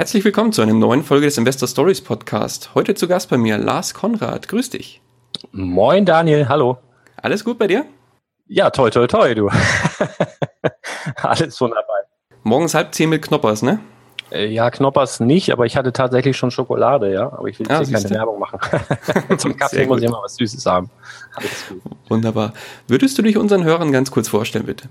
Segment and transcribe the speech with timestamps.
[0.00, 2.74] Herzlich willkommen zu einer neuen Folge des Investor Stories Podcast.
[2.74, 4.48] Heute zu Gast bei mir Lars Konrad.
[4.48, 5.02] Grüß dich.
[5.52, 6.78] Moin Daniel, hallo.
[7.18, 7.84] Alles gut bei dir?
[8.48, 9.50] Ja, toll, toll, toll, du.
[11.16, 11.96] Alles wunderbar.
[12.44, 13.78] Morgens halb zehn mit Knoppers, ne?
[14.30, 17.30] Äh, ja, Knoppers nicht, aber ich hatte tatsächlich schon Schokolade, ja.
[17.30, 18.58] Aber ich will jetzt ah, keine Werbung machen.
[19.36, 20.88] Zum Kaffee muss ich immer was Süßes haben.
[21.34, 21.82] Alles gut.
[22.08, 22.54] Wunderbar.
[22.88, 24.88] Würdest du dich unseren Hörern ganz kurz vorstellen, bitte?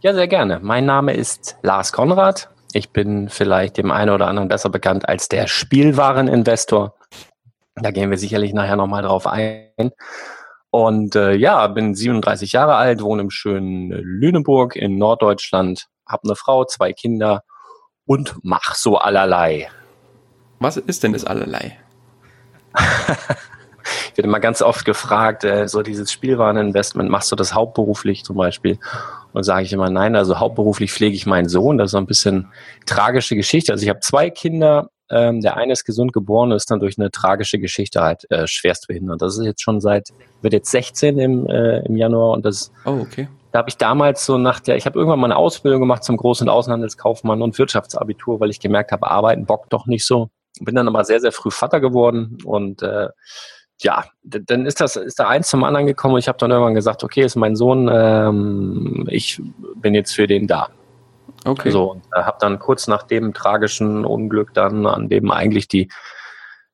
[0.00, 0.60] Ja, sehr gerne.
[0.62, 2.48] Mein Name ist Lars Konrad.
[2.76, 6.94] Ich bin vielleicht dem einen oder anderen besser bekannt als der Spielwareninvestor.
[7.74, 9.92] Da gehen wir sicherlich nachher nochmal drauf ein.
[10.68, 16.36] Und äh, ja, bin 37 Jahre alt, wohne im schönen Lüneburg in Norddeutschland, habe eine
[16.36, 17.44] Frau, zwei Kinder
[18.04, 19.70] und mach so allerlei.
[20.58, 21.78] Was ist denn das allerlei?
[22.76, 28.36] ich werde immer ganz oft gefragt, äh, so dieses Spielwareninvestment, machst du das hauptberuflich zum
[28.36, 28.78] Beispiel?
[29.36, 31.76] Und sage ich immer, nein, also hauptberuflich pflege ich meinen Sohn.
[31.76, 32.48] Das ist so ein bisschen
[32.86, 33.70] tragische Geschichte.
[33.70, 34.88] Also ich habe zwei Kinder.
[35.10, 38.88] Ähm, der eine ist gesund geboren, ist dann durch eine tragische Geschichte halt äh, schwerst
[38.88, 39.20] behindert.
[39.20, 40.08] Das ist jetzt schon seit,
[40.40, 43.28] wird jetzt 16 im, äh, im Januar und das Oh, okay.
[43.52, 46.16] Da habe ich damals so nach der, ich habe irgendwann mal eine Ausbildung gemacht zum
[46.16, 50.30] Groß- und Außenhandelskaufmann und Wirtschaftsabitur, weil ich gemerkt habe, arbeiten bockt doch nicht so.
[50.60, 53.08] Bin dann aber sehr, sehr früh Vater geworden und äh,
[53.80, 56.74] ja, dann ist das ist da eins zum anderen gekommen und ich habe dann irgendwann
[56.74, 59.40] gesagt, okay, ist mein Sohn, ähm, ich
[59.76, 60.68] bin jetzt für den da.
[61.44, 61.70] Okay.
[61.70, 65.88] So und äh, habe dann kurz nach dem tragischen Unglück dann, an dem eigentlich die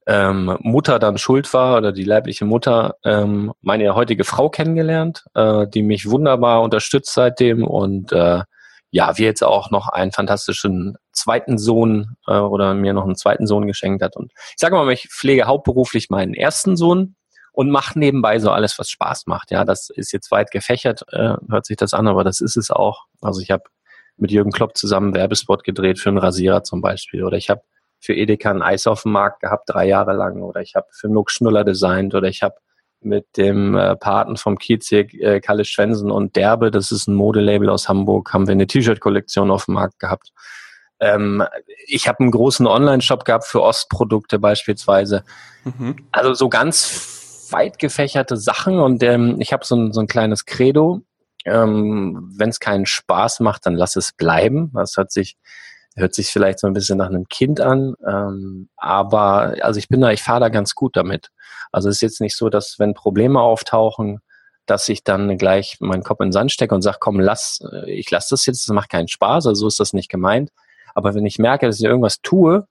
[0.06, 5.66] ähm, Mutter dann schuld war oder die leibliche Mutter, ähm, meine heutige Frau kennengelernt, äh,
[5.66, 8.43] die mich wunderbar unterstützt seitdem und äh,
[8.91, 13.47] ja, wir jetzt auch noch einen fantastischen zweiten Sohn äh, oder mir noch einen zweiten
[13.47, 14.17] Sohn geschenkt hat.
[14.17, 17.17] Und ich sage mal, ich pflege hauptberuflich meinen ersten Sohn
[17.53, 19.50] und mache nebenbei so alles, was Spaß macht.
[19.50, 22.71] Ja, das ist jetzt weit gefächert, äh, hört sich das an, aber das ist es
[22.71, 23.05] auch.
[23.21, 23.65] Also ich habe
[24.17, 27.25] mit Jürgen Klopp zusammen einen Werbespot gedreht für einen Rasierer zum Beispiel.
[27.25, 27.62] Oder ich habe
[28.00, 30.43] für Edeka ein Eis auf dem Markt gehabt, drei Jahre lang.
[30.43, 32.15] Oder ich habe für Nuck Schnuller designt.
[32.15, 32.55] Oder ich habe
[33.05, 37.15] mit dem äh, Paten vom Kiez hier, äh, Kalle Schwensen und Derbe, das ist ein
[37.15, 40.33] Modelabel aus Hamburg, haben wir eine T-Shirt-Kollektion auf dem Markt gehabt.
[41.02, 41.42] Ähm,
[41.86, 45.24] ich habe einen großen Online-Shop gehabt für Ostprodukte beispielsweise.
[45.64, 45.96] Mhm.
[46.12, 50.46] Also so ganz weit gefächerte Sachen und ähm, ich habe so ein, so ein kleines
[50.46, 51.02] Credo.
[51.44, 54.70] Ähm, Wenn es keinen Spaß macht, dann lass es bleiben.
[54.74, 55.36] Das hört sich
[55.96, 60.00] hört sich vielleicht so ein bisschen nach einem Kind an, ähm, aber also ich bin
[60.00, 61.28] da, ich fahre da ganz gut damit.
[61.70, 64.20] Also es ist jetzt nicht so, dass wenn Probleme auftauchen,
[64.64, 67.90] dass ich dann gleich meinen Kopf in den Sand stecke und sage, komm, lass, äh,
[67.90, 70.50] ich lasse das jetzt, das macht keinen Spaß, also so ist das nicht gemeint.
[70.94, 72.66] Aber wenn ich merke, dass ich irgendwas tue,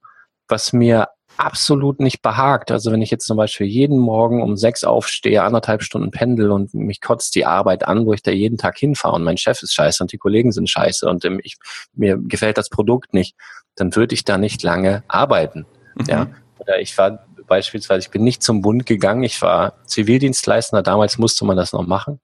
[0.48, 2.70] was mir absolut nicht behagt.
[2.70, 6.74] Also wenn ich jetzt zum Beispiel jeden Morgen um sechs aufstehe, anderthalb Stunden pendel und
[6.74, 9.74] mich kotzt die Arbeit an, wo ich da jeden Tag hinfahre und mein Chef ist
[9.74, 11.56] scheiße und die Kollegen sind scheiße und ich,
[11.94, 13.36] mir gefällt das Produkt nicht,
[13.76, 15.66] dann würde ich da nicht lange arbeiten.
[15.94, 16.04] Mhm.
[16.06, 16.26] Ja.
[16.58, 21.44] Oder ich war beispielsweise, ich bin nicht zum Bund gegangen, ich war Zivildienstleister, damals musste
[21.44, 22.20] man das noch machen.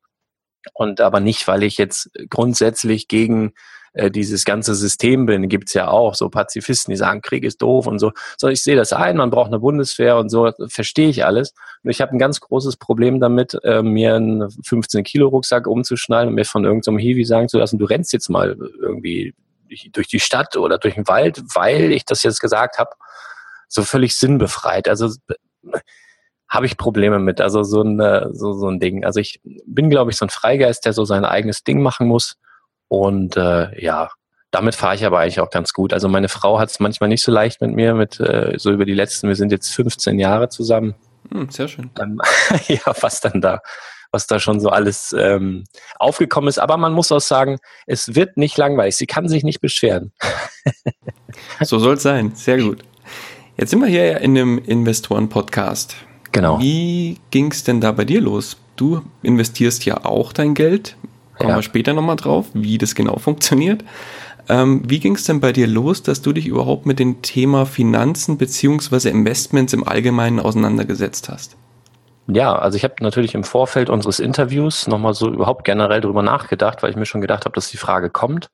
[0.75, 3.54] Und aber nicht, weil ich jetzt grundsätzlich gegen
[3.93, 7.87] äh, dieses ganze System bin, gibt's ja auch so Pazifisten, die sagen, Krieg ist doof
[7.87, 8.12] und so.
[8.37, 11.54] So, ich sehe das ein, man braucht eine Bundeswehr und so, verstehe ich alles.
[11.82, 16.44] Und ich habe ein ganz großes Problem damit, äh, mir einen 15-Kilo-Rucksack umzuschneiden und mir
[16.44, 19.34] von irgendeinem so Hiwi sagen zu lassen, du rennst jetzt mal irgendwie
[19.93, 22.91] durch die Stadt oder durch den Wald, weil ich das jetzt gesagt habe,
[23.69, 24.88] so völlig sinnbefreit.
[24.88, 25.10] Also
[26.49, 27.41] habe ich Probleme mit.
[27.41, 29.05] Also so ein, äh, so, so ein Ding.
[29.05, 32.37] Also ich bin, glaube ich, so ein Freigeist, der so sein eigenes Ding machen muss.
[32.88, 34.10] Und äh, ja,
[34.50, 35.93] damit fahre ich aber eigentlich auch ganz gut.
[35.93, 38.85] Also meine Frau hat es manchmal nicht so leicht mit mir, mit äh, so über
[38.85, 40.94] die letzten, wir sind jetzt 15 Jahre zusammen.
[41.31, 41.90] Hm, sehr schön.
[42.00, 42.20] Ähm,
[42.69, 43.61] ja, was dann da,
[44.11, 45.64] was da schon so alles ähm,
[45.99, 46.58] aufgekommen ist.
[46.58, 48.96] Aber man muss auch sagen, es wird nicht langweilig.
[48.96, 50.12] Sie kann sich nicht beschweren.
[51.61, 52.35] so soll es sein.
[52.35, 52.82] Sehr gut.
[53.58, 55.96] Jetzt sind wir hier in einem Investoren-Podcast.
[56.32, 56.58] Genau.
[56.61, 58.56] Wie ging es denn da bei dir los?
[58.76, 60.96] Du investierst ja auch dein Geld
[61.38, 61.56] Kommen ja.
[61.56, 63.85] wir später nochmal drauf, wie das genau funktioniert.
[64.49, 67.67] Ähm, wie ging es denn bei dir los, dass du dich überhaupt mit dem Thema
[67.67, 71.56] Finanzen beziehungsweise Investments im Allgemeinen auseinandergesetzt hast?
[72.31, 76.82] Ja, also ich habe natürlich im Vorfeld unseres Interviews nochmal so überhaupt generell darüber nachgedacht,
[76.82, 78.50] weil ich mir schon gedacht habe, dass die Frage kommt.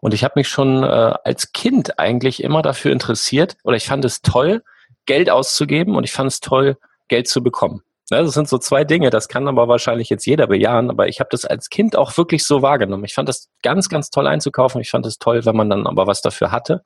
[0.00, 0.86] Und ich habe mich schon äh,
[1.24, 4.62] als Kind eigentlich immer dafür interessiert oder ich fand es toll,
[5.04, 7.82] Geld auszugeben und ich fand es toll, Geld zu bekommen.
[8.10, 11.28] Das sind so zwei Dinge, das kann aber wahrscheinlich jetzt jeder bejahen, aber ich habe
[11.30, 13.04] das als Kind auch wirklich so wahrgenommen.
[13.04, 14.80] Ich fand das ganz, ganz toll einzukaufen.
[14.80, 16.82] Ich fand es toll, wenn man dann aber was dafür hatte.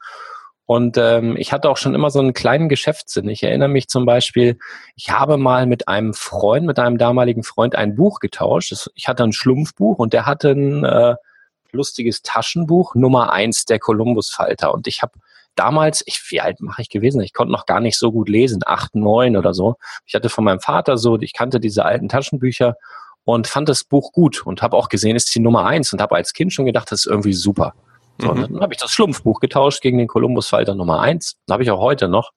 [0.66, 3.28] Und ähm, ich hatte auch schon immer so einen kleinen Geschäftssinn.
[3.28, 4.58] Ich erinnere mich zum Beispiel,
[4.96, 8.72] ich habe mal mit einem Freund, mit einem damaligen Freund ein Buch getauscht.
[8.94, 11.16] Ich hatte ein Schlumpfbuch und der hatte ein äh,
[11.72, 14.72] lustiges Taschenbuch, Nummer eins der Kolumbusfalter.
[14.72, 15.12] Und ich habe
[15.54, 17.20] damals, ich, wie alt mache ich gewesen?
[17.20, 19.76] Ich konnte noch gar nicht so gut lesen, acht, neun oder so.
[20.06, 22.76] Ich hatte von meinem Vater so, ich kannte diese alten Taschenbücher
[23.24, 26.16] und fand das Buch gut und habe auch gesehen, ist die Nummer eins und habe
[26.16, 27.74] als Kind schon gedacht, das ist irgendwie super.
[28.18, 28.42] So, mhm.
[28.42, 31.36] Dann habe ich das Schlumpfbuch getauscht gegen den Columbus-Falter Nummer eins.
[31.50, 32.30] Habe ich auch heute noch.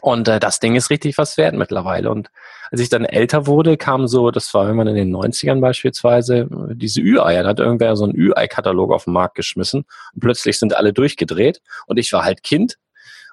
[0.00, 2.10] Und äh, das Ding ist richtig was wert mittlerweile.
[2.10, 2.30] Und
[2.70, 6.48] als ich dann älter wurde, kam so, das war wenn man in den 90ern beispielsweise,
[6.72, 7.42] diese Ü-Eier.
[7.42, 9.84] Da hat irgendwer so einen Ü-Ei-Katalog auf den Markt geschmissen.
[10.14, 11.60] Und plötzlich sind alle durchgedreht.
[11.86, 12.76] Und ich war halt Kind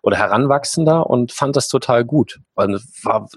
[0.03, 2.39] oder Heranwachsender und fand das total gut.
[2.55, 3.27] Es war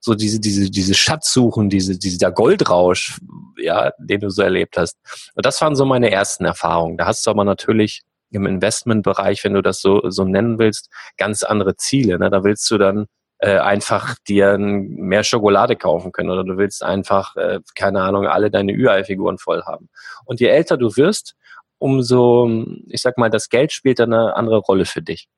[0.00, 3.20] so diese, diese, diese Schatzsuchen, diese, dieser Goldrausch,
[3.56, 4.96] ja, den du so erlebt hast.
[5.34, 6.96] Und das waren so meine ersten Erfahrungen.
[6.96, 11.42] Da hast du aber natürlich im Investmentbereich, wenn du das so, so nennen willst, ganz
[11.42, 12.18] andere Ziele.
[12.18, 12.30] Ne?
[12.30, 13.06] Da willst du dann
[13.38, 18.50] äh, einfach dir mehr Schokolade kaufen können oder du willst einfach, äh, keine Ahnung, alle
[18.50, 19.88] deine Ü-Ei-Figuren voll haben.
[20.24, 21.34] Und je älter du wirst,
[21.78, 22.48] umso,
[22.86, 25.28] ich sag mal, das Geld spielt dann eine andere Rolle für dich.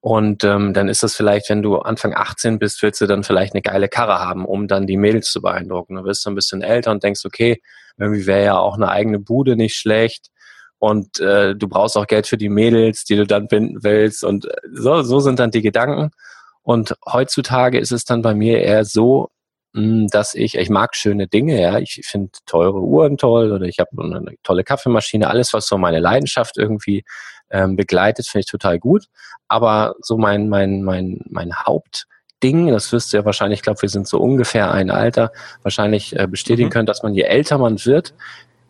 [0.00, 3.54] Und ähm, dann ist das vielleicht, wenn du Anfang 18 bist, willst du dann vielleicht
[3.54, 5.96] eine geile Karre haben, um dann die Mädels zu beeindrucken.
[5.96, 7.62] Du wirst dann ein bisschen älter und denkst, okay,
[7.96, 10.30] irgendwie wäre ja auch eine eigene Bude nicht schlecht
[10.84, 14.44] und äh, du brauchst auch Geld für die Mädels, die du dann binden willst und
[14.44, 16.10] äh, so, so sind dann die Gedanken.
[16.62, 19.30] Und heutzutage ist es dann bei mir eher so,
[19.72, 23.64] mh, hm, dass ich, ich mag schöne Dinge, ja, ich finde teure Uhren toll oder
[23.64, 27.02] ich habe eine tolle Kaffeemaschine, alles, was so meine Leidenschaft irgendwie
[27.50, 29.06] ähm, begleitet, finde ich total gut.
[29.48, 33.88] Aber so mein, mein, mein, mein Hauptding, das wirst du ja wahrscheinlich, ich glaube, wir
[33.88, 35.32] sind so ungefähr ein Alter,
[35.62, 36.72] wahrscheinlich äh, bestätigen mhm.
[36.72, 38.12] können, dass man je älter man wird,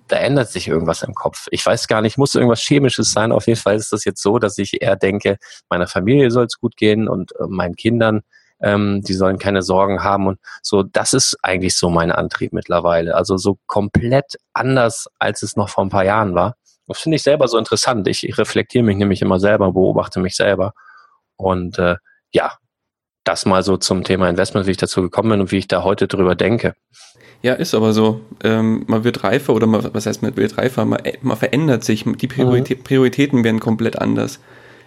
[0.09, 1.47] da ändert sich irgendwas im Kopf.
[1.51, 3.33] Ich weiß gar nicht, muss irgendwas Chemisches sein.
[3.33, 5.39] Auf jeden Fall ist das jetzt so, dass ich eher denke,
[5.71, 8.23] meiner Familie soll es gut gehen und äh, meinen Kindern,
[8.61, 10.27] ähm, die sollen keine Sorgen haben.
[10.27, 13.15] Und so, das ist eigentlich so mein Antrieb mittlerweile.
[13.15, 16.56] Also so komplett anders, als es noch vor ein paar Jahren war.
[16.87, 18.06] Das finde ich selber so interessant.
[18.09, 20.75] Ich, ich reflektiere mich nämlich immer selber, beobachte mich selber.
[21.37, 21.97] Und äh,
[22.33, 22.53] ja,
[23.25, 25.82] das mal so zum Thema Investment, wie ich dazu gekommen bin und wie ich da
[25.82, 26.75] heute drüber denke.
[27.43, 28.21] Ja, ist aber so.
[28.43, 30.85] Ähm, man wird reifer oder man, was heißt man wird reifer?
[30.85, 32.05] Man, man verändert sich.
[32.05, 32.85] Die Priorität, mhm.
[32.85, 34.41] Prioritäten werden komplett anders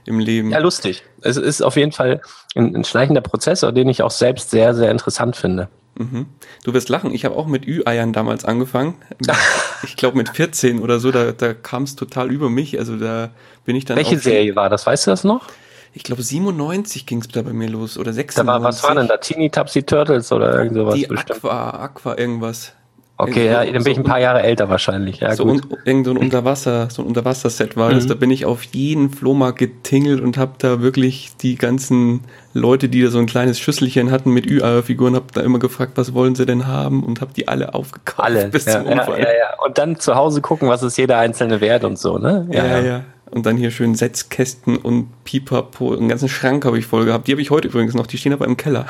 [0.06, 0.52] im Leben.
[0.52, 1.04] Ja, lustig.
[1.22, 2.22] Es ist auf jeden Fall
[2.56, 5.68] ein, ein schleichender Prozess, den ich auch selbst sehr, sehr interessant finde.
[6.00, 6.28] Mhm.
[6.64, 8.96] Du wirst lachen, ich habe auch mit Ü-Eiern damals angefangen.
[9.84, 12.80] ich glaube mit 14 oder so, da, da kam es total über mich.
[12.80, 13.32] Also da
[13.66, 13.98] bin ich dann.
[13.98, 14.86] Welche Serie war das?
[14.86, 15.48] Weißt du das noch?
[15.98, 18.36] Ich glaube 97 ging es da bei mir los oder 96.
[18.36, 19.18] Da war, was war denn da?
[19.18, 20.94] Teeny Topsy Turtles oder irgend sowas?
[20.94, 21.44] Die bestimmt.
[21.44, 22.74] Aqua, Aqua irgendwas.
[23.20, 25.22] Okay, ja, dann bin ich ein paar Jahre älter wahrscheinlich.
[25.22, 25.66] Ja, so gut.
[25.66, 27.96] Un, irgend so ein Unterwasser, so ein Unterwasserset war mhm.
[27.96, 28.06] das.
[28.06, 33.02] Da bin ich auf jeden Flohmarkt getingelt und habe da wirklich die ganzen Leute, die
[33.02, 36.46] da so ein kleines Schüsselchen hatten mit Ü-Eier-Figuren, habe da immer gefragt, was wollen sie
[36.46, 38.48] denn haben und habe die alle aufgekauft alle.
[38.52, 39.20] bis ja, zum Unfall.
[39.20, 42.48] Ja, ja, Und dann zu Hause gucken, was ist jeder einzelne wert und so, ne?
[42.52, 42.80] Ja, ja.
[42.82, 43.04] ja.
[43.32, 47.28] Und dann hier schön Setzkästen und Pipapo, einen ganzen Schrank habe ich voll gehabt.
[47.28, 48.86] Die habe ich heute übrigens noch, die stehen aber im Keller.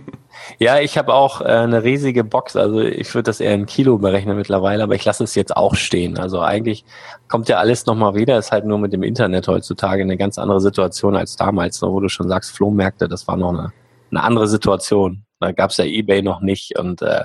[0.58, 3.98] ja, ich habe auch äh, eine riesige Box, also ich würde das eher in Kilo
[3.98, 6.18] berechnen mittlerweile, aber ich lasse es jetzt auch stehen.
[6.18, 6.84] Also eigentlich
[7.28, 10.60] kommt ja alles nochmal wieder, ist halt nur mit dem Internet heutzutage eine ganz andere
[10.60, 13.72] Situation als damals, wo du schon sagst, Flohmärkte, das war noch eine,
[14.10, 15.24] eine andere Situation.
[15.40, 17.24] Da gab es ja Ebay noch nicht und äh,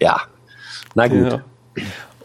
[0.00, 0.22] ja,
[0.94, 1.32] na gut.
[1.32, 1.42] Ja.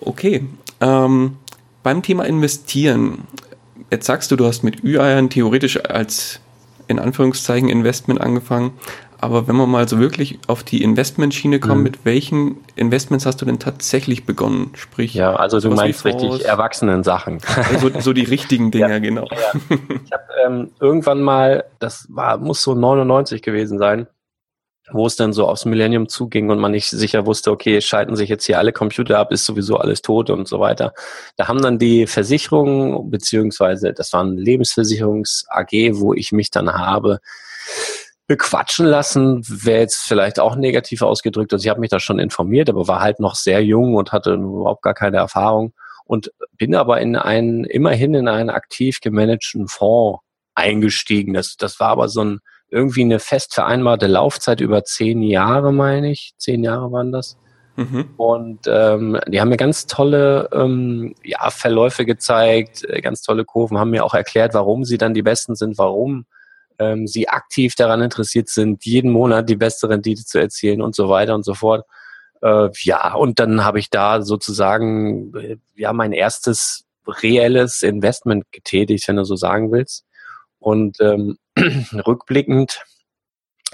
[0.02, 0.46] Okay.
[0.80, 1.38] Ähm,
[1.84, 3.28] beim Thema Investieren,
[3.92, 6.40] jetzt sagst du, du hast mit Ü-Eiern theoretisch als
[6.88, 8.72] in Anführungszeichen Investment angefangen.
[9.20, 11.84] Aber wenn man mal so wirklich auf die Investmentschiene kommt, mhm.
[11.84, 14.72] mit welchen Investments hast du denn tatsächlich begonnen?
[14.76, 17.40] Sprich, ja, also du meinst richtig erwachsenen Sachen.
[17.72, 19.28] Also so die richtigen Dinge, ja, genau.
[19.32, 19.78] Ja.
[20.06, 24.06] Ich habe ähm, irgendwann mal, das war, muss so 99 gewesen sein,
[24.92, 28.30] wo es dann so aufs Millennium zuging und man nicht sicher wusste, okay, schalten sich
[28.30, 30.94] jetzt hier alle Computer ab, ist sowieso alles tot und so weiter.
[31.36, 37.20] Da haben dann die Versicherungen, beziehungsweise das war ein Lebensversicherungs-AG, wo ich mich dann habe
[38.28, 41.54] bequatschen lassen, wäre jetzt vielleicht auch negativ ausgedrückt.
[41.54, 44.34] Also ich habe mich da schon informiert, aber war halt noch sehr jung und hatte
[44.34, 50.20] überhaupt gar keine Erfahrung und bin aber in einen, immerhin in einen aktiv gemanagten Fonds
[50.56, 51.34] eingestiegen.
[51.34, 52.40] Das, das war aber so ein
[52.70, 56.34] irgendwie eine fest vereinbarte Laufzeit über zehn Jahre, meine ich.
[56.38, 57.38] Zehn Jahre waren das.
[57.78, 58.10] Mhm.
[58.18, 63.78] Und ähm, die haben mir ganz tolle ähm, ja, Verläufe gezeigt, äh, ganz tolle Kurven,
[63.78, 66.26] haben mir auch erklärt, warum sie dann die Besten sind, warum
[66.80, 71.08] ähm, sie aktiv daran interessiert sind, jeden Monat die beste Rendite zu erzielen und so
[71.08, 71.86] weiter und so fort.
[72.42, 79.08] Äh, ja, und dann habe ich da sozusagen äh, ja mein erstes reelles Investment getätigt,
[79.08, 80.04] wenn du so sagen willst.
[80.60, 81.38] Und ähm,
[82.08, 82.84] rückblickend,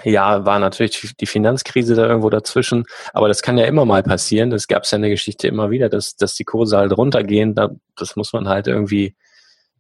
[0.04, 4.50] ja, war natürlich die Finanzkrise da irgendwo dazwischen, aber das kann ja immer mal passieren.
[4.50, 7.54] Das gab es ja in der Geschichte immer wieder, dass, dass die Kurse halt runtergehen.
[7.54, 9.16] Da, das muss man halt irgendwie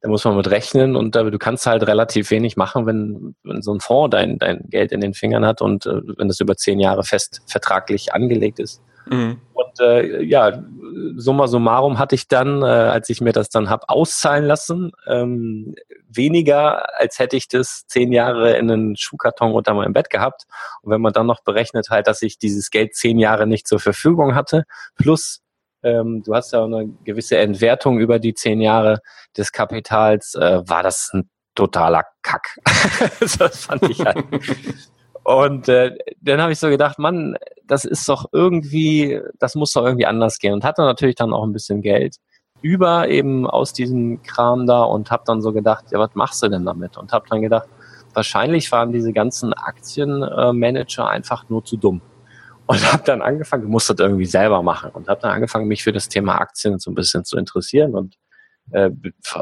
[0.04, 3.62] da muss man mit rechnen und äh, du kannst halt relativ wenig machen, wenn, wenn
[3.62, 6.58] so ein Fonds dein, dein Geld in den Fingern hat und äh, wenn das über
[6.58, 8.82] zehn Jahre fest vertraglich angelegt ist.
[9.06, 9.42] Mhm.
[9.54, 10.64] Und äh, ja,
[11.16, 15.76] summa summarum hatte ich dann, äh, als ich mir das dann hab auszahlen lassen, ähm,
[16.08, 20.44] weniger, als hätte ich das zehn Jahre in einen Schuhkarton unter meinem Bett gehabt.
[20.82, 23.80] Und wenn man dann noch berechnet halt, dass ich dieses Geld zehn Jahre nicht zur
[23.80, 25.42] Verfügung hatte, plus
[25.84, 29.00] ähm, du hast ja eine gewisse Entwertung über die zehn Jahre
[29.36, 32.58] des Kapitals, äh, war das ein totaler Kack.
[33.20, 34.24] das fand ich halt.
[35.24, 39.86] Und äh, dann habe ich so gedacht, Mann, das ist doch irgendwie, das muss doch
[39.86, 40.54] irgendwie anders gehen.
[40.54, 42.18] Und hatte natürlich dann auch ein bisschen Geld
[42.62, 46.50] über eben aus diesem Kram da und habe dann so gedacht, ja, was machst du
[46.50, 46.98] denn damit?
[46.98, 47.68] Und habe dann gedacht,
[48.14, 52.02] wahrscheinlich waren diese ganzen Aktienmanager einfach nur zu dumm
[52.66, 55.92] und habe dann angefangen, musste das irgendwie selber machen und habe dann angefangen, mich für
[55.92, 58.16] das Thema Aktien so ein bisschen zu interessieren und
[58.72, 58.90] äh,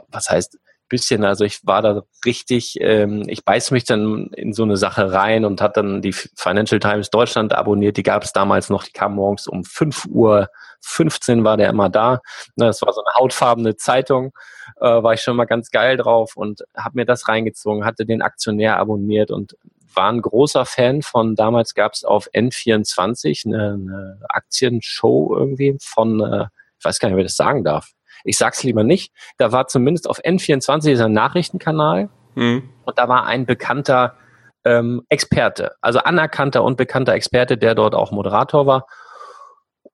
[0.09, 0.57] was heißt
[0.91, 5.12] bisschen, also ich war da richtig, ähm, ich beiß mich dann in so eine Sache
[5.12, 8.91] rein und hat dann die Financial Times Deutschland abonniert, die gab es damals noch, die
[8.91, 10.50] kam morgens um 5 Uhr
[10.81, 12.21] 15 war der immer da.
[12.55, 14.33] Das war so eine hautfarbene Zeitung,
[14.79, 18.21] äh, war ich schon mal ganz geil drauf und habe mir das reingezogen, hatte den
[18.21, 19.55] Aktionär abonniert und
[19.93, 26.19] war ein großer Fan von, damals gab es auf N24 eine, eine Aktienshow irgendwie von,
[26.21, 26.45] äh,
[26.79, 27.91] ich weiß gar nicht, wer das sagen darf.
[28.24, 29.13] Ich sag's lieber nicht.
[29.38, 32.70] Da war zumindest auf N24 dieser Nachrichtenkanal mhm.
[32.86, 34.16] und da war ein bekannter
[34.63, 38.88] ähm, Experte, also anerkannter und bekannter Experte, der dort auch Moderator war.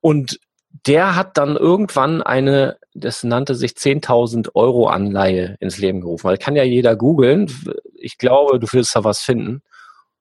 [0.01, 0.39] Und
[0.85, 6.25] der hat dann irgendwann eine, das nannte sich 10.000 Euro Anleihe ins Leben gerufen.
[6.25, 7.51] Weil kann ja jeder googeln.
[7.95, 9.63] Ich glaube, du wirst da was finden.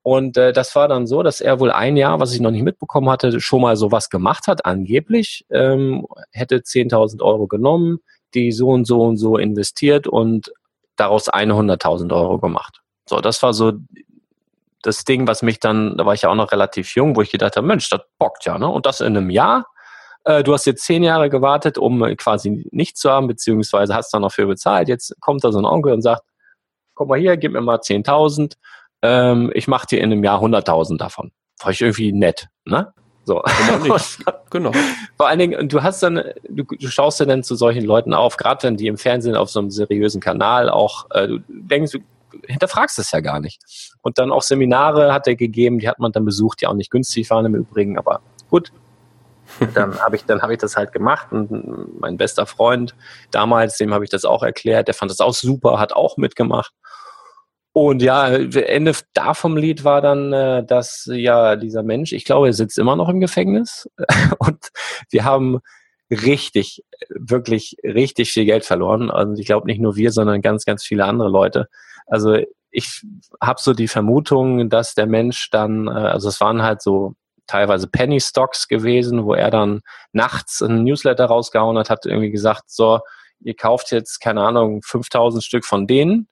[0.07, 2.63] Und äh, das war dann so, dass er wohl ein Jahr, was ich noch nicht
[2.63, 7.99] mitbekommen hatte, schon mal sowas gemacht hat, angeblich, ähm, hätte 10.000 Euro genommen,
[8.33, 10.53] die so und so und so investiert und
[10.95, 12.83] daraus 100.000 Euro gemacht.
[13.09, 13.73] So, das war so
[14.81, 17.33] das Ding, was mich dann, da war ich ja auch noch relativ jung, wo ich
[17.33, 18.69] gedacht habe, Mensch, das bockt ja, ne?
[18.69, 19.67] Und das in einem Jahr.
[20.23, 24.23] Äh, du hast jetzt zehn Jahre gewartet, um quasi nichts zu haben, beziehungsweise hast dann
[24.23, 24.87] noch für bezahlt.
[24.87, 26.23] Jetzt kommt da so ein Onkel und sagt,
[26.95, 28.55] komm mal hier, gib mir mal 10.000
[29.03, 31.33] ähm, ich mache dir in einem Jahr 100.000 davon.
[31.61, 32.93] War ich irgendwie nett, ne?
[33.25, 33.43] So.
[34.51, 34.71] genau.
[35.17, 38.37] Vor allen Dingen, du hast dann, du, du schaust ja dann zu solchen Leuten auf,
[38.37, 41.99] gerade wenn die im Fernsehen auf so einem seriösen Kanal auch, äh, du denkst, du
[42.47, 43.61] hinterfragst es ja gar nicht.
[44.03, 46.91] Und dann auch Seminare hat er gegeben, die hat man dann besucht, die auch nicht
[46.91, 48.73] günstig waren im Übrigen, aber gut.
[49.75, 52.95] dann habe ich, dann habe ich das halt gemacht und mein bester Freund
[53.31, 56.73] damals, dem habe ich das auch erklärt, der fand das auch super, hat auch mitgemacht.
[57.77, 62.47] Und ja, Ende da vom Lied war dann, äh, dass ja dieser Mensch, ich glaube,
[62.47, 63.87] er sitzt immer noch im Gefängnis
[64.39, 64.71] und
[65.11, 65.59] wir haben
[66.11, 69.11] richtig, wirklich richtig viel Geld verloren.
[69.11, 71.69] Also ich glaube nicht nur wir, sondern ganz, ganz viele andere Leute.
[72.07, 72.39] Also
[72.71, 73.03] ich
[73.43, 77.13] habe so die Vermutung, dass der Mensch dann, äh, also es waren halt so
[77.47, 82.71] teilweise Penny Stocks gewesen, wo er dann nachts ein Newsletter rausgehauen hat, hat irgendwie gesagt,
[82.71, 83.01] so,
[83.41, 86.29] ihr kauft jetzt, keine Ahnung, 5000 Stück von denen.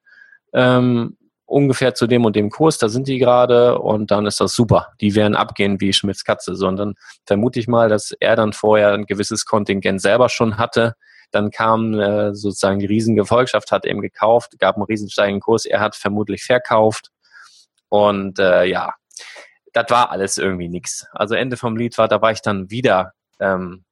[0.54, 4.54] Ähm, ungefähr zu dem und dem Kurs, da sind die gerade und dann ist das
[4.54, 4.92] super.
[5.00, 6.54] Die werden abgehen wie Schmitz Katze.
[6.54, 6.94] So, und dann
[7.26, 10.94] vermute ich mal, dass er dann vorher ein gewisses Kontingent selber schon hatte.
[11.30, 15.96] Dann kam äh, sozusagen die Riesengefolgschaft, hat eben gekauft, gab einen riesensteigenden Kurs, er hat
[15.96, 17.10] vermutlich verkauft.
[17.88, 18.94] Und äh, ja,
[19.72, 21.06] das war alles irgendwie nix.
[21.12, 23.84] Also Ende vom Lied war, da war ich dann wieder, ähm,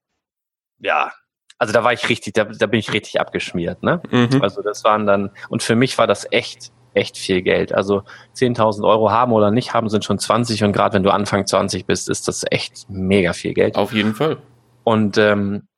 [0.79, 1.13] ja,
[1.59, 3.83] also da war ich richtig, da, da bin ich richtig abgeschmiert.
[3.83, 4.01] Ne?
[4.11, 4.43] Mhm.
[4.43, 7.75] Also das waren dann, und für mich war das echt echt viel Geld.
[7.75, 8.03] Also
[8.37, 11.87] 10.000 Euro haben oder nicht haben sind schon 20 und gerade wenn du Anfang 20
[11.87, 13.77] bist, ist das echt mega viel Geld.
[13.77, 14.39] Auf jeden Fall.
[14.85, 15.69] Und ähm,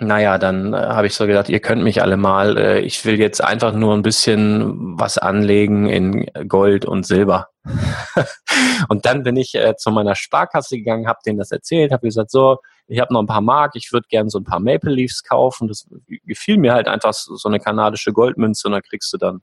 [0.00, 2.56] naja, dann äh, habe ich so gedacht, ihr könnt mich alle mal.
[2.56, 7.48] Äh, ich will jetzt einfach nur ein bisschen was anlegen in Gold und Silber.
[8.88, 12.30] und dann bin ich äh, zu meiner Sparkasse gegangen, habe denen das erzählt, habe gesagt,
[12.30, 15.22] so, ich habe noch ein paar Mark, ich würde gerne so ein paar Maple Leafs
[15.22, 15.68] kaufen.
[15.68, 15.86] Das
[16.24, 19.42] gefiel mir halt einfach so eine kanadische Goldmünze und da kriegst du dann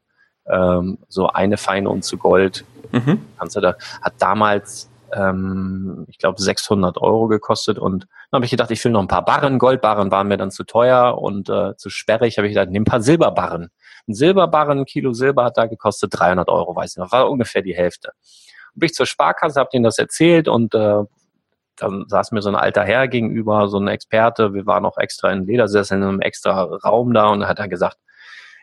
[0.50, 2.66] ähm, so eine feine und zu Gold.
[2.92, 3.26] Mhm.
[3.38, 7.80] Kannst du da, hat damals ähm, ich glaube, 600 Euro gekostet.
[7.80, 9.60] Und dann habe ich gedacht, ich will noch ein paar Barren.
[9.60, 12.38] Goldbarren waren mir dann zu teuer und äh, zu sperrig.
[12.38, 13.70] Habe ich gedacht, nimm ein paar Silberbarren.
[14.08, 17.12] Ein Silberbarren, ein Kilo Silber hat da gekostet 300 Euro, weiß ich noch.
[17.12, 18.12] War ungefähr die Hälfte.
[18.74, 21.04] Und bin ich zur Sparkasse, habe denen das erzählt und äh,
[21.78, 24.54] dann saß mir so ein alter Herr gegenüber, so ein Experte.
[24.54, 27.98] Wir waren auch extra in Ledersesseln in einem extra Raum da und hat er gesagt,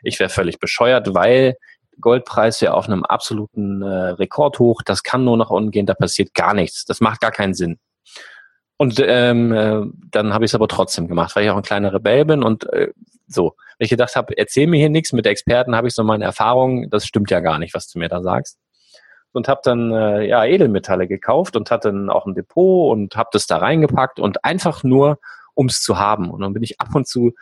[0.03, 1.57] ich wäre völlig bescheuert, weil
[2.01, 6.35] Goldpreis ja auf einem absoluten äh, Rekordhoch, das kann nur nach unten gehen, da passiert
[6.35, 6.85] gar nichts.
[6.85, 7.79] Das macht gar keinen Sinn.
[8.77, 11.93] Und ähm, äh, dann habe ich es aber trotzdem gemacht, weil ich auch ein kleiner
[11.93, 12.93] Rebell bin und äh,
[13.27, 13.55] so.
[13.79, 16.91] Wenn ich gedacht habe, erzähl mir hier nichts, mit Experten habe ich so meine Erfahrungen,
[16.91, 18.59] das stimmt ja gar nicht, was du mir da sagst.
[19.33, 23.31] Und habe dann äh, ja Edelmetalle gekauft und hatte dann auch ein Depot und habe
[23.33, 25.19] das da reingepackt und einfach nur,
[25.57, 26.31] ums zu haben.
[26.31, 27.33] Und dann bin ich ab und zu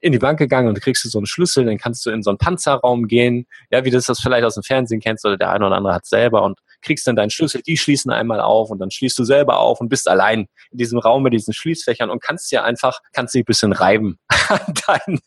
[0.00, 2.30] in die Bank gegangen und kriegst du so einen Schlüssel, dann kannst du in so
[2.30, 5.66] einen Panzerraum gehen, ja, wie du das vielleicht aus dem Fernsehen kennst oder der eine
[5.66, 8.90] oder andere hat selber und kriegst dann deinen Schlüssel, die schließen einmal auf und dann
[8.90, 12.50] schließt du selber auf und bist allein in diesem Raum mit diesen Schließfächern und kannst
[12.52, 15.20] dir einfach, kannst dich ein bisschen reiben an deinen,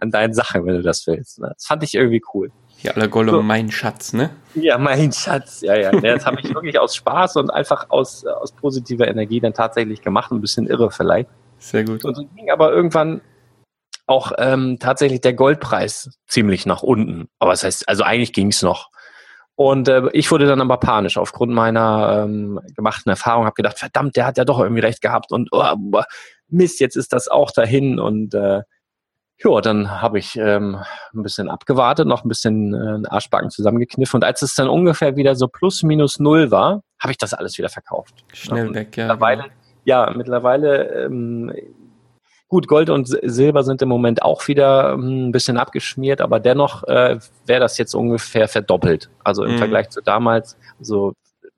[0.00, 1.38] an deinen Sachen, wenn du das willst.
[1.38, 1.50] Ne?
[1.54, 2.50] Das fand ich irgendwie cool.
[2.82, 3.42] Ja, aller Gollum, so.
[3.42, 4.30] mein Schatz, ne?
[4.54, 5.90] Ja, mein Schatz, ja, ja.
[5.90, 10.30] Das habe ich wirklich aus Spaß und einfach aus, aus positiver Energie dann tatsächlich gemacht,
[10.30, 11.28] ein bisschen irre vielleicht.
[11.58, 12.04] Sehr gut.
[12.04, 13.20] Und dann ging aber irgendwann
[14.08, 17.28] auch ähm, tatsächlich der Goldpreis ziemlich nach unten.
[17.38, 18.90] Aber das heißt, also eigentlich ging es noch.
[19.54, 24.16] Und äh, ich wurde dann aber panisch aufgrund meiner ähm, gemachten Erfahrung, habe gedacht, verdammt,
[24.16, 25.64] der hat ja doch irgendwie recht gehabt und oh,
[26.46, 28.62] Mist, jetzt ist das auch dahin und äh,
[29.44, 30.78] ja, dann habe ich ähm,
[31.12, 35.34] ein bisschen abgewartet, noch ein bisschen äh, Arschbacken zusammengekniffen und als es dann ungefähr wieder
[35.34, 38.14] so plus minus null war, habe ich das alles wieder verkauft.
[38.32, 39.06] Schnell weg, ja.
[39.06, 39.54] Mittlerweile, genau.
[39.84, 41.52] ja, mittlerweile ähm,
[42.48, 46.82] Gut, Gold und Silber sind im Moment auch wieder hm, ein bisschen abgeschmiert, aber dennoch
[46.84, 49.10] äh, wäre das jetzt ungefähr verdoppelt.
[49.22, 49.58] Also im mhm.
[49.58, 51.12] Vergleich zu damals, so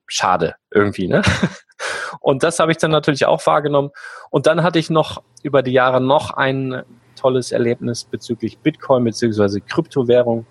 [0.06, 1.23] schade irgendwie, ne?
[2.20, 3.90] Und das habe ich dann natürlich auch wahrgenommen.
[4.30, 6.82] Und dann hatte ich noch über die Jahre noch ein
[7.16, 9.61] tolles Erlebnis bezüglich Bitcoin bzw.
[9.61, 10.44] Kryptowährung.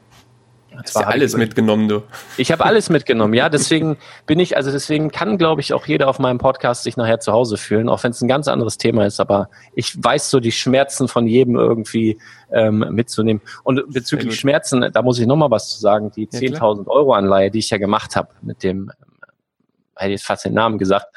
[0.83, 2.03] Hast ja alles mitgenommen, du.
[2.37, 3.49] Ich habe alles mitgenommen, ja.
[3.49, 7.19] Deswegen bin ich, also deswegen kann, glaube ich, auch jeder auf meinem Podcast sich nachher
[7.19, 9.19] zu Hause fühlen, auch wenn es ein ganz anderes Thema ist.
[9.19, 12.17] Aber ich weiß so die Schmerzen von jedem irgendwie
[12.51, 13.41] ähm, mitzunehmen.
[13.63, 16.11] Und bezüglich Schmerzen, da muss ich nochmal was zu sagen.
[16.15, 18.91] Die 10.000 Euro Anleihe, die ich ja gemacht habe, mit dem,
[19.95, 21.07] hätte ich jetzt fast den Namen gesagt,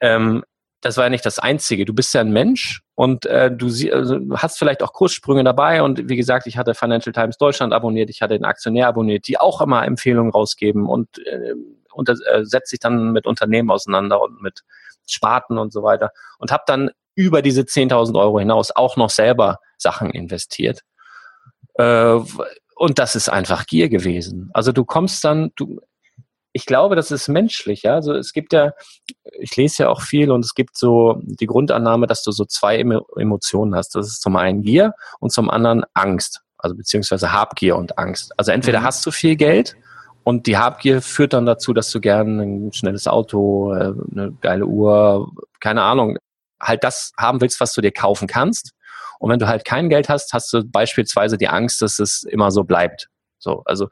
[0.00, 0.44] ähm,
[0.84, 1.86] das war ja nicht das Einzige.
[1.86, 5.82] Du bist ja ein Mensch und äh, du sie, also, hast vielleicht auch Kurssprünge dabei.
[5.82, 9.40] Und wie gesagt, ich hatte Financial Times Deutschland abonniert, ich hatte den Aktionär abonniert, die
[9.40, 11.54] auch immer Empfehlungen rausgeben und, äh,
[11.92, 14.62] und äh, setzt sich dann mit Unternehmen auseinander und mit
[15.06, 16.10] Sparten und so weiter.
[16.38, 20.82] Und habe dann über diese 10.000 Euro hinaus auch noch selber Sachen investiert.
[21.74, 22.18] Äh,
[22.76, 24.50] und das ist einfach Gier gewesen.
[24.52, 25.80] Also du kommst dann, du,
[26.56, 27.82] ich glaube, das ist menschlich.
[27.82, 27.94] Ja?
[27.94, 28.72] Also es gibt ja,
[29.38, 32.78] ich lese ja auch viel und es gibt so die Grundannahme, dass du so zwei
[32.78, 33.96] Emotionen hast.
[33.96, 36.42] Das ist zum einen Gier und zum anderen Angst.
[36.56, 38.32] Also beziehungsweise Habgier und Angst.
[38.38, 38.84] Also entweder mhm.
[38.84, 39.76] hast du viel Geld
[40.22, 44.66] und die Habgier führt dann dazu, dass du gerne ein schnelles Auto, äh, eine geile
[44.66, 46.18] Uhr, keine Ahnung,
[46.60, 48.74] halt das haben willst, was du dir kaufen kannst.
[49.18, 52.52] Und wenn du halt kein Geld hast, hast du beispielsweise die Angst, dass es immer
[52.52, 53.08] so bleibt.
[53.38, 53.88] So, also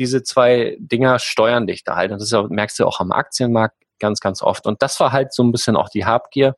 [0.00, 2.10] diese zwei Dinger steuern dich da halt.
[2.10, 4.66] Und das merkst du auch am Aktienmarkt ganz, ganz oft.
[4.66, 6.56] Und das war halt so ein bisschen auch die Habgier.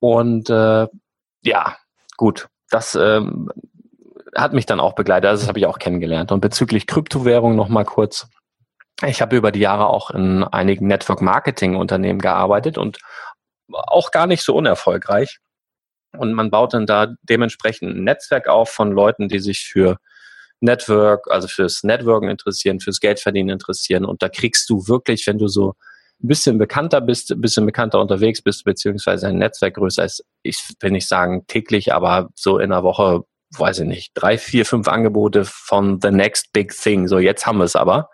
[0.00, 0.88] Und äh,
[1.42, 1.76] ja,
[2.16, 3.48] gut, das ähm,
[4.34, 5.30] hat mich dann auch begleitet.
[5.30, 6.32] Also das habe ich auch kennengelernt.
[6.32, 8.28] Und bezüglich Kryptowährung noch mal kurz.
[9.06, 12.98] Ich habe über die Jahre auch in einigen Network-Marketing-Unternehmen gearbeitet und
[13.72, 15.38] auch gar nicht so unerfolgreich.
[16.16, 19.98] Und man baut dann da dementsprechend ein Netzwerk auf von Leuten, die sich für
[20.60, 24.04] Network, also fürs Networken interessieren, fürs Geldverdienen interessieren.
[24.04, 25.74] Und da kriegst du wirklich, wenn du so
[26.22, 30.58] ein bisschen bekannter bist, ein bisschen bekannter unterwegs bist, beziehungsweise ein Netzwerk größer ist, ich
[30.80, 33.22] will nicht sagen täglich, aber so in einer Woche,
[33.56, 37.06] weiß ich nicht, drei, vier, fünf Angebote von the next big thing.
[37.06, 38.10] So, jetzt haben wir es aber.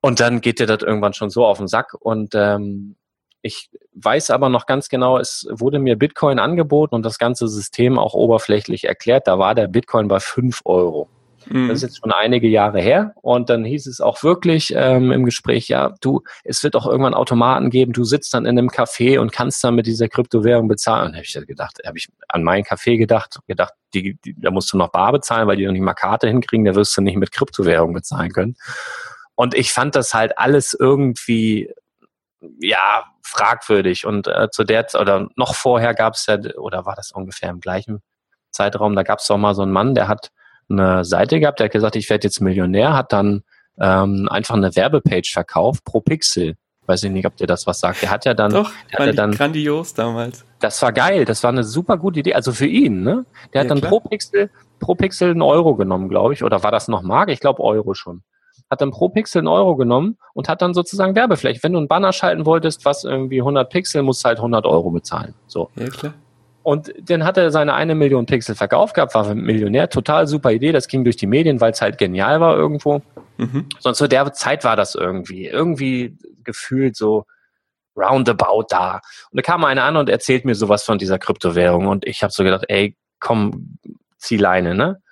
[0.00, 1.94] Und dann geht dir das irgendwann schon so auf den Sack.
[1.98, 2.96] Und ähm,
[3.44, 7.98] ich weiß aber noch ganz genau, es wurde mir Bitcoin angeboten und das ganze System
[7.98, 9.28] auch oberflächlich erklärt.
[9.28, 11.10] Da war der Bitcoin bei 5 Euro.
[11.50, 11.68] Mhm.
[11.68, 13.12] Das ist jetzt schon einige Jahre her.
[13.20, 17.12] Und dann hieß es auch wirklich ähm, im Gespräch, ja, du, es wird auch irgendwann
[17.12, 21.08] Automaten geben, du sitzt dann in einem Café und kannst dann mit dieser Kryptowährung bezahlen.
[21.08, 24.52] Und da habe ich gedacht, habe ich an meinen Café gedacht, gedacht, die, die, da
[24.52, 27.02] musst du noch bar bezahlen, weil die noch nicht mal Karte hinkriegen, da wirst du
[27.02, 28.56] nicht mit Kryptowährung bezahlen können.
[29.34, 31.68] Und ich fand das halt alles irgendwie
[32.60, 34.06] ja, fragwürdig.
[34.06, 37.60] Und äh, zu der oder noch vorher gab es ja, oder war das ungefähr im
[37.60, 38.02] gleichen
[38.50, 40.30] Zeitraum, da gab es doch mal so einen Mann, der hat
[40.70, 43.42] eine Seite gehabt, der hat gesagt, ich werde jetzt Millionär, hat dann
[43.78, 46.54] ähm, einfach eine Werbepage verkauft pro Pixel.
[46.86, 48.02] Weiß ich nicht, ob dir das was sagt.
[48.02, 50.44] Der hat ja dann, Doch, der hat ja dann grandios damals.
[50.60, 52.34] Das war geil, das war eine super gute Idee.
[52.34, 53.24] Also für ihn, ne?
[53.52, 53.90] Der hat ja, dann klar.
[53.90, 56.44] pro Pixel, pro Pixel einen Euro genommen, glaube ich.
[56.44, 57.30] Oder war das noch Mark?
[57.30, 58.22] Ich glaube Euro schon.
[58.70, 61.62] Hat dann pro Pixel einen Euro genommen und hat dann sozusagen Werbefläche.
[61.62, 64.90] Wenn du einen Banner schalten wolltest, was irgendwie 100 Pixel, musst du halt 100 Euro
[64.90, 65.34] bezahlen.
[65.46, 65.70] So.
[65.76, 66.14] Ja, klar.
[66.64, 70.72] Und dann hat er seine eine Million Pixel verkauft gehabt, war Millionär, total super Idee.
[70.72, 73.02] Das ging durch die Medien, weil es halt genial war irgendwo.
[73.36, 73.66] Mhm.
[73.80, 77.26] Sonst zu der Zeit war das irgendwie, irgendwie gefühlt so
[77.94, 79.02] roundabout da.
[79.30, 81.86] Und da kam einer an und erzählt mir sowas von dieser Kryptowährung.
[81.86, 83.78] Und ich habe so gedacht, ey, komm,
[84.16, 85.02] zieh Leine, ne?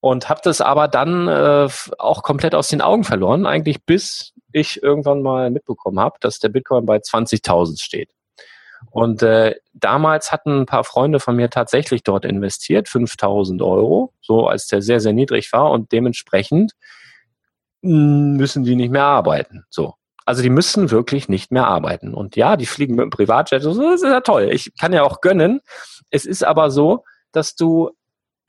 [0.00, 4.82] Und habe das aber dann äh, auch komplett aus den Augen verloren, eigentlich bis ich
[4.82, 8.10] irgendwann mal mitbekommen habe, dass der Bitcoin bei 20.000 steht.
[8.90, 14.46] Und äh, damals hatten ein paar Freunde von mir tatsächlich dort investiert, 5000 Euro, so
[14.46, 16.72] als der sehr, sehr niedrig war und dementsprechend
[17.82, 19.64] müssen die nicht mehr arbeiten.
[19.70, 19.94] So.
[20.26, 22.14] Also die müssen wirklich nicht mehr arbeiten.
[22.14, 24.50] Und ja, die fliegen mit dem Privatjet, das ist ja toll.
[24.52, 25.60] Ich kann ja auch gönnen.
[26.10, 27.90] Es ist aber so, dass du,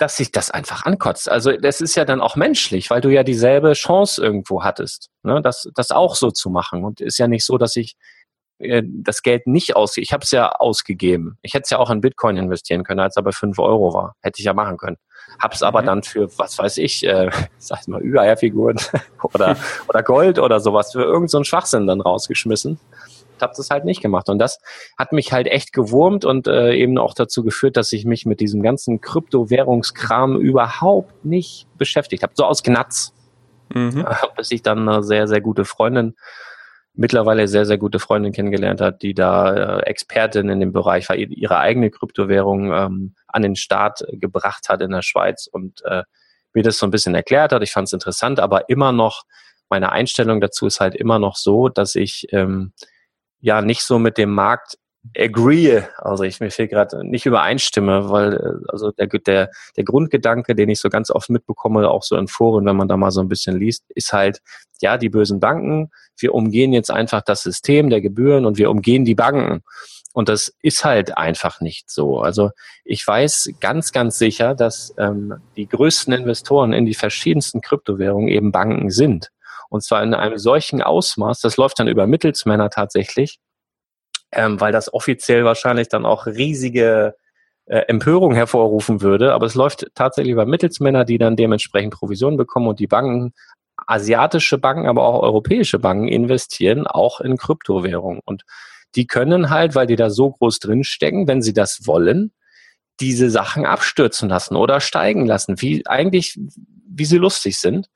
[0.02, 1.30] dass sich das einfach ankotzt.
[1.30, 5.42] Also das ist ja dann auch menschlich, weil du ja dieselbe Chance irgendwo hattest, ne?
[5.44, 6.84] das, das auch so zu machen.
[6.84, 7.96] Und ist ja nicht so, dass ich
[8.58, 9.98] äh, das Geld nicht aus.
[9.98, 11.38] Ich habe es ja ausgegeben.
[11.44, 14.16] Ich hätte es ja auch in Bitcoin investieren können, als er bei 5 Euro war.
[14.24, 14.98] Hätte ich ja machen können.
[15.40, 15.86] Hab's aber mhm.
[15.86, 18.78] dann für, was weiß ich, äh, sag ich mal, Übereierfiguren
[19.22, 19.56] oder,
[19.88, 22.80] oder Gold oder sowas, für irgendeinen so Schwachsinn dann rausgeschmissen.
[23.42, 24.30] Habe das halt nicht gemacht.
[24.30, 24.60] Und das
[24.98, 28.40] hat mich halt echt gewurmt und äh, eben auch dazu geführt, dass ich mich mit
[28.40, 32.34] diesem ganzen Kryptowährungskram überhaupt nicht beschäftigt habe.
[32.36, 33.14] So aus Gnatz.
[33.74, 34.06] Mhm.
[34.38, 36.16] Bis ich dann eine sehr, sehr gute Freundin
[36.94, 41.16] mittlerweile sehr, sehr gute Freundin kennengelernt hat, die da äh, Expertin in dem Bereich war,
[41.16, 46.04] ihre eigene Kryptowährung ähm, an den Start gebracht hat in der Schweiz und äh,
[46.54, 47.64] mir das so ein bisschen erklärt hat.
[47.64, 49.24] Ich fand es interessant, aber immer noch,
[49.70, 52.74] meine Einstellung dazu ist halt immer noch so, dass ich ähm,
[53.42, 54.78] ja nicht so mit dem Markt
[55.18, 60.56] agree, also ich mir fehlt gerade nicht übereinstimme, weil äh, also der, der, der Grundgedanke,
[60.56, 63.20] den ich so ganz oft mitbekomme, auch so in Foren, wenn man da mal so
[63.22, 64.42] ein bisschen liest, ist halt,
[64.80, 69.06] ja, die bösen Banken, wir umgehen jetzt einfach das System der Gebühren und wir umgehen
[69.06, 69.64] die Banken.
[70.14, 72.20] Und das ist halt einfach nicht so.
[72.20, 72.52] Also
[72.84, 78.52] ich weiß ganz, ganz sicher, dass ähm, die größten Investoren in die verschiedensten Kryptowährungen eben
[78.52, 79.32] Banken sind.
[79.72, 83.40] Und zwar in einem solchen Ausmaß, das läuft dann über Mittelsmänner tatsächlich,
[84.34, 87.16] ähm, weil das offiziell wahrscheinlich dann auch riesige
[87.66, 89.34] äh, Empörung hervorrufen würde.
[89.34, 93.34] Aber es läuft tatsächlich über Mittelsmänner, die dann dementsprechend Provisionen bekommen und die Banken,
[93.88, 98.22] asiatische Banken, aber auch europäische Banken investieren auch in Kryptowährungen.
[98.26, 98.44] Und
[98.96, 102.34] die können halt, weil die da so groß drinstecken, wenn sie das wollen,
[103.00, 106.38] diese Sachen abstürzen lassen oder steigen lassen, wie eigentlich,
[106.88, 107.90] wie sie lustig sind.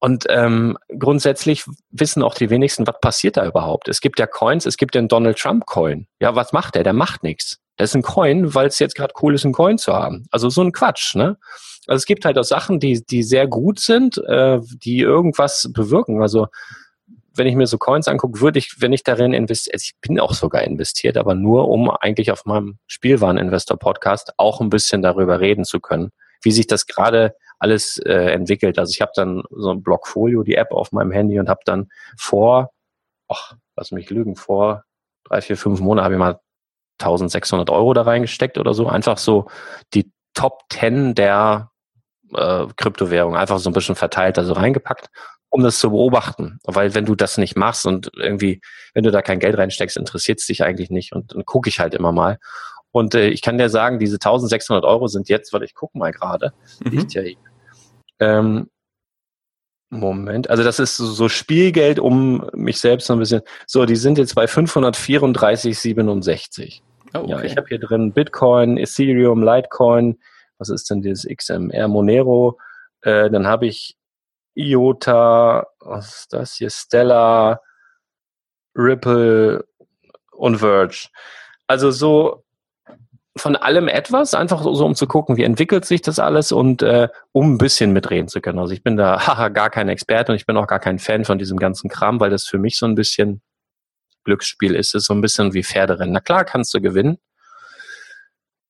[0.00, 3.86] Und ähm, grundsätzlich wissen auch die wenigsten, was passiert da überhaupt.
[3.86, 6.06] Es gibt ja Coins, es gibt den Donald Trump Coin.
[6.20, 6.84] Ja, was macht der?
[6.84, 7.60] Der macht nichts.
[7.76, 10.26] Das ist ein Coin, weil es jetzt gerade cool ist, einen Coin zu haben.
[10.30, 11.36] Also so ein Quatsch, ne?
[11.86, 16.22] Also es gibt halt auch Sachen, die, die sehr gut sind, äh, die irgendwas bewirken.
[16.22, 16.46] Also
[17.34, 20.20] wenn ich mir so Coins angucke, würde ich, wenn ich darin investiere, also ich bin
[20.20, 25.64] auch sogar investiert, aber nur um eigentlich auf meinem Spielwareninvestor-Podcast auch ein bisschen darüber reden
[25.64, 26.10] zu können,
[26.42, 28.78] wie sich das gerade alles äh, entwickelt.
[28.78, 31.88] Also ich habe dann so ein Blockfolio, die App auf meinem Handy und habe dann
[32.18, 32.72] vor,
[33.28, 34.84] ach, lass mich lügen, vor
[35.24, 36.40] drei, vier, fünf Monaten habe ich mal
[36.98, 38.88] 1600 Euro da reingesteckt oder so.
[38.88, 39.46] Einfach so
[39.94, 41.70] die Top 10 der
[42.34, 45.08] äh, Kryptowährung einfach so ein bisschen verteilt, also reingepackt,
[45.50, 46.58] um das zu beobachten.
[46.64, 48.60] Weil wenn du das nicht machst und irgendwie,
[48.94, 51.12] wenn du da kein Geld reinsteckst, interessiert es dich eigentlich nicht.
[51.12, 52.38] Und dann gucke ich halt immer mal.
[52.92, 56.12] Und äh, ich kann dir sagen, diese 1600 Euro sind jetzt, weil ich gucke mal
[56.12, 56.52] gerade,
[56.84, 56.90] mhm.
[56.90, 57.22] liegt ja
[58.20, 58.70] ähm,
[59.92, 63.42] Moment, also das ist so Spielgeld, um mich selbst so ein bisschen.
[63.66, 66.82] So, die sind jetzt bei 534,67.
[67.12, 67.30] Oh, okay.
[67.30, 70.16] Ja, ich habe hier drin Bitcoin, Ethereum, Litecoin.
[70.58, 72.56] Was ist denn dieses XMR Monero?
[73.02, 73.96] Äh, dann habe ich
[74.54, 76.70] IOTA, was ist das hier?
[76.70, 77.60] Stellar,
[78.76, 79.64] Ripple
[80.30, 81.08] und Verge.
[81.66, 82.44] Also so
[83.40, 87.08] von allem etwas, einfach so, um zu gucken, wie entwickelt sich das alles und äh,
[87.32, 88.58] um ein bisschen mitreden zu können.
[88.58, 91.24] Also ich bin da haha, gar kein Experte und ich bin auch gar kein Fan
[91.24, 93.42] von diesem ganzen Kram, weil das für mich so ein bisschen
[94.24, 94.88] Glücksspiel ist.
[94.88, 96.12] Es ist so ein bisschen wie Pferderennen.
[96.12, 97.18] Na klar, kannst du gewinnen,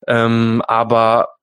[0.06, 1.34] ähm, aber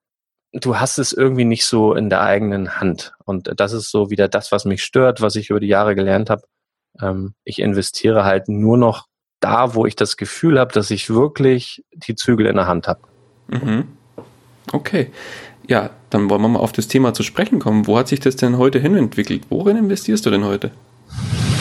[0.54, 3.14] du hast es irgendwie nicht so in der eigenen Hand.
[3.26, 6.30] Und das ist so wieder das, was mich stört, was ich über die Jahre gelernt
[6.30, 6.44] habe.
[7.02, 9.08] Ähm, ich investiere halt nur noch
[9.40, 13.02] da, wo ich das Gefühl habe, dass ich wirklich die Zügel in der Hand habe.
[13.48, 13.88] Mhm.
[14.72, 15.12] Okay.
[15.68, 17.88] Ja, dann wollen wir mal auf das Thema zu sprechen kommen.
[17.88, 19.44] Wo hat sich das denn heute hin entwickelt?
[19.50, 20.72] Worin investierst du denn heute?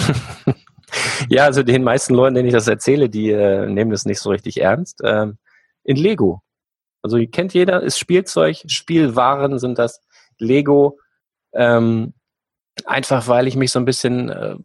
[1.28, 4.30] ja, also den meisten Leuten, denen ich das erzähle, die äh, nehmen das nicht so
[4.30, 5.00] richtig ernst.
[5.04, 5.38] Ähm,
[5.82, 6.42] in Lego.
[7.02, 10.00] Also kennt jeder, ist Spielzeug, Spielwaren sind das.
[10.38, 10.98] Lego,
[11.54, 12.12] ähm,
[12.84, 14.56] einfach weil ich mich so ein bisschen, äh,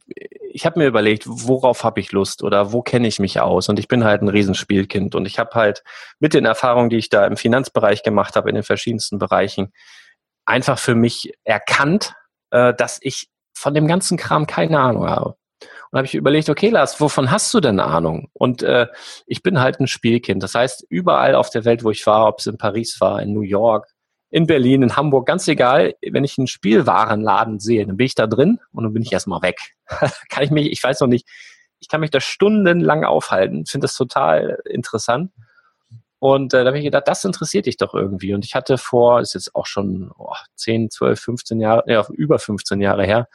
[0.53, 3.69] ich habe mir überlegt, worauf habe ich Lust oder wo kenne ich mich aus?
[3.69, 5.83] Und ich bin halt ein Riesenspielkind und ich habe halt
[6.19, 9.71] mit den Erfahrungen, die ich da im Finanzbereich gemacht habe, in den verschiedensten Bereichen,
[10.45, 12.13] einfach für mich erkannt,
[12.51, 15.35] äh, dass ich von dem ganzen Kram keine Ahnung habe.
[15.91, 18.29] Und habe ich überlegt, okay, Lars, wovon hast du denn Ahnung?
[18.33, 18.87] Und äh,
[19.27, 20.41] ich bin halt ein Spielkind.
[20.41, 23.33] Das heißt, überall auf der Welt, wo ich war, ob es in Paris war, in
[23.33, 23.90] New York,
[24.31, 28.27] in Berlin, in Hamburg, ganz egal, wenn ich einen Spielwarenladen sehe, dann bin ich da
[28.27, 29.59] drin und dann bin ich erstmal weg.
[30.29, 31.27] kann ich mich, ich weiß noch nicht,
[31.79, 35.31] ich kann mich da stundenlang aufhalten, finde das total interessant.
[36.19, 38.35] Und äh, da habe ich gedacht, das interessiert dich doch irgendwie.
[38.35, 42.37] Und ich hatte vor, ist jetzt auch schon oh, 10, 12, 15 Jahre, ja, über
[42.37, 43.27] 15 Jahre her,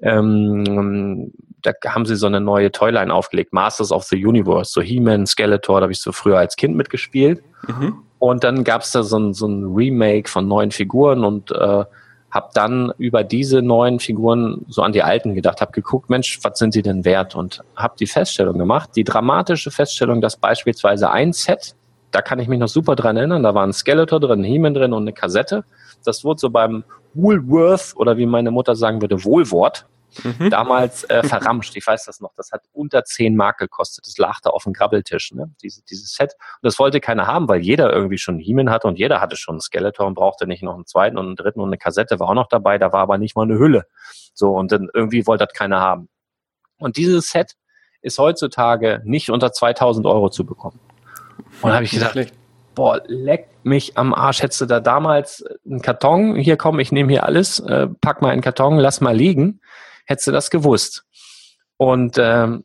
[0.00, 5.26] ähm, da haben sie so eine neue Toyline aufgelegt, Masters of the Universe, so He-Man,
[5.26, 7.42] Skeletor, da habe ich so früher als Kind mitgespielt.
[7.68, 8.03] Mhm.
[8.24, 11.84] Und dann gab es da so ein, so ein Remake von neuen Figuren und äh,
[12.30, 16.58] habe dann über diese neuen Figuren so an die alten gedacht, habe geguckt, Mensch, was
[16.58, 17.34] sind die denn wert?
[17.34, 21.74] Und habe die Feststellung gemacht, die dramatische Feststellung, dass beispielsweise ein Set
[22.12, 23.42] da kann ich mich noch super dran erinnern.
[23.42, 25.64] Da war ein Skeletor drin, ein He-Man drin und eine Kassette.
[26.04, 29.84] Das wurde so beim Woolworth oder wie meine Mutter sagen würde, Wohlwort.
[30.22, 30.50] Mhm.
[30.50, 34.06] Damals äh, verramscht, ich weiß das noch, das hat unter 10 Mark gekostet.
[34.06, 35.50] Das lag da auf dem Grabbeltisch, ne?
[35.62, 36.34] Diese, dieses Set.
[36.34, 39.54] Und das wollte keiner haben, weil jeder irgendwie schon He-Man hatte und jeder hatte schon
[39.54, 42.28] einen Skeletor und brauchte nicht noch einen zweiten und einen dritten und eine Kassette war
[42.28, 43.86] auch noch dabei, da war aber nicht mal eine Hülle.
[44.34, 46.08] So, und dann irgendwie wollte das keiner haben.
[46.78, 47.54] Und dieses Set
[48.02, 50.78] ist heutzutage nicht unter 2000 Euro zu bekommen.
[51.62, 52.16] Und da habe ich gedacht,
[52.74, 54.42] boah, leck mich am Arsch.
[54.42, 58.30] Hättest du da damals einen Karton, hier komm, ich nehme hier alles, äh, pack mal
[58.30, 59.60] einen Karton, lass mal liegen,
[60.04, 61.04] hättest du das gewusst.
[61.76, 62.64] Und ähm,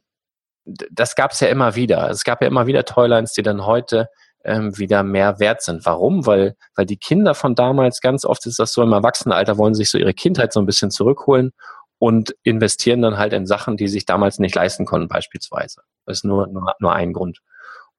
[0.65, 2.09] das gab es ja immer wieder.
[2.09, 4.09] Es gab ja immer wieder Toylines, die dann heute
[4.43, 5.85] ähm, wieder mehr wert sind.
[5.85, 6.25] Warum?
[6.25, 9.89] Weil, weil die Kinder von damals, ganz oft ist das so im Erwachsenenalter, wollen sich
[9.89, 11.51] so ihre Kindheit so ein bisschen zurückholen
[11.97, 15.81] und investieren dann halt in Sachen, die sich damals nicht leisten konnten, beispielsweise.
[16.05, 17.39] Das ist nur, nur, nur ein Grund.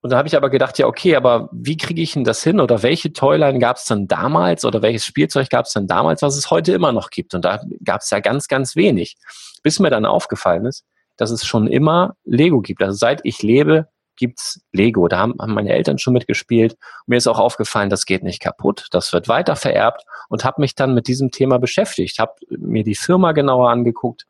[0.02, 2.58] Und da habe ich aber gedacht, ja, okay, aber wie kriege ich denn das hin?
[2.60, 6.36] Oder welche Toyline gab es denn damals oder welches Spielzeug gab es denn damals, was
[6.36, 7.34] es heute immer noch gibt?
[7.34, 9.16] Und da gab es ja ganz, ganz wenig.
[9.62, 10.84] Bis mir dann aufgefallen ist,
[11.18, 12.82] dass es schon immer Lego gibt.
[12.82, 15.08] Also seit ich lebe, gibt's Lego.
[15.08, 16.74] Da haben, haben meine Eltern schon mitgespielt.
[16.74, 20.60] Und mir ist auch aufgefallen, das geht nicht kaputt, das wird weiter vererbt und habe
[20.60, 24.26] mich dann mit diesem Thema beschäftigt, habe mir die Firma genauer angeguckt,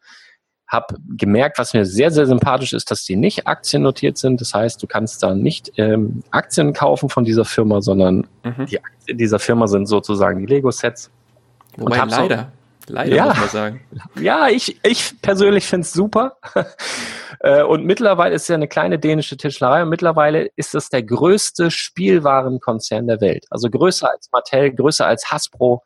[0.70, 4.40] habe gemerkt, was mir sehr, sehr sympathisch ist, dass die nicht aktiennotiert sind.
[4.40, 8.66] Das heißt, du kannst da nicht ähm, Aktien kaufen von dieser Firma, sondern mhm.
[8.66, 11.10] die Aktien dieser Firma sind sozusagen die Lego-Sets.
[11.76, 12.52] Wobei leider,
[12.86, 13.80] so, leider ja, muss man sagen.
[14.20, 16.36] Ja, ich, ich persönlich finde es super.
[17.42, 21.70] Äh, und mittlerweile ist ja eine kleine dänische Tischlerei und mittlerweile ist es der größte
[21.70, 23.46] Spielwarenkonzern der Welt.
[23.48, 25.82] Also größer als Mattel, größer als Hasbro.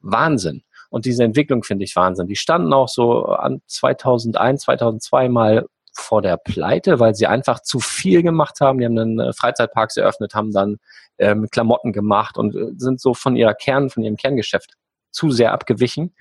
[0.00, 0.62] Wahnsinn.
[0.90, 2.26] Und diese Entwicklung finde ich Wahnsinn.
[2.26, 7.80] Die standen auch so an 2001, 2002 mal vor der Pleite, weil sie einfach zu
[7.80, 8.78] viel gemacht haben.
[8.78, 10.78] Die haben dann äh, Freizeitparks eröffnet, haben dann
[11.18, 14.74] ähm, Klamotten gemacht und äh, sind so von ihrer Kern, von ihrem Kerngeschäft
[15.10, 16.14] zu sehr abgewichen.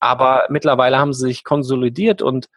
[0.00, 2.48] Aber mittlerweile haben sie sich konsolidiert und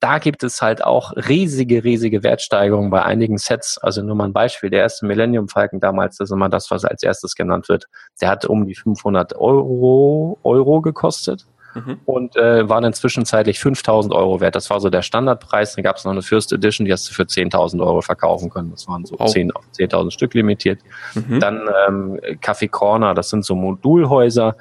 [0.00, 3.78] da gibt es halt auch riesige, riesige Wertsteigerungen bei einigen Sets.
[3.78, 4.70] Also nur mal ein Beispiel.
[4.70, 7.86] Der erste Millennium Falcon damals, das ist immer das, was als erstes genannt wird.
[8.20, 11.46] Der hat um die 500 Euro, Euro gekostet.
[11.74, 12.00] Mhm.
[12.04, 14.56] Und äh, war dann zwischenzeitlich 5000 Euro wert.
[14.56, 15.74] Das war so der Standardpreis.
[15.74, 18.70] Dann gab es noch eine First Edition, die hast du für 10.000 Euro verkaufen können.
[18.70, 19.26] Das waren so oh.
[19.26, 20.80] 10 auf 10.000 Stück limitiert.
[21.14, 21.40] Mhm.
[21.40, 24.56] Dann ähm, Café Corner, das sind so Modulhäuser.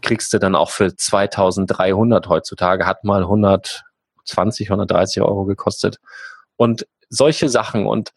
[0.00, 2.86] Kriegst du dann auch für 2300 heutzutage.
[2.86, 3.84] Hat mal 100,
[4.32, 5.98] 120, 130 Euro gekostet.
[6.56, 8.12] Und solche Sachen und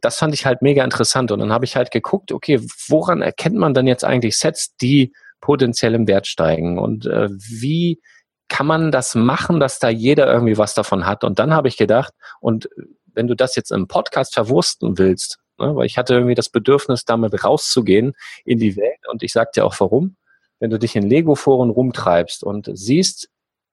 [0.00, 1.30] das fand ich halt mega interessant.
[1.32, 5.12] Und dann habe ich halt geguckt, okay, woran erkennt man dann jetzt eigentlich Sets, die
[5.40, 6.78] potenziell im Wert steigen?
[6.78, 8.00] Und äh, wie
[8.48, 11.24] kann man das machen, dass da jeder irgendwie was davon hat?
[11.24, 12.68] Und dann habe ich gedacht, und
[13.14, 17.04] wenn du das jetzt im Podcast verwursten willst, ne, weil ich hatte irgendwie das Bedürfnis,
[17.04, 20.16] damit rauszugehen in die Welt, und ich sag dir auch warum,
[20.58, 23.28] wenn du dich in Lego-Foren rumtreibst und siehst,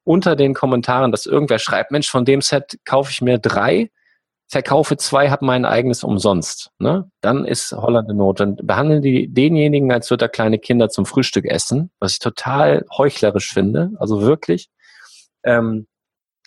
[0.10, 3.92] unter den Kommentaren, dass irgendwer schreibt, Mensch, von dem Set kaufe ich mir drei,
[4.48, 6.72] verkaufe zwei, habe mein eigenes umsonst.
[6.80, 7.12] Ne?
[7.22, 8.40] Dann ist Holland in Not.
[8.40, 12.88] Dann behandeln die denjenigen, als würde er kleine Kinder zum Frühstück essen, was ich total
[12.98, 13.92] heuchlerisch finde.
[14.00, 14.70] Also wirklich.
[15.44, 15.86] Ähm,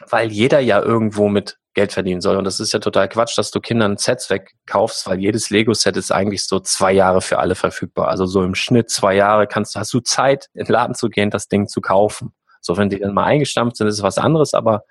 [0.08, 2.36] weil jeder ja irgendwo mit Geld verdienen soll.
[2.38, 6.10] Und das ist ja total Quatsch, dass du Kindern Sets wegkaufst, weil jedes Lego-Set ist
[6.10, 8.08] eigentlich so zwei Jahre für alle verfügbar.
[8.08, 11.30] Also so im Schnitt zwei Jahre kannst, hast du Zeit, in den Laden zu gehen,
[11.30, 12.34] das Ding zu kaufen.
[12.62, 14.84] So, wenn die dann mal eingestampft sind, ist es was anderes, aber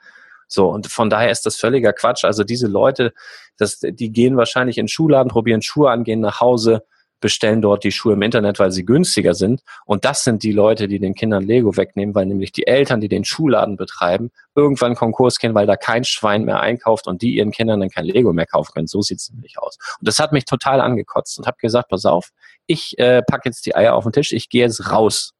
[0.53, 2.25] So, und von daher ist das völliger Quatsch.
[2.25, 3.13] Also diese Leute,
[3.57, 6.83] das, die gehen wahrscheinlich in den Schuhladen, probieren Schuhe an, gehen nach Hause,
[7.21, 9.61] bestellen dort die Schuhe im Internet, weil sie günstiger sind.
[9.85, 13.07] Und das sind die Leute, die den Kindern Lego wegnehmen, weil nämlich die Eltern, die
[13.07, 17.51] den Schuhladen betreiben, irgendwann Konkurs gehen, weil da kein Schwein mehr einkauft und die ihren
[17.51, 18.87] Kindern dann kein Lego mehr kaufen können.
[18.87, 19.77] So sieht es nämlich aus.
[19.99, 22.31] Und das hat mich total angekotzt und habe gesagt, pass auf,
[22.65, 25.31] ich äh, packe jetzt die Eier auf den Tisch, ich gehe jetzt raus.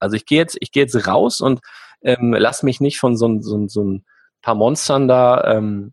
[0.00, 1.60] Also ich gehe jetzt, ich gehe jetzt raus und
[2.02, 4.04] ähm, lass mich nicht von so, so, so ein
[4.42, 5.92] paar Monstern da, ähm,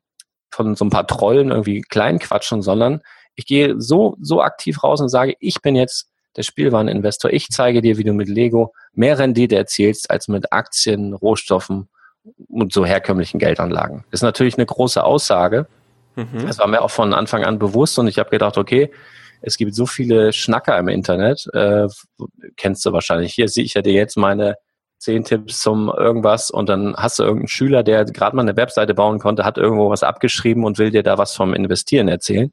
[0.51, 3.01] von so ein paar Trollen irgendwie klein quatschen, sondern
[3.35, 7.31] ich gehe so, so aktiv raus und sage, ich bin jetzt der Spielwareninvestor.
[7.31, 11.89] Ich zeige dir, wie du mit Lego mehr Rendite erzielst als mit Aktien, Rohstoffen
[12.47, 14.05] und so herkömmlichen Geldanlagen.
[14.11, 15.67] Das ist natürlich eine große Aussage.
[16.15, 16.45] Mhm.
[16.47, 18.91] Das war mir auch von Anfang an bewusst und ich habe gedacht, okay,
[19.41, 21.87] es gibt so viele Schnacker im Internet, äh,
[22.55, 23.33] kennst du wahrscheinlich.
[23.33, 24.55] Hier sehe ich ja dir jetzt meine
[24.99, 28.93] zehn Tipps zum irgendwas und dann hast du irgendeinen Schüler, der gerade mal eine Webseite
[28.93, 32.51] bauen konnte, hat irgendwo was abgeschrieben und will dir da was vom Investieren erzählen.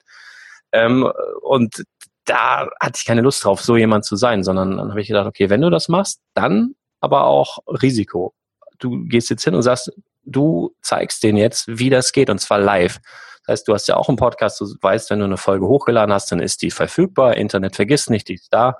[0.73, 1.11] Ähm,
[1.42, 1.85] und
[2.25, 5.27] da hatte ich keine Lust drauf, so jemand zu sein, sondern dann habe ich gedacht,
[5.27, 8.35] okay, wenn du das machst, dann aber auch Risiko.
[8.79, 9.92] Du gehst jetzt hin und sagst,
[10.25, 12.99] du zeigst denen jetzt, wie das geht und zwar live.
[13.46, 16.14] Das heißt, du hast ja auch einen Podcast, du weißt, wenn du eine Folge hochgeladen
[16.14, 18.78] hast, dann ist die verfügbar, Internet vergisst nicht, die ist da.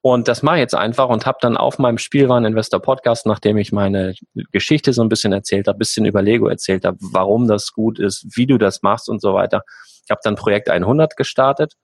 [0.00, 3.72] Und das mache ich jetzt einfach und habe dann auf meinem Spielwareninvestor Podcast, nachdem ich
[3.72, 4.14] meine
[4.52, 8.26] Geschichte so ein bisschen erzählt habe, bisschen über Lego erzählt habe, warum das gut ist,
[8.36, 9.62] wie du das machst und so weiter,
[10.04, 11.74] ich habe dann Projekt 100 gestartet,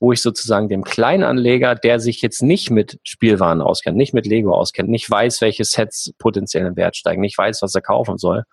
[0.00, 4.52] wo ich sozusagen dem Kleinanleger, der sich jetzt nicht mit Spielwaren auskennt, nicht mit Lego
[4.52, 8.44] auskennt, nicht weiß, welche Sets potenziell im Wert steigen, nicht weiß, was er kaufen soll,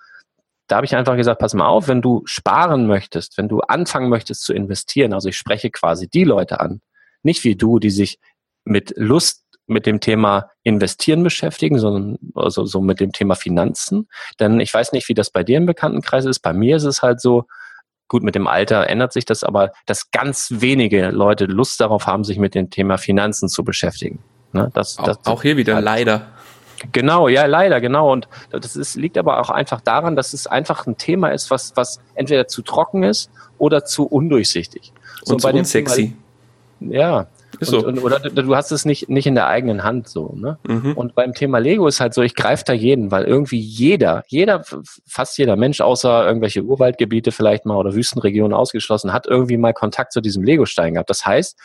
[0.67, 4.09] da habe ich einfach gesagt, pass mal auf, wenn du sparen möchtest, wenn du anfangen
[4.09, 6.81] möchtest zu investieren, also ich spreche quasi die Leute an,
[7.23, 8.19] nicht wie du, die sich
[8.63, 14.07] mit Lust mit dem Thema Investieren beschäftigen, sondern also so mit dem Thema Finanzen.
[14.39, 16.39] Denn ich weiß nicht, wie das bei dir im Bekanntenkreis ist.
[16.39, 17.45] Bei mir ist es halt so,
[18.09, 22.23] Gut, mit dem Alter ändert sich das, aber dass ganz wenige Leute Lust darauf haben,
[22.23, 24.23] sich mit dem Thema Finanzen zu beschäftigen.
[24.53, 24.71] Ne?
[24.73, 26.27] Das, das, auch, hier wieder, halt, leider.
[26.91, 28.11] Genau, ja, leider, genau.
[28.11, 31.75] Und das ist, liegt aber auch einfach daran, dass es einfach ein Thema ist, was,
[31.75, 34.93] was entweder zu trocken ist oder zu undurchsichtig.
[35.23, 36.15] So und zu unsexy.
[36.79, 37.27] Thema, ja,
[37.59, 37.85] ist so.
[37.85, 40.33] Und, oder du hast es nicht, nicht in der eigenen Hand so.
[40.35, 40.57] Ne?
[40.67, 40.93] Mhm.
[40.93, 44.63] Und beim Thema Lego ist halt so, ich greife da jeden, weil irgendwie jeder, jeder,
[45.07, 50.13] fast jeder Mensch, außer irgendwelche Urwaldgebiete vielleicht mal oder Wüstenregionen ausgeschlossen, hat irgendwie mal Kontakt
[50.13, 51.09] zu diesem Lego-Stein gehabt.
[51.09, 51.57] Das heißt,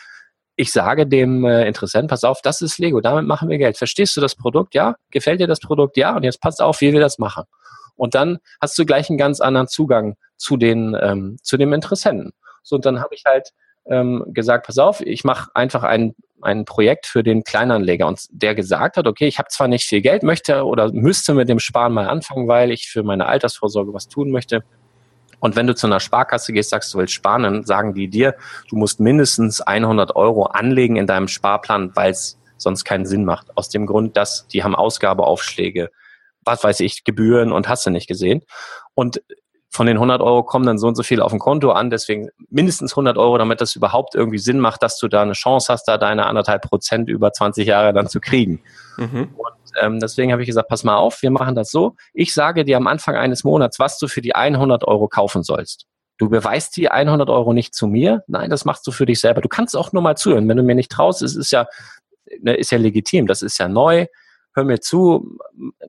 [0.55, 3.77] ich sage dem äh, Interessenten, pass auf, das ist Lego, damit machen wir Geld.
[3.77, 4.75] Verstehst du das Produkt?
[4.75, 4.95] Ja.
[5.11, 5.97] Gefällt dir das Produkt?
[5.97, 6.15] Ja.
[6.15, 7.43] Und jetzt passt auf, wie wir das machen.
[7.95, 12.31] Und dann hast du gleich einen ganz anderen Zugang zu den, ähm, zu dem Interessenten.
[12.63, 13.49] So, und dann habe ich halt
[13.85, 18.55] ähm, gesagt, pass auf, ich mache einfach ein, ein Projekt für den Kleinanleger und der
[18.55, 21.93] gesagt hat, okay, ich habe zwar nicht viel Geld, möchte oder müsste mit dem Sparen
[21.93, 24.63] mal anfangen, weil ich für meine Altersvorsorge was tun möchte.
[25.43, 28.35] Und wenn du zu einer Sparkasse gehst, sagst du willst sparen, sagen die dir,
[28.69, 33.47] du musst mindestens 100 Euro anlegen in deinem Sparplan, weil es sonst keinen Sinn macht.
[33.57, 35.89] Aus dem Grund, dass die haben Ausgabeaufschläge,
[36.45, 38.43] was weiß ich, Gebühren und hast du nicht gesehen.
[38.93, 39.21] Und
[39.69, 42.29] von den 100 Euro kommen dann so und so viel auf dem Konto an, deswegen
[42.49, 45.89] mindestens 100 Euro, damit das überhaupt irgendwie Sinn macht, dass du da eine Chance hast,
[45.89, 48.61] da deine anderthalb Prozent über 20 Jahre dann zu kriegen.
[48.97, 49.33] Mhm.
[49.35, 51.95] Und ähm, deswegen habe ich gesagt, pass mal auf, wir machen das so.
[52.13, 55.85] Ich sage dir am Anfang eines Monats, was du für die 100 Euro kaufen sollst.
[56.17, 58.23] Du beweist die 100 Euro nicht zu mir.
[58.27, 59.41] Nein, das machst du für dich selber.
[59.41, 60.47] Du kannst auch nur mal zuhören.
[60.47, 61.67] Wenn du mir nicht traust, es ist ja,
[62.39, 63.27] ne, ist ja legitim.
[63.27, 64.05] Das ist ja neu.
[64.55, 65.37] Hör mir zu,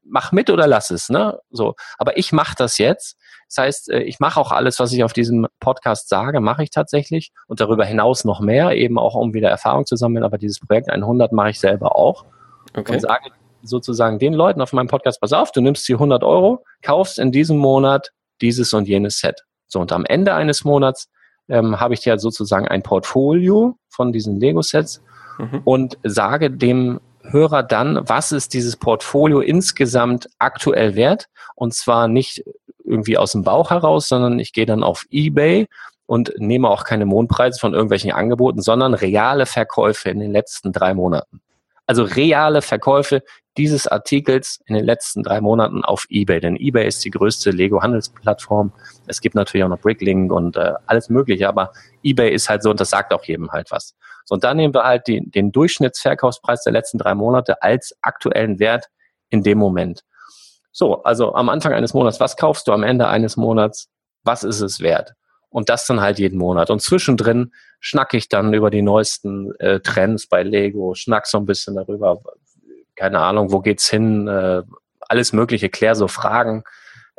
[0.03, 1.11] mach mit oder lass es.
[1.11, 1.39] Ne?
[1.51, 1.75] So.
[1.99, 5.13] Aber ich mache das jetzt das heißt, äh, ich mache auch alles, was ich auf
[5.13, 9.49] diesem Podcast sage, mache ich tatsächlich und darüber hinaus noch mehr, eben auch um wieder
[9.49, 10.25] Erfahrung zu sammeln.
[10.25, 12.25] Aber dieses Projekt 100 mache ich selber auch
[12.77, 12.95] okay.
[12.95, 13.31] und sage
[13.63, 17.33] sozusagen den Leuten auf meinem Podcast, pass auf, du nimmst die 100 Euro, kaufst in
[17.33, 19.43] diesem Monat dieses und jenes Set.
[19.67, 21.09] So, und am Ende eines Monats
[21.49, 25.03] ähm, habe ich dir sozusagen ein Portfolio von diesen Lego-Sets
[25.39, 25.63] mhm.
[25.65, 31.29] und sage dem Hörer dann, was ist dieses Portfolio insgesamt aktuell wert?
[31.55, 32.45] Und zwar nicht
[32.85, 35.67] irgendwie aus dem Bauch heraus, sondern ich gehe dann auf eBay
[36.07, 40.93] und nehme auch keine Mondpreise von irgendwelchen Angeboten, sondern reale Verkäufe in den letzten drei
[40.93, 41.41] Monaten.
[41.87, 43.23] Also reale Verkäufe
[43.57, 46.41] dieses Artikels in den letzten drei Monaten auf eBay.
[46.41, 48.73] Denn eBay ist die größte Lego-Handelsplattform.
[49.07, 51.73] Es gibt natürlich auch noch Bricklink und äh, alles Mögliche, aber
[52.03, 53.95] eBay ist halt so und das sagt auch jedem halt was.
[54.25, 58.59] So, und dann nehmen wir halt die, den Durchschnittsverkaufspreis der letzten drei Monate als aktuellen
[58.59, 58.87] Wert
[59.29, 60.03] in dem Moment.
[60.73, 63.89] So, also am Anfang eines Monats, was kaufst du am Ende eines Monats?
[64.25, 65.13] Was ist es wert?
[65.55, 66.69] Und das dann halt jeden Monat.
[66.71, 71.47] Und zwischendrin schnacke ich dann über die neuesten äh, Trends bei Lego, schnack so ein
[71.47, 72.21] bisschen darüber,
[72.97, 74.63] keine Ahnung, wo geht's hin, äh,
[74.99, 76.65] alles Mögliche, klär so Fragen.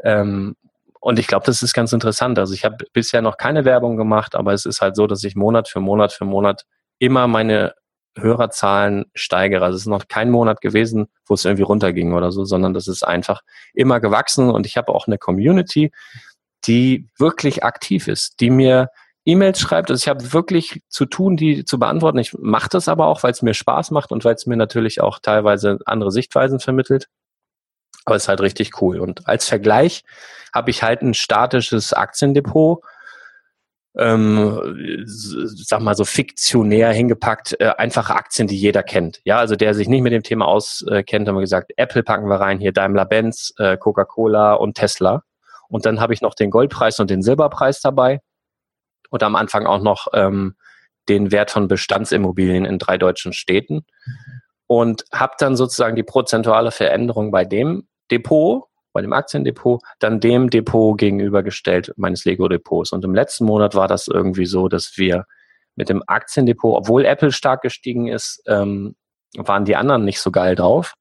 [0.04, 0.58] Ähm,
[1.00, 2.38] und ich glaube, das ist ganz interessant.
[2.38, 5.38] Also ich habe bisher noch keine Werbung gemacht, aber es ist halt so, dass ich
[5.38, 6.66] Monat für Monat für Monat
[7.00, 7.74] immer meine
[8.18, 9.64] Hörerzahlen steigere.
[9.64, 12.90] Also es ist noch kein Monat gewesen, wo es irgendwie runterging oder so, sondern das
[12.90, 15.94] ist einfach immer gewachsen und ich habe auch eine Community,
[16.68, 18.90] die wirklich aktiv ist, die mir
[19.26, 19.90] E-Mails schreibt.
[19.90, 22.20] Also ich habe wirklich zu tun, die zu beantworten.
[22.20, 25.02] Ich mache das aber auch, weil es mir Spaß macht und weil es mir natürlich
[25.02, 27.08] auch teilweise andere Sichtweisen vermittelt.
[28.06, 29.00] Aber es ist halt richtig cool.
[29.00, 30.04] Und als Vergleich
[30.54, 32.84] habe ich halt ein statisches Aktiendepot,
[33.98, 39.22] ähm, sag mal so fiktionär hingepackt, äh, einfache Aktien, die jeder kennt.
[39.24, 42.40] Ja, also der sich nicht mit dem Thema auskennt, haben wir gesagt, Apple packen wir
[42.40, 45.24] rein, hier Daimler-Benz, äh, Coca-Cola und Tesla.
[45.70, 48.22] Und dann habe ich noch den Goldpreis und den Silberpreis dabei.
[49.10, 50.56] Und am Anfang auch noch ähm,
[51.10, 53.86] den Wert von Bestandsimmobilien in drei deutschen Städten.
[54.68, 60.50] Und habe dann sozusagen die prozentuale Veränderung bei dem Depot, bei dem Aktiendepot, dann dem
[60.50, 62.92] Depot gegenübergestellt meines Lego-Depots.
[62.94, 65.26] Und im letzten Monat war das irgendwie so, dass wir
[65.76, 68.96] mit dem Aktiendepot, obwohl Apple stark gestiegen ist, ähm,
[69.36, 70.96] waren die anderen nicht so geil drauf.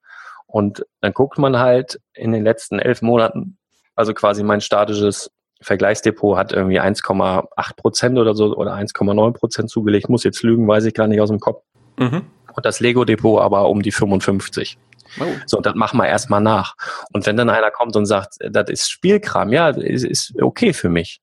[0.47, 3.59] Und dann guckt man halt in den letzten elf Monaten,
[3.95, 5.31] also quasi mein statisches
[5.61, 10.09] Vergleichsdepot hat irgendwie 1,8 Prozent oder so oder 1,9 Prozent zugelegt.
[10.09, 11.63] Muss jetzt lügen, weiß ich gar nicht aus dem Kopf.
[11.99, 12.23] Mhm.
[12.55, 14.79] Und das Lego-Depot aber um die 55.
[15.21, 15.25] Oh.
[15.47, 16.75] So, das machen wir erstmal nach.
[17.13, 20.89] Und wenn dann einer kommt und sagt, das ist Spielkram, ja, ist, ist okay für
[20.89, 21.21] mich.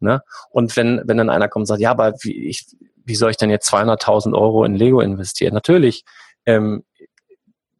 [0.00, 0.22] Ne?
[0.50, 2.66] Und wenn, wenn dann einer kommt und sagt, ja, aber wie, ich,
[3.04, 5.54] wie soll ich denn jetzt 200.000 Euro in Lego investieren?
[5.54, 6.04] Natürlich,
[6.46, 6.84] ähm,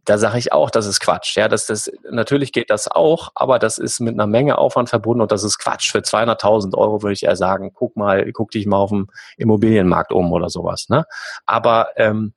[0.05, 1.37] da sage ich auch, das ist Quatsch.
[1.37, 5.23] Ja, das, das, natürlich geht das auch, aber das ist mit einer Menge Aufwand verbunden
[5.23, 5.93] und das ist Quatsch.
[5.93, 10.13] Für 200.000 Euro würde ich eher sagen, guck mal, guck dich mal auf dem Immobilienmarkt
[10.13, 10.89] um oder sowas.
[10.89, 11.05] Ne?
[11.47, 12.35] Aber ähm,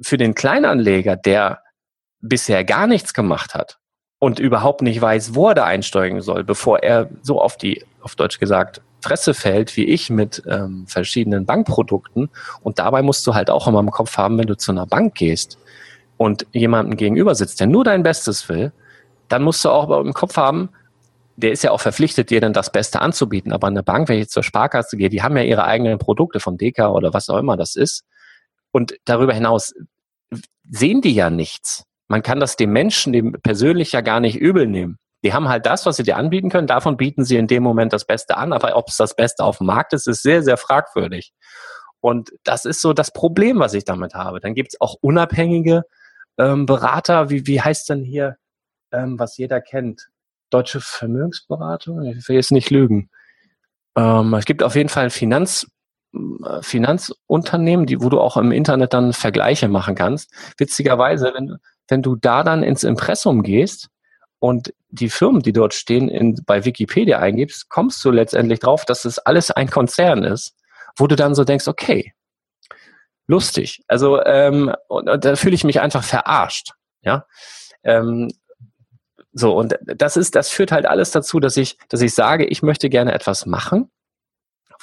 [0.00, 1.60] für den Kleinanleger, der
[2.20, 3.78] bisher gar nichts gemacht hat
[4.18, 8.14] und überhaupt nicht weiß, wo er da einsteigen soll, bevor er so auf die, auf
[8.14, 12.30] Deutsch gesagt, Fresse fällt, wie ich mit ähm, verschiedenen Bankprodukten.
[12.62, 15.14] Und dabei musst du halt auch immer im Kopf haben, wenn du zu einer Bank
[15.14, 15.58] gehst
[16.16, 18.72] und jemanden gegenüber sitzt, der nur dein Bestes will,
[19.28, 20.70] dann musst du auch im Kopf haben,
[21.36, 23.52] der ist ja auch verpflichtet, dir dann das Beste anzubieten.
[23.52, 26.56] Aber eine Bank, wenn ich zur Sparkasse gehe, die haben ja ihre eigenen Produkte von
[26.56, 28.04] Deka oder was auch immer das ist.
[28.70, 29.74] Und darüber hinaus
[30.70, 34.66] sehen die ja nichts man kann das dem Menschen, dem persönlich ja gar nicht übel
[34.66, 34.98] nehmen.
[35.24, 36.66] Die haben halt das, was sie dir anbieten können.
[36.66, 38.52] Davon bieten sie in dem Moment das Beste an.
[38.52, 41.32] Aber ob es das Beste auf dem Markt ist, ist sehr, sehr fragwürdig.
[42.00, 44.40] Und das ist so das Problem, was ich damit habe.
[44.40, 45.84] Dann gibt es auch unabhängige
[46.38, 47.30] ähm, Berater.
[47.30, 48.36] Wie, wie heißt denn hier,
[48.92, 50.08] ähm, was jeder kennt?
[50.50, 52.02] Deutsche Vermögensberatung?
[52.02, 53.10] Ich will jetzt nicht lügen.
[53.96, 55.66] Ähm, es gibt auf jeden Fall Finanz,
[56.12, 60.32] äh, Finanzunternehmen, die, wo du auch im Internet dann Vergleiche machen kannst.
[60.58, 61.56] Witzigerweise, wenn,
[61.88, 63.88] wenn du da dann ins Impressum gehst
[64.38, 69.04] und die Firmen, die dort stehen, in, bei Wikipedia eingibst, kommst du letztendlich drauf, dass
[69.04, 70.54] es alles ein Konzern ist,
[70.96, 72.12] wo du dann so denkst, okay,
[73.26, 73.82] lustig.
[73.88, 76.72] Also ähm, und, und da fühle ich mich einfach verarscht.
[77.02, 77.26] Ja.
[77.82, 78.30] Ähm,
[79.32, 82.62] so, und das ist, das führt halt alles dazu, dass ich, dass ich sage, ich
[82.62, 83.90] möchte gerne etwas machen,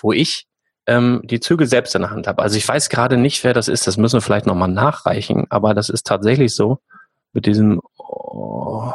[0.02, 0.48] wo ich
[0.88, 2.42] ähm, die Zügel selbst in der Hand habe.
[2.42, 5.74] Also ich weiß gerade nicht, wer das ist, das müssen wir vielleicht nochmal nachreichen, aber
[5.74, 6.80] das ist tatsächlich so
[7.32, 8.92] mit diesem oh,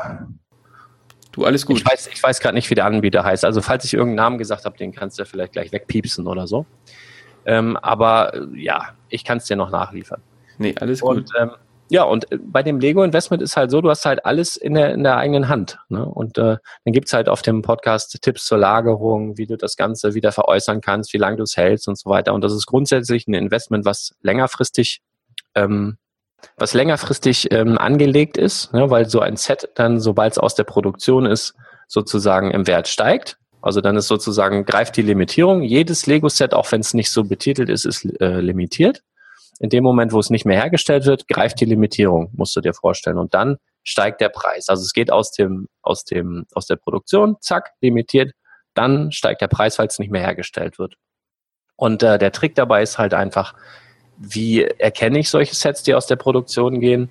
[1.37, 1.77] Du, alles gut.
[1.77, 3.45] Ich weiß, ich weiß gerade nicht, wie der Anbieter heißt.
[3.45, 6.65] Also falls ich irgendeinen Namen gesagt habe, den kannst du vielleicht gleich wegpiepsen oder so.
[7.47, 10.21] Ähm, aber äh, ja, ich kann es dir noch nachliefern.
[10.59, 11.17] Nee, alles gut.
[11.17, 11.51] Und ähm,
[11.89, 14.93] ja, und äh, bei dem Lego-Investment ist halt so, du hast halt alles in der,
[14.93, 15.79] in der eigenen Hand.
[15.89, 16.05] Ne?
[16.05, 20.15] Und äh, dann gibt's halt auf dem Podcast Tipps zur Lagerung, wie du das Ganze
[20.15, 22.35] wieder veräußern kannst, wie lange du es hältst und so weiter.
[22.35, 25.01] Und das ist grundsätzlich ein Investment, was längerfristig
[25.55, 25.99] ähm,
[26.57, 30.65] was längerfristig ähm, angelegt ist, ne, weil so ein Set dann, sobald es aus der
[30.65, 31.55] Produktion ist,
[31.89, 33.39] sozusagen im Wert steigt.
[33.67, 35.63] Also dann ist sozusagen, greift die Limitierung.
[35.63, 39.03] Jedes Lego-Set, auch wenn es nicht so betitelt ist, ist äh, limitiert
[39.59, 42.75] in dem Moment, wo es nicht mehr hergestellt wird, greift die Limitierung, musst du dir
[42.75, 43.19] vorstellen.
[43.19, 44.69] Und dann steigt der Preis.
[44.69, 48.33] Also es geht aus dem, aus dem, aus der Produktion, zack, limitiert,
[48.75, 50.97] dann steigt der Preis, weil es nicht mehr hergestellt wird.
[51.77, 53.55] Und äh, der Trick dabei ist halt einfach,
[54.19, 57.11] wie erkenne ich solche Sets, die aus der Produktion gehen?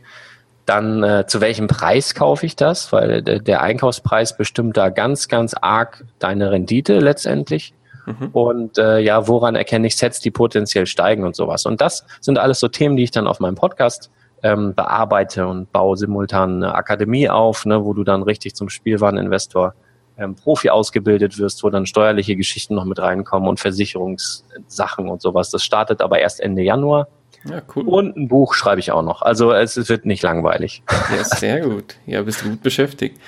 [0.65, 2.91] Dann äh, zu welchem Preis kaufe ich das?
[2.91, 7.73] Weil der, der Einkaufspreis bestimmt da ganz, ganz arg deine Rendite letztendlich.
[8.05, 8.29] Mhm.
[8.33, 11.65] Und äh, ja, woran erkenne ich Sets, die potenziell steigen und sowas.
[11.65, 14.11] Und das sind alles so Themen, die ich dann auf meinem Podcast
[14.43, 19.73] ähm, bearbeite und baue simultan eine Akademie auf, ne, wo du dann richtig zum Spielwareninvestor
[20.17, 25.49] ähm, Profi ausgebildet wirst, wo dann steuerliche Geschichten noch mit reinkommen und Versicherungssachen und sowas.
[25.49, 27.07] Das startet aber erst Ende Januar.
[27.49, 27.83] Ja, cool.
[27.85, 29.21] Und ein Buch schreibe ich auch noch.
[29.21, 30.83] Also es wird nicht langweilig.
[31.15, 31.95] Ja, sehr gut.
[32.05, 33.19] Ja, bist du gut beschäftigt.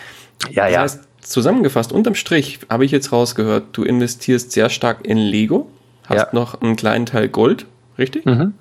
[0.49, 0.81] Ja, das ja.
[0.81, 5.67] Heißt, zusammengefasst, unterm Strich habe ich jetzt rausgehört, du investierst sehr stark in Lego,
[6.05, 6.27] hast ja.
[6.31, 7.65] noch einen kleinen Teil Gold,
[7.97, 8.25] richtig?
[8.25, 8.31] Mhm.
[8.31, 8.53] Und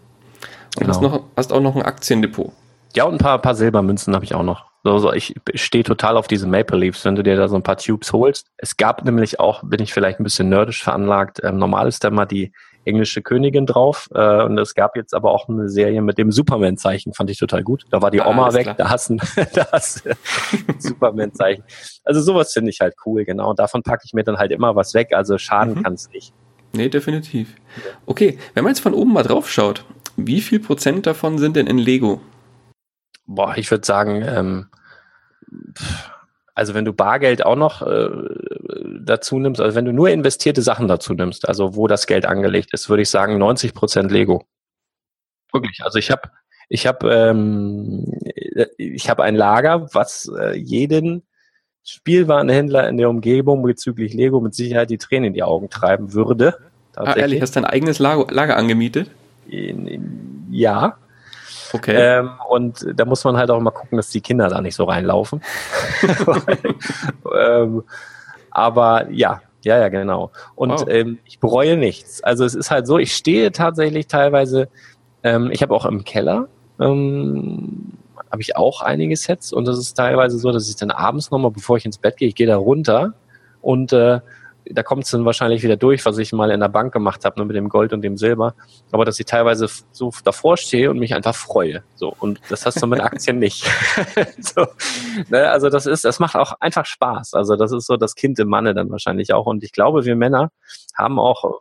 [0.76, 0.88] genau.
[0.88, 2.52] hast, noch, hast auch noch ein Aktiendepot.
[2.94, 4.66] Ja, und ein paar, paar Silbermünzen habe ich auch noch.
[4.84, 7.62] So, so, ich stehe total auf diese Maple Leafs, wenn du dir da so ein
[7.62, 8.46] paar Tubes holst.
[8.56, 12.10] Es gab nämlich auch, bin ich vielleicht ein bisschen nerdisch veranlagt, ähm, normal ist da
[12.10, 12.52] mal die
[12.86, 14.08] englische Königin drauf.
[14.14, 17.62] Äh, und es gab jetzt aber auch eine Serie mit dem Superman-Zeichen, fand ich total
[17.62, 17.84] gut.
[17.90, 18.74] Da war die ah, Oma weg, klar.
[18.76, 19.16] da hast du
[19.54, 19.66] da
[20.78, 21.64] Superman-Zeichen.
[22.04, 23.50] Also sowas finde ich halt cool, genau.
[23.50, 25.12] Und davon packe ich mir dann halt immer was weg.
[25.12, 25.82] Also schaden mhm.
[25.82, 26.32] kann es nicht.
[26.72, 27.56] Nee, definitiv.
[28.06, 29.84] Okay, wenn man jetzt von oben mal drauf schaut,
[30.16, 32.20] wie viel Prozent davon sind denn in Lego?
[33.26, 34.66] Boah, ich würde sagen, ähm,
[36.56, 38.08] also wenn du Bargeld auch noch äh,
[39.00, 42.70] dazu nimmst, also wenn du nur investierte Sachen dazu nimmst, also wo das Geld angelegt
[42.72, 44.46] ist, würde ich sagen 90 Prozent Lego.
[45.52, 45.82] Wirklich.
[45.84, 46.30] Also ich habe
[46.70, 48.10] ich habe ähm,
[48.78, 51.24] ich habe ein Lager, was äh, jeden
[51.84, 56.56] Spielwarenhändler in der Umgebung bezüglich Lego mit Sicherheit die Tränen in die Augen treiben würde.
[56.96, 59.10] Ah, ehrlich, hast du dein eigenes Lager, Lager angemietet?
[60.50, 60.96] Ja.
[61.72, 61.96] Okay.
[61.96, 64.84] Ähm, und da muss man halt auch mal gucken, dass die Kinder da nicht so
[64.84, 65.42] reinlaufen.
[67.38, 67.82] ähm,
[68.50, 70.30] aber ja, ja, ja, genau.
[70.54, 70.88] Und wow.
[70.88, 72.22] ähm, ich bereue nichts.
[72.22, 74.68] Also es ist halt so, ich stehe tatsächlich teilweise,
[75.22, 76.48] ähm, ich habe auch im Keller,
[76.80, 77.92] ähm,
[78.30, 81.50] habe ich auch einige Sets und das ist teilweise so, dass ich dann abends nochmal,
[81.50, 83.14] bevor ich ins Bett gehe, ich gehe da runter
[83.60, 84.20] und äh,
[84.70, 87.38] da kommt es dann wahrscheinlich wieder durch, was ich mal in der Bank gemacht habe,
[87.38, 88.54] nur mit dem Gold und dem Silber.
[88.92, 91.82] Aber dass ich teilweise so davor stehe und mich einfach freue.
[91.94, 92.14] So.
[92.18, 93.64] Und das hast du mit Aktien nicht.
[94.38, 94.66] so.
[95.28, 95.50] ne?
[95.50, 97.34] Also das ist, das macht auch einfach Spaß.
[97.34, 99.46] Also das ist so das Kind im Manne dann wahrscheinlich auch.
[99.46, 100.50] Und ich glaube, wir Männer
[100.96, 101.60] haben auch,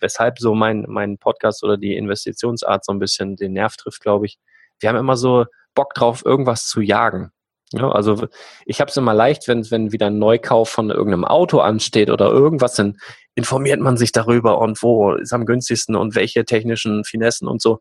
[0.00, 4.26] weshalb so mein, mein Podcast oder die Investitionsart so ein bisschen den Nerv trifft, glaube
[4.26, 4.38] ich.
[4.78, 7.32] Wir haben immer so Bock drauf, irgendwas zu jagen.
[7.72, 8.28] Ja, also
[8.64, 12.26] ich habe es immer leicht, wenn, wenn wieder ein Neukauf von irgendeinem Auto ansteht oder
[12.30, 12.96] irgendwas, dann
[13.34, 17.80] informiert man sich darüber und wo ist am günstigsten und welche technischen Finessen und so.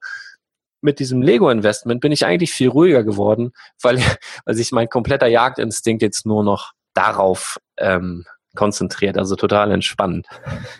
[0.82, 3.98] Mit diesem Lego-Investment bin ich eigentlich viel ruhiger geworden, weil,
[4.46, 8.26] weil sich mein kompletter Jagdinstinkt jetzt nur noch darauf ähm,
[8.56, 9.18] konzentriert.
[9.18, 10.28] Also total entspannt.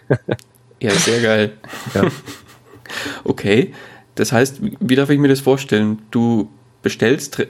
[0.82, 1.54] ja, sehr geil.
[1.94, 2.04] Ja.
[3.24, 3.74] Okay,
[4.14, 6.04] das heißt, wie darf ich mir das vorstellen?
[6.12, 6.52] Du
[6.84, 7.48] bestellst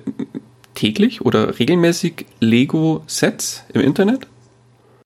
[0.76, 4.28] täglich oder regelmäßig Lego-Sets im Internet?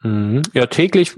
[0.02, 0.44] Mhm.
[0.54, 1.16] Ja, täglich,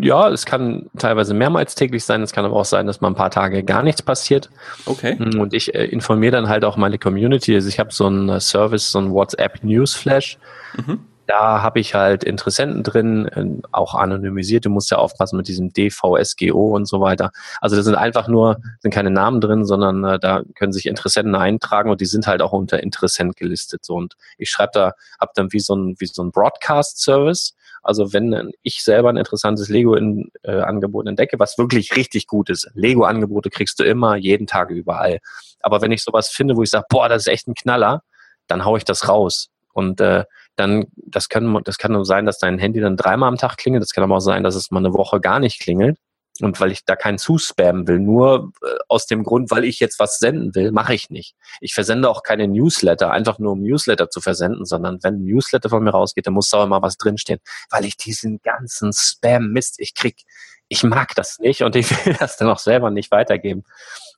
[0.00, 3.14] ja, es kann teilweise mehrmals täglich sein, es kann aber auch sein, dass mal ein
[3.14, 4.50] paar Tage gar nichts passiert.
[4.86, 5.16] Okay.
[5.18, 7.54] Mhm, und ich äh, informiere dann halt auch meine Community.
[7.54, 10.38] Also ich habe so einen Service, so einen WhatsApp Newsflash.
[10.76, 11.00] Mhm.
[11.26, 14.66] Da habe ich halt Interessenten drin, äh, auch anonymisiert.
[14.66, 17.30] Du musst ja aufpassen mit diesem DVSGO und so weiter.
[17.60, 21.34] Also da sind einfach nur, sind keine Namen drin, sondern äh, da können sich Interessenten
[21.34, 23.84] eintragen und die sind halt auch unter Interessent gelistet.
[23.84, 27.54] So und ich schreibe da, habe dann wie so ein wie so ein Broadcast-Service.
[27.82, 33.50] Also wenn ich selber ein interessantes Lego-Angebot äh, entdecke, was wirklich richtig gut ist, Lego-Angebote
[33.50, 35.20] kriegst du immer, jeden Tag überall.
[35.60, 38.02] Aber wenn ich sowas finde, wo ich sage, boah, das ist echt ein Knaller,
[38.46, 39.50] dann hau ich das raus.
[39.74, 40.24] Und äh,
[40.56, 43.82] dann, das kann, das kann nur sein, dass dein Handy dann dreimal am Tag klingelt.
[43.82, 45.98] Das kann aber auch sein, dass es mal eine Woche gar nicht klingelt.
[46.40, 50.00] Und weil ich da keinen zuspammen will, nur äh, aus dem Grund, weil ich jetzt
[50.00, 51.36] was senden will, mache ich nicht.
[51.60, 55.68] Ich versende auch keine Newsletter, einfach nur um Newsletter zu versenden, sondern wenn ein Newsletter
[55.68, 57.38] von mir rausgeht, dann muss da auch mal was drinstehen,
[57.70, 60.24] weil ich diesen ganzen Spam-Mist, ich krieg,
[60.66, 63.62] ich mag das nicht und ich will das dann auch selber nicht weitergeben.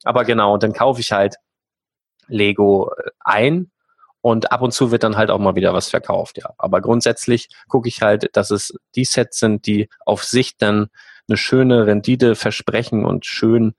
[0.02, 1.36] Aber genau, und dann kaufe ich halt
[2.28, 3.70] Lego äh, ein
[4.26, 6.50] und ab und zu wird dann halt auch mal wieder was verkauft, ja.
[6.58, 10.88] Aber grundsätzlich gucke ich halt, dass es die Sets sind, die auf sich dann
[11.28, 13.74] eine schöne Rendite versprechen und schön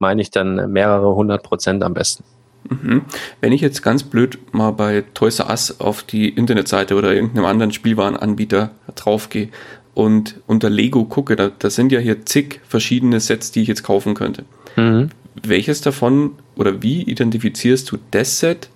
[0.00, 2.24] meine ich dann mehrere hundert Prozent am besten.
[2.68, 3.02] Mhm.
[3.40, 7.44] Wenn ich jetzt ganz blöd mal bei Toys R Us auf die Internetseite oder irgendeinem
[7.44, 9.50] anderen Spielwarenanbieter draufgehe
[9.94, 13.84] und unter Lego gucke, da, da, sind ja hier zig verschiedene Sets, die ich jetzt
[13.84, 14.46] kaufen könnte.
[14.74, 15.10] Mhm.
[15.44, 18.68] Welches davon oder wie identifizierst du das Set,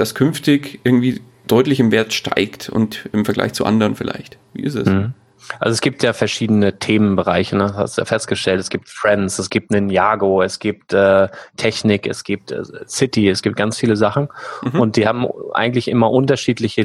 [0.00, 4.38] das künftig irgendwie deutlich im Wert steigt und im Vergleich zu anderen vielleicht.
[4.54, 4.88] Wie ist es?
[4.88, 5.14] Mhm.
[5.58, 7.74] Also es gibt ja verschiedene Themenbereiche, ne?
[7.74, 8.60] hast du ja festgestellt.
[8.60, 13.42] Es gibt Friends, es gibt Ninjago, es gibt äh, Technik, es gibt äh, City, es
[13.42, 14.28] gibt ganz viele Sachen.
[14.62, 14.80] Mhm.
[14.80, 16.82] Und die haben eigentlich immer unterschiedliche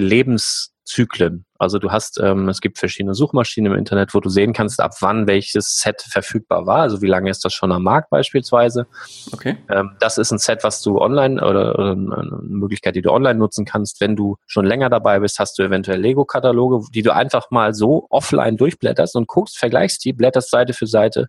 [0.85, 1.45] Lebenszyklen.
[1.57, 4.91] Also du hast, ähm, es gibt verschiedene Suchmaschinen im Internet, wo du sehen kannst, ab
[4.99, 6.79] wann welches Set verfügbar war.
[6.79, 8.87] Also wie lange ist das schon am Markt beispielsweise.
[9.31, 9.57] Okay.
[9.69, 13.39] Ähm, das ist ein Set, was du online oder, oder eine Möglichkeit, die du online
[13.39, 14.01] nutzen kannst.
[14.01, 18.05] Wenn du schon länger dabei bist, hast du eventuell Lego-Kataloge, die du einfach mal so
[18.09, 21.27] offline durchblätterst und guckst, vergleichst die, blätterst Seite für Seite.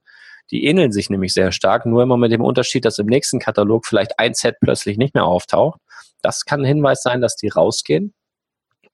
[0.50, 3.86] Die ähneln sich nämlich sehr stark, nur immer mit dem Unterschied, dass im nächsten Katalog
[3.86, 5.80] vielleicht ein Set plötzlich nicht mehr auftaucht.
[6.22, 8.12] Das kann ein Hinweis sein, dass die rausgehen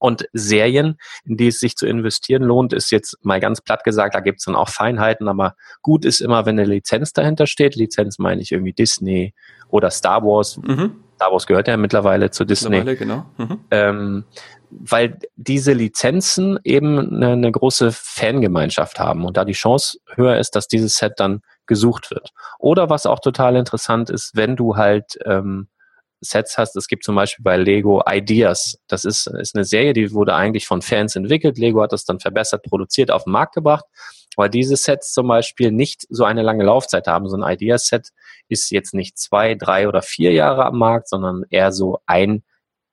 [0.03, 4.17] Und Serien, in die es sich zu investieren lohnt, ist jetzt mal ganz platt gesagt,
[4.17, 7.77] da gibt es dann auch Feinheiten, aber gut ist immer, wenn eine Lizenz dahinter steht.
[7.77, 9.33] Lizenz meine ich irgendwie Disney
[9.69, 10.57] oder Star Wars.
[10.57, 10.97] Mhm.
[11.15, 12.83] Star Wars gehört ja mittlerweile zu Disney.
[12.83, 13.27] Mittlerweile, genau.
[13.39, 13.61] Mhm.
[13.71, 14.25] Ähm,
[14.71, 20.57] weil diese Lizenzen eben eine, eine, große Fangemeinschaft haben und da die Chance höher ist,
[20.57, 22.31] dass dieses Set dann gesucht wird.
[22.59, 25.69] Oder was auch total interessant ist, wenn du halt ähm,
[26.23, 26.77] Sets hast.
[26.77, 28.79] Es gibt zum Beispiel bei Lego Ideas.
[28.89, 31.59] Das ist, ist eine Serie, die wurde eigentlich von Fans entwickelt.
[31.59, 33.85] Lego hat das dann verbessert, produziert, auf den Markt gebracht.
[34.37, 37.29] Weil diese Sets zum Beispiel nicht so eine lange Laufzeit haben.
[37.29, 38.09] So ein Ideas-Set
[38.49, 42.43] ist jetzt nicht zwei, drei oder vier Jahre am Markt, sondern eher so ein,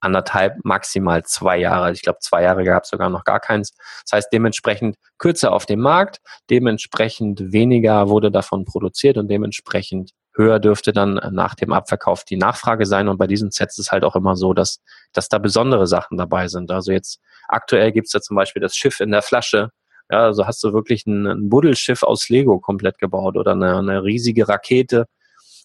[0.02, 1.92] anderthalb, maximal zwei Jahre.
[1.92, 3.74] Ich glaube, zwei Jahre gab es sogar noch gar keins.
[4.06, 6.20] Das heißt, dementsprechend kürzer auf dem Markt,
[6.50, 12.86] dementsprechend weniger wurde davon produziert und dementsprechend höher dürfte dann nach dem Abverkauf die Nachfrage
[12.86, 13.08] sein.
[13.08, 14.82] Und bei diesen Sets ist halt auch immer so, dass,
[15.14, 16.72] dass da besondere Sachen dabei sind.
[16.72, 19.72] Also jetzt aktuell gibt's da zum Beispiel das Schiff in der Flasche.
[20.10, 24.04] Ja, also hast du wirklich ein, ein Buddelschiff aus Lego komplett gebaut oder eine, eine
[24.04, 25.06] riesige Rakete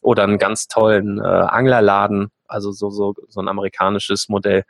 [0.03, 4.65] oder einen ganz tollen äh, Anglerladen, also so, so, so ein amerikanisches Modell.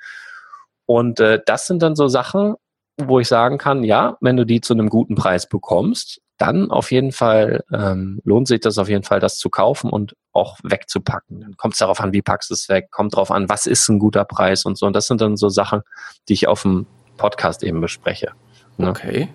[0.86, 2.54] Und äh, das sind dann so Sachen,
[2.98, 6.90] wo ich sagen kann, ja, wenn du die zu einem guten Preis bekommst, dann auf
[6.90, 11.40] jeden Fall ähm, lohnt sich das auf jeden Fall, das zu kaufen und auch wegzupacken.
[11.40, 13.88] Dann kommt es darauf an, wie packst du es weg, kommt darauf an, was ist
[13.88, 14.86] ein guter Preis und so.
[14.86, 15.82] Und das sind dann so Sachen,
[16.28, 18.32] die ich auf dem Podcast eben bespreche.
[18.76, 18.90] Ne?
[18.90, 19.28] Okay.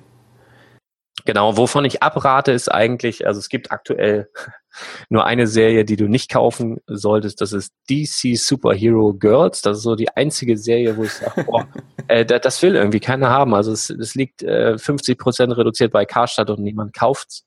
[1.25, 4.29] Genau, wovon ich abrate, ist eigentlich, also es gibt aktuell
[5.09, 9.61] nur eine Serie, die du nicht kaufen solltest, das ist DC Superhero Girls.
[9.61, 11.67] Das ist so die einzige Serie, wo ich sage, boah,
[12.07, 13.53] äh, das will irgendwie keiner haben.
[13.53, 17.45] Also es, es liegt äh, 50 Prozent reduziert bei Karstadt und niemand kauft's.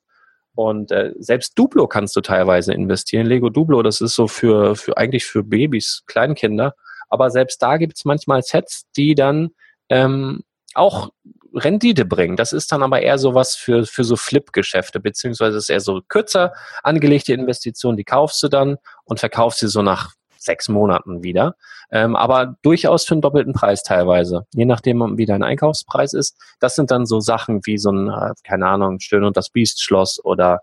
[0.55, 3.25] Und äh, selbst Duplo kannst du teilweise investieren.
[3.25, 6.75] Lego Duplo, das ist so für, für eigentlich für Babys, Kleinkinder.
[7.09, 9.49] Aber selbst da gibt's manchmal Sets, die dann
[9.89, 10.43] ähm,
[10.75, 11.09] auch
[11.53, 12.35] Rendite bringen.
[12.35, 16.01] Das ist dann aber eher so was für, für so Flip-Geschäfte, beziehungsweise ist eher so
[16.07, 21.55] kürzer angelegte Investitionen, die kaufst du dann und verkaufst sie so nach sechs Monaten wieder.
[21.91, 26.37] Ähm, aber durchaus für einen doppelten Preis teilweise, je nachdem, wie dein Einkaufspreis ist.
[26.59, 30.23] Das sind dann so Sachen wie so ein, äh, keine Ahnung, Schön und das Biest-Schloss
[30.23, 30.61] oder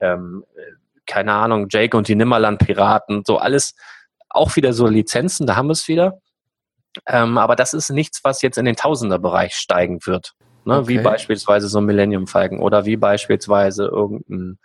[0.00, 0.44] ähm,
[1.06, 3.74] keine Ahnung, Jake und die Nimmerland-Piraten, so alles
[4.28, 6.20] auch wieder so Lizenzen, da haben wir es wieder.
[7.06, 10.34] Ähm, aber das ist nichts, was jetzt in den Tausenderbereich steigen wird.
[10.64, 10.78] Ne?
[10.78, 10.88] Okay.
[10.88, 14.58] Wie beispielsweise so ein Millennium Falcon oder wie beispielsweise irgendein,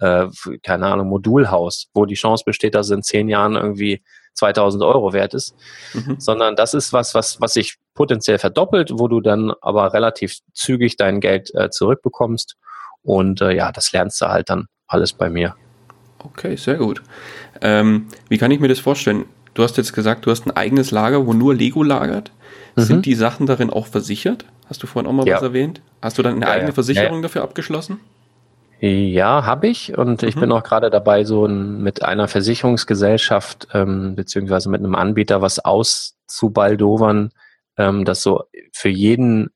[0.00, 0.26] äh,
[0.62, 4.02] keine Ahnung, Modulhaus, wo die Chance besteht, dass es in zehn Jahren irgendwie
[4.34, 5.54] 2000 Euro wert ist,
[5.92, 6.16] mhm.
[6.18, 10.96] sondern das ist was, was, was sich potenziell verdoppelt, wo du dann aber relativ zügig
[10.96, 12.56] dein Geld äh, zurückbekommst.
[13.02, 15.54] Und äh, ja, das lernst du halt dann alles bei mir.
[16.18, 17.02] Okay, sehr gut.
[17.60, 19.26] Ähm, wie kann ich mir das vorstellen?
[19.54, 22.32] Du hast jetzt gesagt, du hast ein eigenes Lager, wo nur Lego lagert.
[22.76, 22.82] Mhm.
[22.82, 24.44] Sind die Sachen darin auch versichert?
[24.66, 25.36] Hast du vorhin auch mal ja.
[25.36, 25.80] was erwähnt?
[26.02, 27.22] Hast du dann eine ja, eigene Versicherung ja.
[27.22, 28.00] dafür abgeschlossen?
[28.80, 30.28] Ja, habe ich und mhm.
[30.28, 35.58] ich bin auch gerade dabei, so mit einer Versicherungsgesellschaft ähm, beziehungsweise mit einem Anbieter was
[35.58, 37.30] auszubaldowern,
[37.78, 39.50] ähm, das so für jeden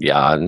[0.00, 0.38] ja,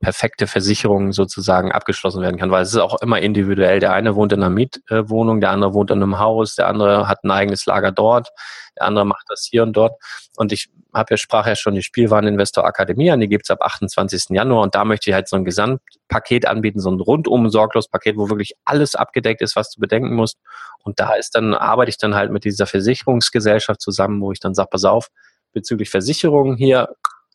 [0.00, 3.78] perfekte Versicherung sozusagen abgeschlossen werden kann, weil es ist auch immer individuell.
[3.80, 7.24] Der eine wohnt in einer Mietwohnung, der andere wohnt in einem Haus, der andere hat
[7.24, 8.30] ein eigenes Lager dort,
[8.76, 9.94] der andere macht das hier und dort.
[10.36, 14.30] Und ich habe ja, sprach ja schon die Spielwareninvestor Akademie an, die gibt's ab 28.
[14.30, 18.16] Januar und da möchte ich halt so ein Gesamtpaket anbieten, so ein rundum sorglos Paket,
[18.16, 20.38] wo wirklich alles abgedeckt ist, was du bedenken musst.
[20.82, 24.54] Und da ist dann, arbeite ich dann halt mit dieser Versicherungsgesellschaft zusammen, wo ich dann
[24.54, 25.08] sage, pass auf,
[25.52, 26.88] bezüglich Versicherungen hier,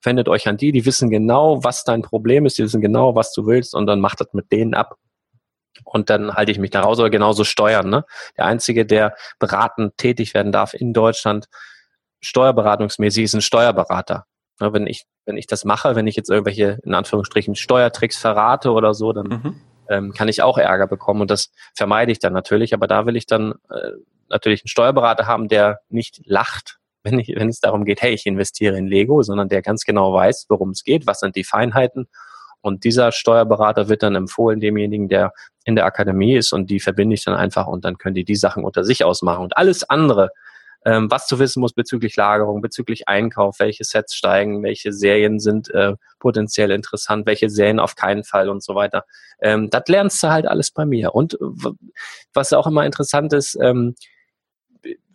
[0.03, 3.33] wendet euch an die, die wissen genau, was dein Problem ist, die wissen genau, was
[3.33, 4.97] du willst und dann macht das mit denen ab.
[5.85, 7.89] Und dann halte ich mich da raus oder genauso steuern.
[7.89, 8.05] Ne?
[8.37, 11.47] Der Einzige, der beratend tätig werden darf in Deutschland,
[12.21, 14.25] steuerberatungsmäßig, ist ein Steuerberater.
[14.59, 18.71] Ne, wenn ich, wenn ich das mache, wenn ich jetzt irgendwelche, in Anführungsstrichen, Steuertricks verrate
[18.71, 19.61] oder so, dann mhm.
[19.87, 22.73] ähm, kann ich auch Ärger bekommen und das vermeide ich dann natürlich.
[22.73, 23.91] Aber da will ich dann äh,
[24.27, 28.25] natürlich einen Steuerberater haben, der nicht lacht, wenn, ich, wenn es darum geht, hey, ich
[28.25, 32.07] investiere in Lego, sondern der ganz genau weiß, worum es geht, was sind die Feinheiten.
[32.61, 35.31] Und dieser Steuerberater wird dann empfohlen demjenigen, der
[35.63, 38.35] in der Akademie ist und die verbinde ich dann einfach und dann können die die
[38.35, 39.43] Sachen unter sich ausmachen.
[39.43, 40.31] Und alles andere,
[40.85, 45.69] ähm, was zu wissen muss bezüglich Lagerung, bezüglich Einkauf, welche Sets steigen, welche Serien sind
[45.73, 49.05] äh, potenziell interessant, welche Serien auf keinen Fall und so weiter.
[49.41, 51.15] Ähm, das lernst du halt alles bei mir.
[51.15, 51.37] Und
[52.33, 53.95] was auch immer interessant ist, ähm,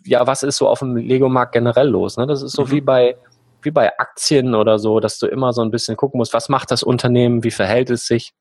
[0.04, 2.16] ja, was ist so auf dem Lego-Markt generell los?
[2.16, 2.26] Ne?
[2.26, 2.70] Das ist so mhm.
[2.70, 3.16] wie bei
[3.64, 6.70] wie bei Aktien oder so, dass du immer so ein bisschen gucken musst, was macht
[6.70, 8.32] das Unternehmen, wie verhält es sich.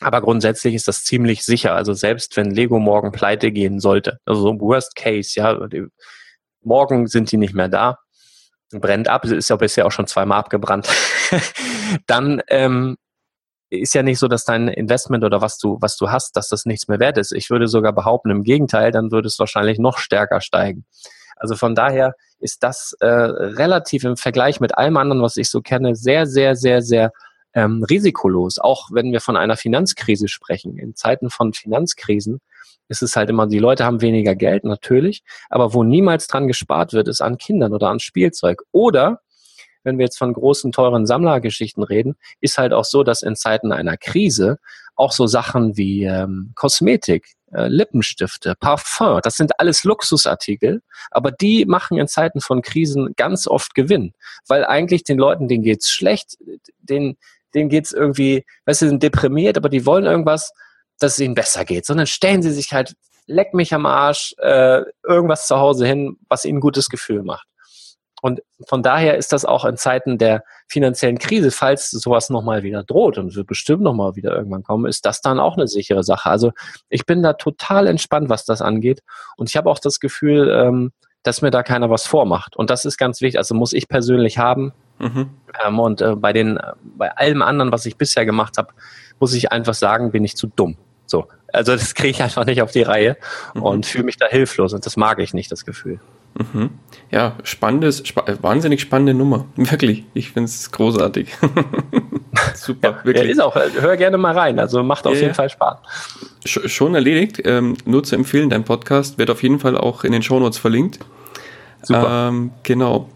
[0.00, 1.74] Aber grundsätzlich ist das ziemlich sicher.
[1.74, 5.58] Also selbst wenn Lego morgen pleite gehen sollte, also so Worst Case, ja,
[6.62, 7.98] morgen sind die nicht mehr da,
[8.72, 10.88] brennt ab, ist ja bisher auch schon zweimal abgebrannt,
[12.06, 12.96] dann ähm,
[13.80, 16.66] ist ja nicht so, dass dein Investment oder was du, was du hast, dass das
[16.66, 17.32] nichts mehr wert ist.
[17.32, 20.84] Ich würde sogar behaupten, im Gegenteil, dann würde es wahrscheinlich noch stärker steigen.
[21.36, 25.60] Also von daher ist das äh, relativ im Vergleich mit allem anderen, was ich so
[25.60, 27.12] kenne, sehr, sehr, sehr, sehr
[27.54, 28.58] ähm, risikolos.
[28.58, 30.78] Auch wenn wir von einer Finanzkrise sprechen.
[30.78, 32.40] In Zeiten von Finanzkrisen
[32.88, 36.92] ist es halt immer, die Leute haben weniger Geld, natürlich, aber wo niemals dran gespart
[36.92, 38.62] wird, ist an Kindern oder an Spielzeug.
[38.72, 39.20] Oder
[39.84, 43.72] wenn wir jetzt von großen, teuren Sammlergeschichten reden, ist halt auch so, dass in Zeiten
[43.72, 44.58] einer Krise
[44.96, 51.64] auch so Sachen wie ähm, Kosmetik, äh, Lippenstifte, Parfum, das sind alles Luxusartikel, aber die
[51.66, 54.12] machen in Zeiten von Krisen ganz oft Gewinn,
[54.48, 56.36] weil eigentlich den Leuten, denen geht's schlecht,
[56.80, 57.16] denen,
[57.54, 60.52] denen geht's irgendwie, weißt du, sind deprimiert, aber die wollen irgendwas,
[60.98, 62.94] dass es ihnen besser geht, sondern stellen sie sich halt,
[63.26, 67.46] leck mich am Arsch, äh, irgendwas zu Hause hin, was ihnen ein gutes Gefühl macht.
[68.24, 72.82] Und von daher ist das auch in Zeiten der finanziellen Krise, falls sowas nochmal wieder
[72.82, 76.30] droht und wird bestimmt nochmal wieder irgendwann kommen, ist das dann auch eine sichere Sache.
[76.30, 76.52] Also
[76.88, 79.02] ich bin da total entspannt, was das angeht.
[79.36, 82.56] Und ich habe auch das Gefühl, ähm, dass mir da keiner was vormacht.
[82.56, 83.36] Und das ist ganz wichtig.
[83.36, 84.72] Also muss ich persönlich haben.
[85.00, 85.28] Mhm.
[85.62, 88.72] Ähm, und äh, bei den, bei allem anderen, was ich bisher gemacht habe,
[89.20, 90.78] muss ich einfach sagen, bin ich zu dumm.
[91.04, 91.28] So.
[91.52, 93.18] Also das kriege ich einfach nicht auf die Reihe
[93.52, 93.62] mhm.
[93.64, 94.72] und fühle mich da hilflos.
[94.72, 96.00] Und das mag ich nicht, das Gefühl.
[96.34, 96.70] Mhm.
[97.10, 99.46] Ja, spannendes, spa wahnsinnig spannende Nummer.
[99.56, 100.04] Wirklich.
[100.14, 101.28] Ich finde es großartig.
[102.54, 103.30] Super, ja, wirklich.
[103.30, 104.58] ist auch, hör gerne mal rein.
[104.58, 105.78] Also macht auf ja, jeden Fall Spaß.
[106.44, 107.40] Schon erledigt.
[107.44, 110.98] Ähm, nur zu empfehlen, dein Podcast wird auf jeden Fall auch in den Shownotes verlinkt.
[111.82, 112.28] Super.
[112.30, 113.08] Ähm, genau.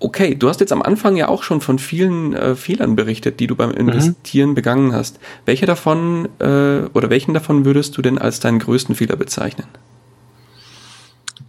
[0.00, 3.46] Okay, du hast jetzt am Anfang ja auch schon von vielen äh, Fehlern berichtet, die
[3.46, 4.54] du beim Investieren mhm.
[4.54, 5.18] begangen hast.
[5.46, 9.66] Welche davon äh, oder welchen davon würdest du denn als deinen größten Fehler bezeichnen?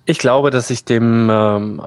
[0.06, 1.82] Ich glaube, dass ich dem ähm,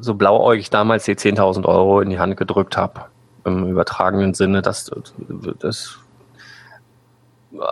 [0.00, 3.06] so blauäugig damals die 10.000 Euro in die Hand gedrückt habe,
[3.44, 4.90] im übertragenen Sinne, dass
[5.58, 5.98] das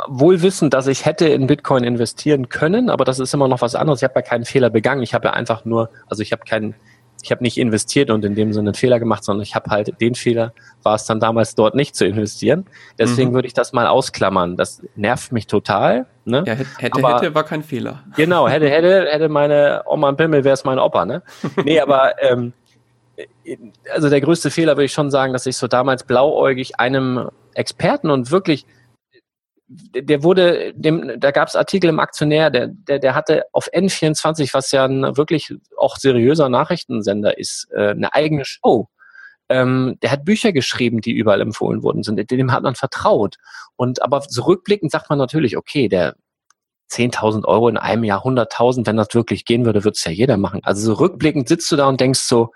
[0.09, 3.75] wohl wissen, dass ich hätte in Bitcoin investieren können, aber das ist immer noch was
[3.75, 4.01] anderes.
[4.01, 5.03] Ich habe ja keinen Fehler begangen.
[5.03, 6.75] Ich habe ja einfach nur, also ich habe keinen
[7.23, 10.01] ich habe nicht investiert und in dem Sinne einen Fehler gemacht, sondern ich habe halt
[10.01, 10.53] den Fehler,
[10.83, 12.67] war es dann damals dort nicht zu investieren.
[12.99, 13.35] Deswegen mhm.
[13.35, 14.57] würde ich das mal ausklammern.
[14.57, 16.07] Das nervt mich total.
[16.25, 16.45] Ne?
[16.47, 18.05] Ja, hätte, aber, hätte war kein Fehler.
[18.17, 21.23] Genau, hätte, hätte, hätte meine Oma ein Pimmel, wäre es mein Opa, ne?
[21.65, 22.53] Nee, aber ähm,
[23.93, 28.11] also der größte Fehler würde ich schon sagen, dass ich so damals blauäugig einem Experten
[28.11, 28.67] und wirklich
[29.69, 34.55] der wurde, dem, da gab es Artikel im Aktionär, der, der, der hatte auf N24,
[34.55, 38.89] was ja ein wirklich auch seriöser Nachrichtensender ist, äh, eine eigene Show.
[39.49, 42.31] Ähm, der hat Bücher geschrieben, die überall empfohlen worden sind.
[42.31, 43.37] Dem hat man vertraut.
[43.77, 46.17] Und aber zurückblickend sagt man natürlich, okay, der
[46.91, 50.37] 10.000 Euro in einem Jahr, 100.000, wenn das wirklich gehen würde, würde es ja jeder
[50.37, 50.61] machen.
[50.63, 52.53] Also so rückblickend sitzt du da und denkst so,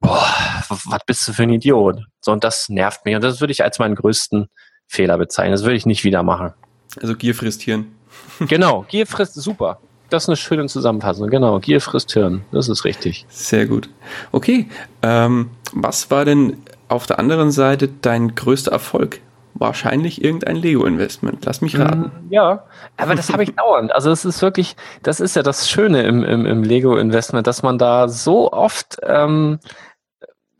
[0.00, 0.26] boah,
[0.68, 2.00] was bist du für ein Idiot?
[2.20, 3.14] So, und das nervt mich.
[3.14, 4.48] Und das würde ich als meinen größten
[4.94, 5.52] Fehler bezeichnen.
[5.52, 6.52] Das würde ich nicht wieder machen.
[7.00, 7.86] Also Gier frisst Hirn.
[8.48, 9.78] genau, Gier frisst super.
[10.10, 11.28] Das ist eine schöne Zusammenfassung.
[11.28, 12.44] Genau, Gier frisst Hirn.
[12.52, 13.26] Das ist richtig.
[13.28, 13.88] Sehr gut.
[14.32, 14.68] Okay,
[15.02, 19.20] ähm, was war denn auf der anderen Seite dein größter Erfolg?
[19.54, 21.44] Wahrscheinlich irgendein Lego-Investment.
[21.44, 22.10] Lass mich raten.
[22.28, 22.64] Mm, ja,
[22.96, 23.94] aber das habe ich dauernd.
[23.94, 27.78] Also es ist wirklich, das ist ja das Schöne im, im, im Lego-Investment, dass man
[27.78, 29.60] da so oft ähm,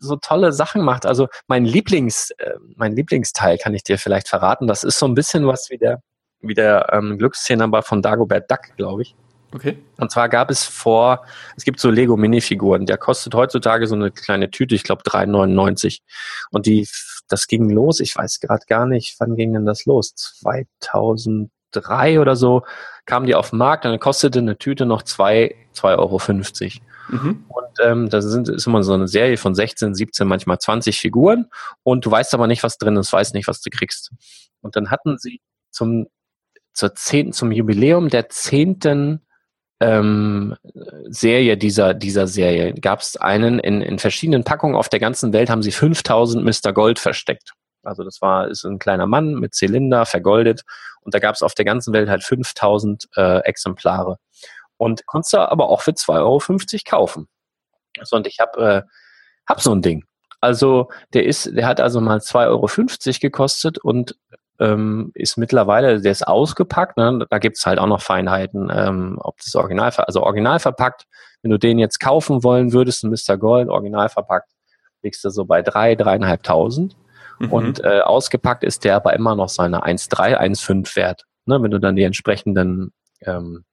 [0.06, 1.06] so tolle Sachen macht.
[1.06, 4.66] Also mein Lieblings, äh, mein Lieblingsteil kann ich dir vielleicht verraten.
[4.66, 6.00] Das ist so ein bisschen was wie der,
[6.40, 9.16] wie der ähm, Glücksszene von Dagobert Duck, glaube ich.
[9.54, 9.78] Okay.
[9.98, 11.24] Und zwar gab es vor,
[11.56, 16.00] es gibt so Lego Minifiguren, der kostet heutzutage so eine kleine Tüte, ich glaube 3,99.
[16.50, 16.88] Und die,
[17.28, 20.12] das ging los, ich weiß gerade gar nicht, wann ging denn das los?
[20.16, 22.64] 2003 oder so
[23.06, 26.18] kamen die auf den Markt und dann kostete eine Tüte noch 2,50 Euro.
[27.08, 27.44] Mhm.
[27.48, 31.46] Und ähm, da sind, ist immer so eine Serie von 16, 17, manchmal 20 Figuren
[31.82, 34.12] und du weißt aber nicht, was drin ist, weißt nicht, was du kriegst.
[34.60, 35.40] Und dann hatten sie
[35.70, 36.06] zum,
[36.72, 39.20] zur zehnten, zum Jubiläum der zehnten
[39.80, 40.56] ähm,
[41.08, 45.50] Serie dieser, dieser Serie gab es einen in, in verschiedenen Packungen auf der ganzen Welt
[45.50, 46.72] haben sie 5000 Mr.
[46.72, 47.52] Gold versteckt.
[47.82, 50.62] Also das war ist ein kleiner Mann mit Zylinder, vergoldet.
[51.02, 54.16] Und da gab es auf der ganzen Welt halt 5000 äh, Exemplare.
[54.76, 56.40] Und konntest du aber auch für 2,50 Euro
[56.88, 57.28] kaufen.
[58.02, 58.82] So, und ich habe äh,
[59.46, 60.04] hab so ein Ding.
[60.40, 64.16] Also der ist, der hat also mal 2,50 Euro gekostet und
[64.60, 67.26] ähm, ist mittlerweile, der ist ausgepackt, ne?
[67.28, 71.06] da gibt's halt auch noch Feinheiten, ähm, ob das Original, also original verpackt,
[71.42, 73.36] wenn du den jetzt kaufen wollen würdest, ein Mr.
[73.36, 74.50] Gold, original verpackt,
[75.02, 76.96] liegst du so bei drei, dreieinhalbtausend.
[77.38, 77.52] Mhm.
[77.52, 81.24] Und äh, ausgepackt ist der aber immer noch seine 1,3, 1,5 wert.
[81.46, 81.62] Ne?
[81.62, 83.64] Wenn du dann die entsprechenden ähm,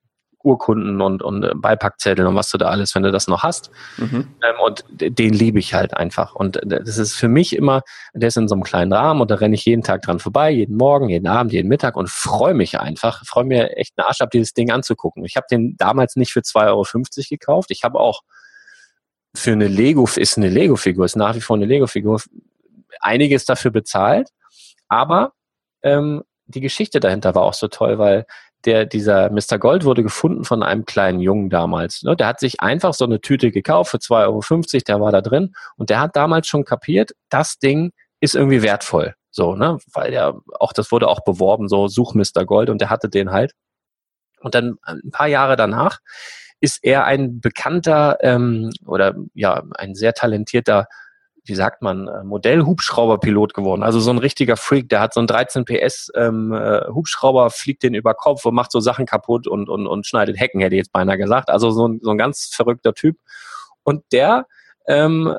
[0.44, 3.72] Urkunden und, und äh, Beipackzettel und was du da alles, wenn du das noch hast.
[3.98, 4.28] Mhm.
[4.44, 6.36] Ähm, und den liebe ich halt einfach.
[6.36, 7.82] Und das ist für mich immer,
[8.14, 10.52] der ist in so einem kleinen Rahmen und da renne ich jeden Tag dran vorbei,
[10.52, 14.22] jeden Morgen, jeden Abend, jeden Mittag und freue mich einfach, freue mir echt einen Arsch
[14.22, 15.26] ab, dieses Ding anzugucken.
[15.26, 16.86] Ich habe den damals nicht für 2,50 Euro
[17.30, 17.72] gekauft.
[17.72, 18.22] Ich habe auch
[19.36, 22.22] für eine Lego, ist eine Lego-Figur, ist nach wie vor eine Lego-Figur,
[23.00, 24.30] einiges dafür bezahlt.
[24.88, 25.34] Aber
[25.84, 28.26] ähm, die Geschichte dahinter war auch so toll, weil
[28.66, 29.58] der, dieser Mr.
[29.60, 32.04] Gold wurde gefunden von einem kleinen Jungen damals.
[32.04, 32.16] Ne?
[32.16, 35.54] Der hat sich einfach so eine Tüte gekauft für 2,50 Euro, der war da drin
[35.78, 39.16] und der hat damals schon kapiert, das Ding ist irgendwie wertvoll.
[39.32, 39.78] So, ne?
[39.94, 42.46] Weil der auch, das wurde auch beworben, so such Mr.
[42.46, 43.54] Gold und der hatte den halt.
[44.42, 46.00] Und dann ein paar Jahre danach
[46.60, 50.88] ist er ein bekannter ähm, oder ja, ein sehr talentierter
[51.44, 53.84] wie sagt man, äh, Modellhubschrauberpilot geworden.
[53.84, 57.84] Also so ein richtiger Freak, der hat so einen 13 PS ähm, äh, Hubschrauber, fliegt
[57.84, 60.80] den über Kopf und macht so Sachen kaputt und, und, und schneidet Hecken, hätte ich
[60.80, 61.50] jetzt beinahe gesagt.
[61.50, 63.18] Also so ein, so ein ganz verrückter Typ.
[63.84, 64.46] Und der,
[64.88, 65.36] ähm,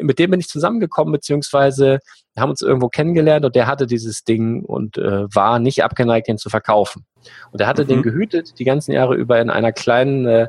[0.00, 1.98] mit dem bin ich zusammengekommen, beziehungsweise
[2.34, 6.28] wir haben uns irgendwo kennengelernt und der hatte dieses Ding und äh, war nicht abgeneigt,
[6.28, 7.04] den zu verkaufen.
[7.52, 7.88] Und er hatte mhm.
[7.88, 10.48] den gehütet die ganzen Jahre über in einer kleinen äh,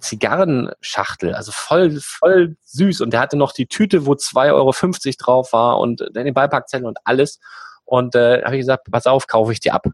[0.00, 3.00] Zigarrenschachtel, also voll, voll süß.
[3.00, 4.72] Und der hatte noch die Tüte, wo 2,50 Euro
[5.18, 7.40] drauf war und den Beipackzettel und alles.
[7.84, 9.86] Und äh, habe ich gesagt, pass auf, kaufe ich die ab.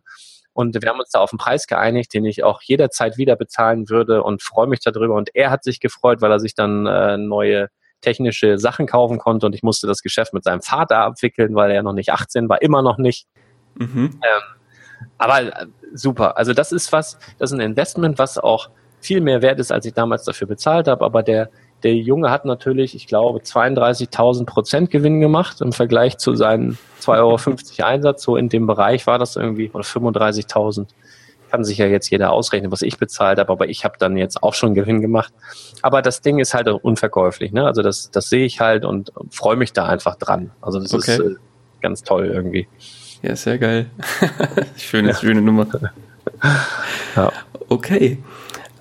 [0.52, 3.88] Und wir haben uns da auf einen Preis geeinigt, den ich auch jederzeit wieder bezahlen
[3.88, 5.14] würde und freue mich darüber.
[5.14, 7.68] Und er hat sich gefreut, weil er sich dann äh, neue
[8.00, 11.82] technische Sachen kaufen konnte und ich musste das Geschäft mit seinem Vater abwickeln, weil er
[11.82, 13.26] noch nicht 18 war, immer noch nicht.
[13.74, 14.20] Mhm.
[14.22, 16.36] Ähm, aber äh, super.
[16.36, 18.70] Also das ist was, das ist ein Investment, was auch
[19.00, 21.04] viel mehr wert ist, als ich damals dafür bezahlt habe.
[21.04, 21.50] Aber der,
[21.82, 27.78] der Junge hat natürlich, ich glaube, 32.000 Prozent Gewinn gemacht im Vergleich zu seinen 2,50
[27.78, 28.22] Euro Einsatz.
[28.22, 30.86] So in dem Bereich war das irgendwie, oder 35.000.
[31.50, 34.42] Kann sich ja jetzt jeder ausrechnen, was ich bezahlt habe, aber ich habe dann jetzt
[34.42, 35.32] auch schon Gewinn gemacht.
[35.80, 37.52] Aber das Ding ist halt unverkäuflich.
[37.52, 37.64] Ne?
[37.64, 40.50] Also das, das sehe ich halt und freue mich da einfach dran.
[40.60, 41.12] Also das okay.
[41.12, 41.34] ist äh,
[41.80, 42.68] ganz toll irgendwie.
[43.22, 43.86] Ja, sehr geil.
[44.76, 45.14] schöne, ja.
[45.14, 45.66] schöne Nummer.
[47.16, 47.32] ja.
[47.68, 48.18] Okay.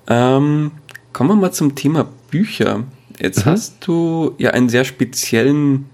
[0.07, 0.71] Ähm,
[1.13, 2.83] kommen wir mal zum Thema Bücher.
[3.19, 3.49] Jetzt mhm.
[3.49, 5.85] hast du ja einen sehr speziellen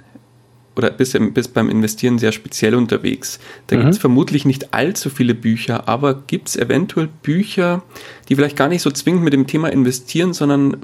[0.76, 3.40] oder bist, bist beim Investieren sehr speziell unterwegs.
[3.68, 3.82] Da mhm.
[3.82, 7.84] gibt es vermutlich nicht allzu viele Bücher, aber gibt es eventuell Bücher,
[8.28, 10.78] die vielleicht gar nicht so zwingend mit dem Thema investieren, sondern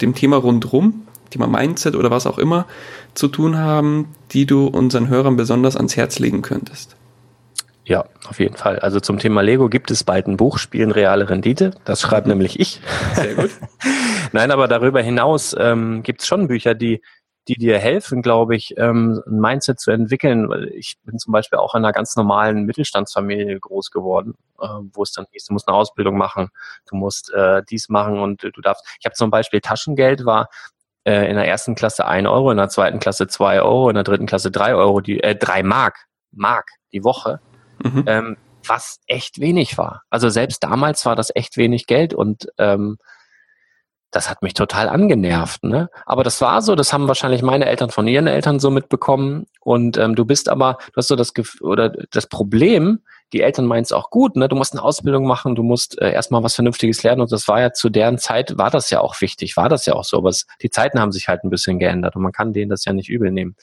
[0.00, 2.66] dem Thema rundherum, Thema Mindset oder was auch immer,
[3.14, 6.96] zu tun haben, die du unseren Hörern besonders ans Herz legen könntest?
[7.84, 8.78] Ja, auf jeden Fall.
[8.78, 11.72] Also zum Thema Lego gibt es bald ein Buch, Spielen reale Rendite.
[11.84, 12.32] Das schreibt mhm.
[12.32, 12.80] nämlich ich.
[13.14, 13.50] Sehr gut.
[14.32, 17.02] Nein, aber darüber hinaus ähm, gibt es schon Bücher, die,
[17.48, 20.48] die dir helfen, glaube ich, ähm, ein Mindset zu entwickeln.
[20.74, 25.12] Ich bin zum Beispiel auch in einer ganz normalen Mittelstandsfamilie groß geworden, äh, wo es
[25.12, 26.50] dann hieß, du musst eine Ausbildung machen,
[26.88, 28.86] du musst äh, dies machen und du darfst.
[29.00, 30.48] Ich habe zum Beispiel Taschengeld war
[31.04, 34.04] äh, in der ersten Klasse ein Euro, in der zweiten Klasse zwei Euro, in der
[34.04, 37.40] dritten Klasse drei Euro, die äh, drei Mark, Mark die Woche
[37.82, 38.04] mhm.
[38.06, 40.02] ähm, was echt wenig war.
[40.10, 42.98] Also selbst damals war das echt wenig Geld und ähm,
[44.10, 45.62] das hat mich total angenervt.
[45.64, 45.88] Ne?
[46.04, 49.46] Aber das war so, das haben wahrscheinlich meine Eltern von ihren Eltern so mitbekommen.
[49.60, 53.00] Und ähm, du bist aber, du hast so das Gefühl, oder das Problem,
[53.32, 54.48] die Eltern meinen es auch gut, ne?
[54.48, 57.20] Du musst eine Ausbildung machen, du musst äh, erstmal was Vernünftiges lernen.
[57.20, 59.94] Und das war ja zu deren Zeit, war das ja auch wichtig, war das ja
[59.94, 60.18] auch so.
[60.18, 62.84] Aber es, die Zeiten haben sich halt ein bisschen geändert und man kann denen das
[62.84, 63.56] ja nicht übel nehmen.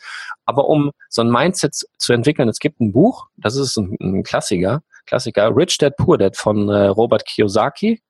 [0.46, 4.24] Aber um so ein Mindset zu entwickeln, es gibt ein Buch, das ist ein, ein
[4.24, 8.02] Klassiker, Klassiker, Rich Dad Poor Dad von äh, Robert Kiyosaki.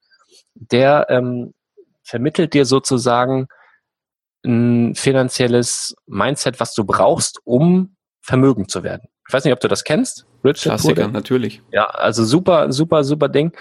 [0.53, 1.53] Der ähm,
[2.03, 3.47] vermittelt dir sozusagen
[4.45, 9.07] ein finanzielles Mindset, was du brauchst, um vermögend zu werden.
[9.27, 10.25] Ich weiß nicht, ob du das kennst.
[10.43, 11.13] Richard Klassiker, Purde.
[11.13, 11.61] natürlich.
[11.71, 13.51] Ja, also super, super, super Ding.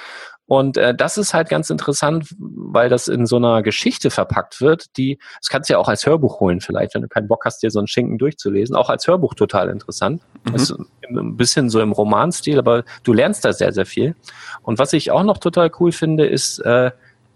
[0.49, 4.97] Und äh, das ist halt ganz interessant, weil das in so einer Geschichte verpackt wird,
[4.97, 7.65] die, das kannst du ja auch als Hörbuch holen vielleicht, wenn du keinen Bock hast,
[7.65, 8.77] dir so einen Schinken durchzulesen.
[8.77, 10.23] Auch als Hörbuch total interessant.
[10.45, 10.55] Mhm.
[10.55, 10.71] Ist
[11.09, 14.15] ein bisschen so im Romanstil, aber du lernst da sehr, sehr viel.
[14.63, 16.93] Und was ich auch noch total cool finde, ist äh,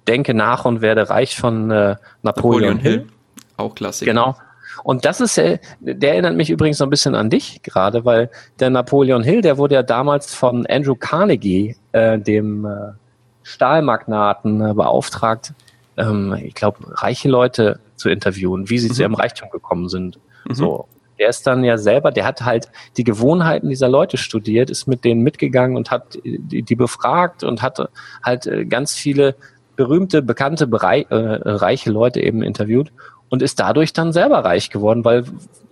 [0.07, 2.93] Denke nach und werde reich von äh, Napoleon, Napoleon Hill.
[2.93, 3.07] Hill.
[3.57, 4.07] Auch klassisch.
[4.07, 4.37] Genau.
[4.85, 8.71] Und das ist, der erinnert mich übrigens so ein bisschen an dich gerade, weil der
[8.71, 12.93] Napoleon Hill, der wurde ja damals von Andrew Carnegie, äh, dem äh,
[13.43, 15.53] Stahlmagnaten, äh, beauftragt,
[15.97, 18.95] ähm, ich glaube, reiche Leute zu interviewen, wie sie mhm.
[18.95, 20.19] zu ihrem Reichtum gekommen sind.
[20.49, 20.55] Mhm.
[20.55, 20.87] So.
[21.19, 25.05] Der ist dann ja selber, der hat halt die Gewohnheiten dieser Leute studiert, ist mit
[25.05, 27.79] denen mitgegangen und hat die, die befragt und hat
[28.25, 29.35] halt äh, ganz viele
[29.77, 32.91] berühmte, bekannte, Bereich, äh, reiche Leute eben interviewt
[33.31, 35.25] und ist dadurch dann selber reich geworden, weil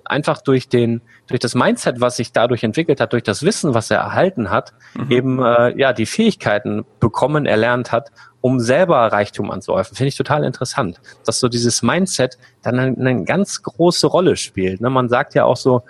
[0.05, 3.91] einfach durch den, durch das Mindset, was sich dadurch entwickelt hat, durch das Wissen, was
[3.91, 5.11] er erhalten hat, mhm.
[5.11, 9.97] eben äh, ja die Fähigkeiten bekommen, erlernt hat, um selber Reichtum anzuhäufen.
[9.97, 14.81] Finde ich total interessant, dass so dieses Mindset dann eine, eine ganz große Rolle spielt.
[14.81, 14.89] Ne?
[14.89, 15.83] Man sagt ja auch so,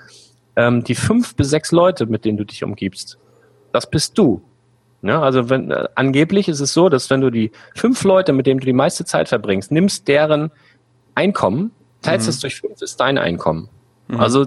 [0.56, 3.18] ähm, die fünf bis sechs Leute, mit denen du dich umgibst,
[3.72, 4.42] das bist du.
[5.00, 8.46] Ja, also wenn äh, angeblich ist es so, dass wenn du die fünf Leute, mit
[8.46, 10.50] denen du die meiste Zeit verbringst, nimmst deren
[11.18, 12.30] Einkommen, teilst mhm.
[12.30, 13.68] es durch fünf, ist dein Einkommen.
[14.06, 14.20] Mhm.
[14.20, 14.46] Also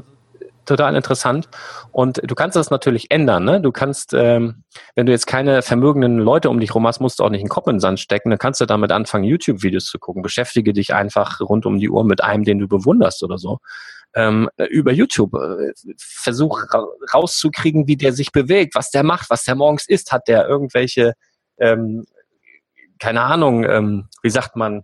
[0.66, 1.50] total interessant.
[1.92, 3.44] Und du kannst das natürlich ändern.
[3.44, 3.60] Ne?
[3.60, 4.64] Du kannst, ähm,
[4.96, 7.50] wenn du jetzt keine vermögenden Leute um dich herum hast, musst du auch nicht einen
[7.50, 8.30] Kopf in den Sand stecken.
[8.30, 10.22] Dann kannst du damit anfangen, YouTube-Videos zu gucken.
[10.22, 13.60] Beschäftige dich einfach rund um die Uhr mit einem, den du bewunderst oder so
[14.16, 15.34] ähm, über YouTube.
[15.34, 20.12] Äh, versuch ra rauszukriegen, wie der sich bewegt, was der macht, was der morgens isst.
[20.12, 21.14] Hat der irgendwelche,
[21.58, 22.06] ähm,
[23.00, 24.84] keine Ahnung, ähm, wie sagt man,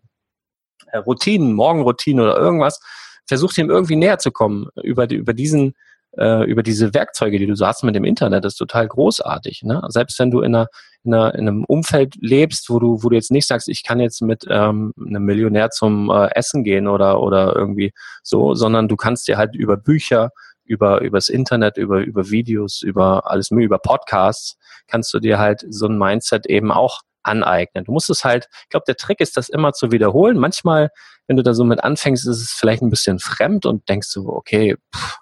[0.94, 2.80] Routinen, Morgenroutinen oder irgendwas.
[3.26, 5.74] Versucht ihm irgendwie näher zu kommen über, die, über diesen
[6.18, 9.64] äh, über diese Werkzeuge, die du so hast mit dem Internet, ist total großartig.
[9.64, 9.82] Ne?
[9.90, 10.68] Selbst wenn du in, einer,
[11.04, 14.00] in, einer, in einem Umfeld lebst, wo du, wo du jetzt nicht sagst, ich kann
[14.00, 18.96] jetzt mit ähm, einem Millionär zum äh, Essen gehen oder, oder irgendwie so, sondern du
[18.96, 20.32] kannst dir halt über Bücher,
[20.64, 24.58] über übers Internet, über über Videos, über alles über Podcasts,
[24.88, 27.84] kannst du dir halt so ein Mindset eben auch aneignen.
[27.84, 30.38] Du musst es halt, ich glaube, der Trick ist, das immer zu wiederholen.
[30.38, 30.90] Manchmal,
[31.28, 34.30] wenn du da so mit anfängst, ist es vielleicht ein bisschen fremd und denkst du,
[34.30, 35.18] okay, pff,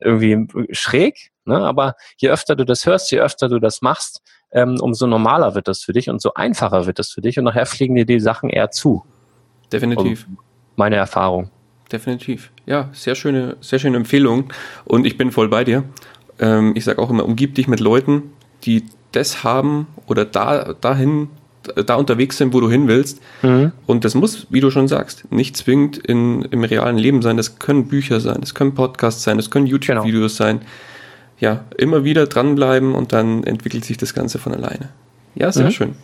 [0.00, 1.58] irgendwie schräg, ne?
[1.58, 4.22] aber je öfter du das hörst, je öfter du das machst,
[4.52, 7.44] ähm, umso normaler wird das für dich und so einfacher wird das für dich und
[7.44, 9.04] nachher fliegen dir die Sachen eher zu.
[9.72, 10.26] Definitiv.
[10.26, 10.38] Und
[10.76, 11.50] meine Erfahrung.
[11.92, 12.50] Definitiv.
[12.66, 14.52] Ja, sehr schöne, sehr schöne Empfehlung
[14.84, 15.84] und ich bin voll bei dir.
[16.38, 18.32] Ähm, ich sage auch immer, umgib dich mit Leuten,
[18.64, 21.28] die das haben oder da, dahin
[21.86, 23.20] da unterwegs sind, wo du hin willst.
[23.42, 23.72] Mhm.
[23.86, 27.36] Und das muss, wie du schon sagst, nicht zwingend in, im realen Leben sein.
[27.36, 30.48] Das können Bücher sein, das können Podcasts sein, das können YouTube-Videos genau.
[30.50, 30.60] sein.
[31.38, 34.90] Ja, immer wieder dranbleiben und dann entwickelt sich das Ganze von alleine.
[35.34, 35.70] Ja, sehr mhm.
[35.70, 35.94] schön.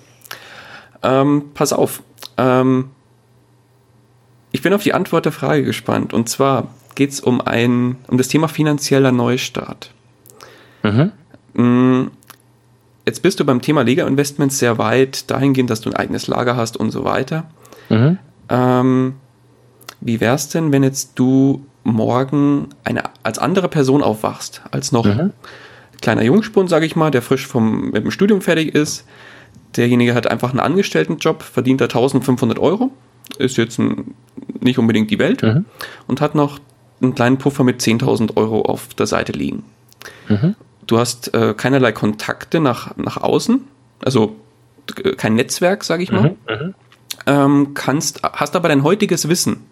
[1.02, 2.02] Ähm, pass auf.
[2.38, 2.90] Ähm,
[4.52, 6.14] ich bin auf die Antwort der Frage gespannt.
[6.14, 9.90] Und zwar geht es um ein, um das Thema finanzieller Neustart.
[10.82, 11.12] Mhm.
[13.06, 16.76] Jetzt bist du beim Thema Lega-Investments sehr weit dahingehend, dass du ein eigenes Lager hast
[16.76, 17.44] und so weiter.
[17.88, 18.18] Mhm.
[18.48, 19.14] Ähm,
[20.00, 25.32] wie es denn, wenn jetzt du morgen eine, als andere Person aufwachst, als noch mhm.
[26.02, 29.04] kleiner Jungspund, sage ich mal, der frisch vom, mit dem Studium fertig ist.
[29.76, 32.90] Derjenige hat einfach einen Angestelltenjob, verdient da 1500 Euro,
[33.38, 34.14] ist jetzt ein,
[34.60, 35.64] nicht unbedingt die Welt mhm.
[36.08, 36.58] und hat noch
[37.00, 39.64] einen kleinen Puffer mit 10.000 Euro auf der Seite liegen.
[40.28, 40.56] Mhm.
[40.86, 43.66] Du hast äh, keinerlei Kontakte nach, nach außen,
[44.04, 44.36] also
[45.02, 46.22] äh, kein Netzwerk, sage ich mal.
[46.30, 46.74] Mhm, mhm,
[47.26, 49.64] ähm, kannst, hast aber dein heutiges Wissen.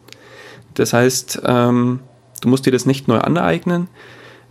[0.75, 2.01] Das heißt, ähm,
[2.41, 3.89] du musst dir das nicht neu aneignen.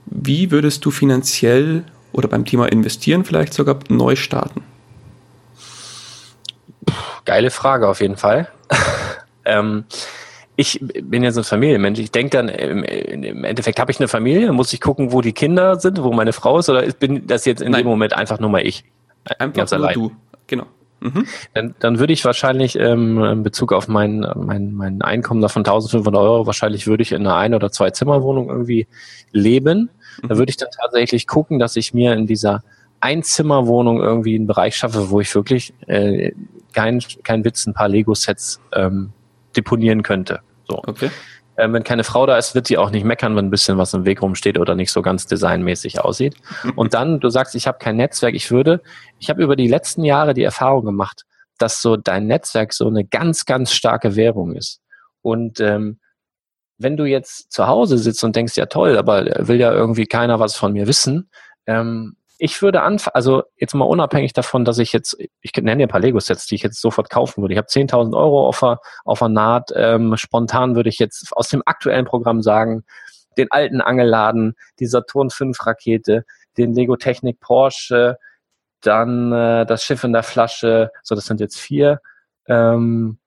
[0.05, 4.64] Wie würdest du finanziell oder beim Thema investieren vielleicht sogar neu starten?
[7.26, 8.49] Geile Frage auf jeden Fall.
[9.45, 9.86] ähm,
[10.56, 11.99] ich bin ja so ein Familienmensch.
[11.99, 15.80] Ich denke dann, im, Endeffekt habe ich eine Familie, muss ich gucken, wo die Kinder
[15.80, 17.84] sind, wo meine Frau ist, oder bin das jetzt in Nein.
[17.84, 18.84] dem Moment einfach nur mal ich?
[19.39, 19.93] Einfach Ganz nur allein.
[19.95, 20.12] du,
[20.47, 20.66] genau.
[20.99, 21.26] Mhm.
[21.54, 26.22] Dann, dann würde ich wahrscheinlich ähm, in Bezug auf mein, mein, mein Einkommen davon 1500
[26.22, 28.88] Euro, wahrscheinlich würde ich in einer Ein- oder Zwei-Zimmer-Wohnung irgendwie
[29.32, 29.89] leben.
[30.22, 30.28] Mhm.
[30.28, 32.64] Da würde ich dann tatsächlich gucken, dass ich mir in dieser
[32.99, 36.32] Einzimmerwohnung irgendwie einen Bereich schaffe, wo ich wirklich äh,
[36.74, 39.12] kein, kein Witz, ein paar Lego-Sets ähm,
[39.54, 40.41] deponieren könnte.
[40.68, 40.78] So.
[40.86, 41.10] Okay.
[41.58, 43.93] Ähm, wenn keine Frau da ist, wird sie auch nicht meckern, wenn ein bisschen was
[43.93, 46.36] im Weg rumsteht oder nicht so ganz designmäßig aussieht.
[46.76, 48.82] Und dann, du sagst, ich habe kein Netzwerk, ich würde,
[49.20, 51.26] ich habe über die letzten Jahre die Erfahrung gemacht,
[51.60, 54.82] dass so dein Netzwerk so eine ganz, ganz starke Währung ist.
[55.22, 55.99] Und ähm,
[56.80, 60.39] wenn du jetzt zu Hause sitzt und denkst, ja toll, aber will ja irgendwie keiner
[60.39, 61.30] was von mir wissen,
[61.68, 65.85] ähm, ich würde anfangen, also jetzt mal unabhängig davon, dass ich jetzt, ich nenne dir
[65.85, 67.53] ein paar Lego-Sets, die ich jetzt sofort kaufen würde.
[67.53, 69.71] Ich habe 10.000 Euro auf der, auf der Naht.
[69.73, 72.83] Ähm, spontan würde ich jetzt aus dem aktuellen Programm sagen,
[73.37, 76.25] den alten Angelladen, die Saturn 5 Rakete,
[76.57, 78.17] den Lego Technik Porsche,
[78.81, 82.01] dann äh, das Schiff in der Flasche, so das sind jetzt vier.
[82.47, 83.19] Ähm,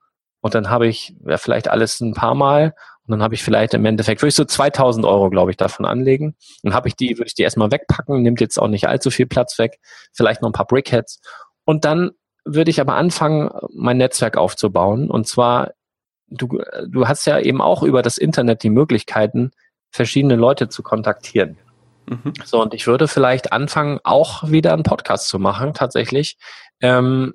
[0.43, 2.75] und dann habe ich ja, vielleicht alles ein paar Mal
[3.07, 5.87] und dann habe ich vielleicht im Endeffekt, würde ich so 2000 Euro, glaube ich, davon
[5.87, 6.35] anlegen.
[6.63, 9.27] Dann habe ich die, würde ich die erstmal wegpacken, nimmt jetzt auch nicht allzu viel
[9.27, 9.79] Platz weg,
[10.13, 11.21] vielleicht noch ein paar Brickheads.
[11.65, 12.11] Und dann
[12.45, 15.09] würde ich aber anfangen, mein Netzwerk aufzubauen.
[15.09, 15.73] Und zwar,
[16.29, 19.53] du, du hast ja eben auch über das Internet die Möglichkeiten,
[19.91, 21.59] verschiedene Leute zu kontaktieren.
[22.07, 22.33] Mhm.
[22.45, 26.39] So, und ich würde vielleicht anfangen, auch wieder einen Podcast zu machen, tatsächlich.
[26.81, 27.35] Ähm,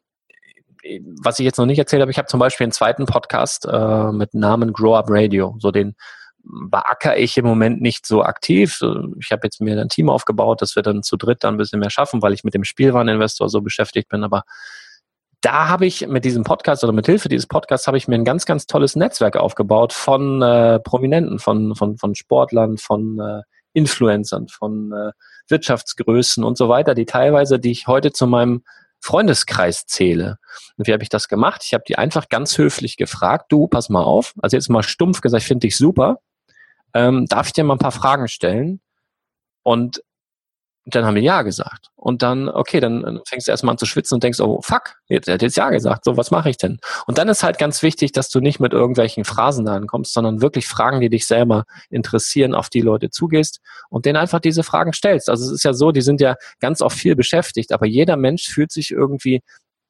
[1.21, 4.11] was ich jetzt noch nicht erzählt habe, ich habe zum Beispiel einen zweiten Podcast äh,
[4.11, 5.55] mit Namen Grow Up Radio.
[5.59, 5.95] So den
[6.43, 8.79] beackere ich im Moment nicht so aktiv.
[9.19, 11.79] Ich habe jetzt mir ein Team aufgebaut, dass wir dann zu dritt dann ein bisschen
[11.79, 14.23] mehr schaffen, weil ich mit dem Spielwareninvestor so beschäftigt bin.
[14.23, 14.43] Aber
[15.41, 18.25] da habe ich mit diesem Podcast oder mit Hilfe dieses Podcasts habe ich mir ein
[18.25, 23.41] ganz, ganz tolles Netzwerk aufgebaut von äh, Prominenten, von, von, von Sportlern, von äh,
[23.73, 25.11] Influencern, von äh,
[25.47, 28.63] Wirtschaftsgrößen und so weiter, die teilweise, die ich heute zu meinem
[29.02, 30.38] Freundeskreis zähle.
[30.78, 31.64] Und wie habe ich das gemacht?
[31.66, 35.22] Ich habe die einfach ganz höflich gefragt, du, pass mal auf, also jetzt mal stumpf
[35.22, 36.20] gesagt, ich finde dich super,
[36.93, 38.80] ähm, darf ich dir mal ein paar Fragen stellen?
[39.64, 40.02] Und
[40.86, 41.89] dann haben wir Ja gesagt.
[41.95, 45.29] Und dann, okay, dann fängst du erstmal an zu schwitzen und denkst, oh fuck, jetzt,
[45.29, 46.79] hat jetzt Ja gesagt, so was mache ich denn?
[47.05, 50.41] Und dann ist halt ganz wichtig, dass du nicht mit irgendwelchen Phrasen da ankommst, sondern
[50.41, 53.59] wirklich Fragen, die dich selber interessieren, auf die Leute zugehst
[53.89, 55.29] und denen einfach diese Fragen stellst.
[55.29, 58.47] Also es ist ja so, die sind ja ganz oft viel beschäftigt, aber jeder Mensch
[58.47, 59.41] fühlt sich irgendwie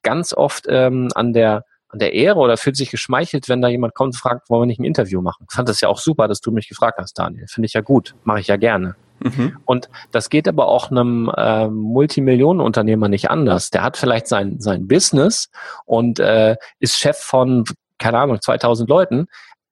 [0.03, 3.93] ganz oft ähm, an der an der Ehre oder fühlt sich geschmeichelt, wenn da jemand
[3.95, 5.45] kommt und fragt, wollen wir nicht ein Interview machen?
[5.49, 7.47] Ich fand das ja auch super, dass du mich gefragt hast, Daniel.
[7.49, 8.95] Finde ich ja gut, mache ich ja gerne.
[9.23, 9.57] Mhm.
[9.65, 13.69] Und das geht aber auch einem äh, Multimillionenunternehmer nicht anders.
[13.69, 15.49] Der hat vielleicht sein, sein Business
[15.85, 17.65] und äh, ist Chef von,
[17.97, 19.27] keine Ahnung, 2000 Leuten.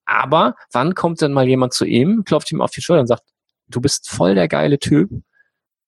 [0.05, 3.23] Aber wann kommt denn mal jemand zu ihm, klopft ihm auf die Schulter und sagt,
[3.67, 5.09] du bist voll der geile Typ.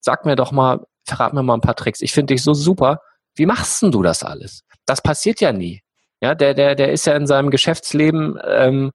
[0.00, 2.00] Sag mir doch mal, verrat mir mal ein paar Tricks.
[2.00, 3.00] Ich finde dich so super.
[3.34, 4.62] Wie machst denn du das alles?
[4.86, 5.82] Das passiert ja nie.
[6.20, 8.92] Ja, der, der, der ist ja in seinem Geschäftsleben ähm,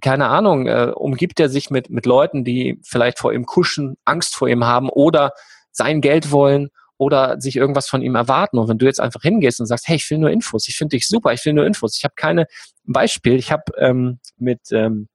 [0.00, 4.34] keine Ahnung, äh, umgibt er sich mit, mit Leuten, die vielleicht vor ihm kuschen, Angst
[4.34, 5.32] vor ihm haben oder
[5.70, 6.68] sein Geld wollen
[6.98, 8.58] oder sich irgendwas von ihm erwarten.
[8.58, 10.96] Und wenn du jetzt einfach hingehst und sagst, hey, ich will nur Infos, ich finde
[10.96, 11.96] dich super, ich will nur Infos.
[11.96, 12.46] Ich habe keine
[12.84, 13.36] Beispiel.
[13.36, 15.08] Ich habe ähm, mit ähm,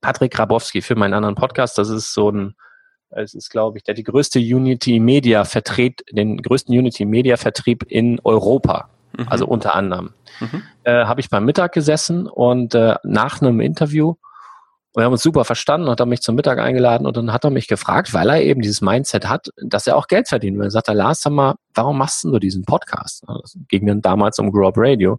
[0.00, 2.54] Patrick Grabowski für meinen anderen Podcast, das ist so ein,
[3.08, 7.84] es ist, glaube ich, der die größte Unity Media vertritt, den größten Unity Media Vertrieb
[7.88, 8.90] in Europa.
[9.16, 9.28] Mhm.
[9.28, 10.14] Also unter anderem.
[10.40, 10.62] Mhm.
[10.84, 14.16] Äh, habe ich beim Mittag gesessen und äh, nach einem Interview
[14.94, 17.42] und wir haben uns super verstanden, hat er mich zum Mittag eingeladen und dann hat
[17.42, 20.68] er mich gefragt, weil er eben dieses Mindset hat, dass er auch Geld verdienen will.
[20.68, 23.24] Er sagt, Lars, sag mal, warum machst du diesen Podcast?
[23.26, 25.18] Das ging dann damals um Grow Up Radio.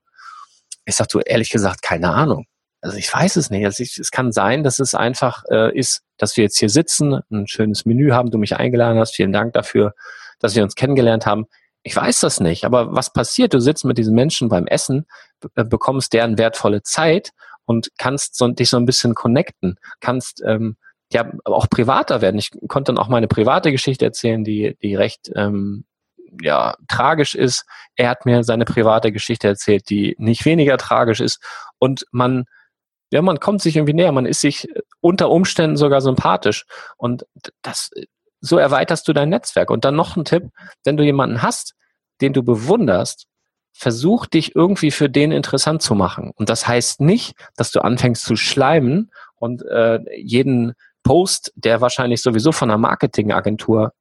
[0.86, 2.46] Ich sagte, ehrlich gesagt, keine Ahnung.
[2.80, 3.66] Also ich weiß es nicht.
[3.66, 7.20] Also ich, es kann sein, dass es einfach äh, ist, dass wir jetzt hier sitzen,
[7.30, 9.14] ein schönes Menü haben, du mich eingeladen hast.
[9.14, 9.94] Vielen Dank dafür,
[10.40, 11.48] dass wir uns kennengelernt haben.
[11.88, 13.54] Ich weiß das nicht, aber was passiert?
[13.54, 15.06] Du sitzt mit diesen Menschen beim Essen,
[15.54, 17.30] äh, bekommst deren wertvolle Zeit
[17.66, 20.78] und kannst so, dich so ein bisschen connecten, kannst ähm,
[21.14, 22.40] ja auch privater werden.
[22.40, 25.86] Ich konnte dann auch meine private Geschichte erzählen, die, die recht ähm,
[26.42, 27.66] ja, tragisch ist.
[27.96, 31.40] Er hat mir seine private Geschichte erzählt, die nicht weniger tragisch ist.
[31.78, 32.46] Und man,
[33.12, 34.68] ja, man kommt sich irgendwie näher, man ist sich
[35.02, 36.66] unter Umständen sogar sympathisch.
[36.98, 37.28] Und
[37.62, 37.92] das,
[38.46, 39.70] so erweiterst du dein Netzwerk.
[39.70, 40.50] Und dann noch ein Tipp,
[40.84, 41.74] wenn du jemanden hast,
[42.22, 43.28] den du bewunderst,
[43.74, 46.32] versuch dich irgendwie für den interessant zu machen.
[46.36, 50.74] Und das heißt nicht, dass du anfängst zu schleimen und äh, jeden
[51.04, 53.92] Post, der wahrscheinlich sowieso von einer Marketingagentur,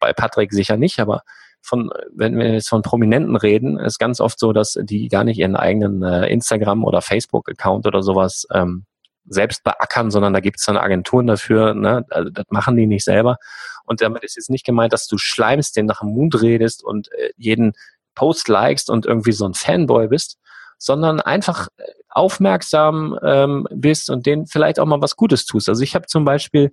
[0.00, 1.22] bei Patrick sicher nicht, aber
[1.62, 5.38] von, wenn wir jetzt von Prominenten reden, ist ganz oft so, dass die gar nicht
[5.38, 8.84] ihren eigenen äh, Instagram- oder Facebook-Account oder sowas ähm,
[9.28, 12.04] selbst beackern, sondern da gibt es dann Agenturen dafür, ne?
[12.10, 13.38] also das machen die nicht selber.
[13.86, 17.10] Und damit ist jetzt nicht gemeint, dass du schleimst, den nach dem Mund redest und
[17.12, 17.72] äh, jeden
[18.14, 20.38] Post likest und irgendwie so ein Fanboy bist,
[20.78, 25.68] sondern einfach äh, aufmerksam ähm, bist und denen vielleicht auch mal was Gutes tust.
[25.68, 26.72] Also ich habe zum Beispiel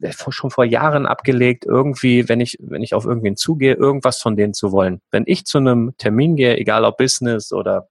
[0.00, 4.36] äh, schon vor Jahren abgelegt, irgendwie, wenn ich, wenn ich auf irgendwen zugehe, irgendwas von
[4.36, 5.00] denen zu wollen.
[5.10, 7.88] Wenn ich zu einem Termin gehe, egal ob Business oder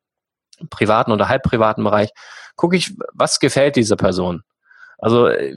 [0.69, 2.09] privaten oder halbprivaten Bereich,
[2.55, 4.43] gucke ich, was gefällt dieser Person.
[4.97, 5.55] Also äh,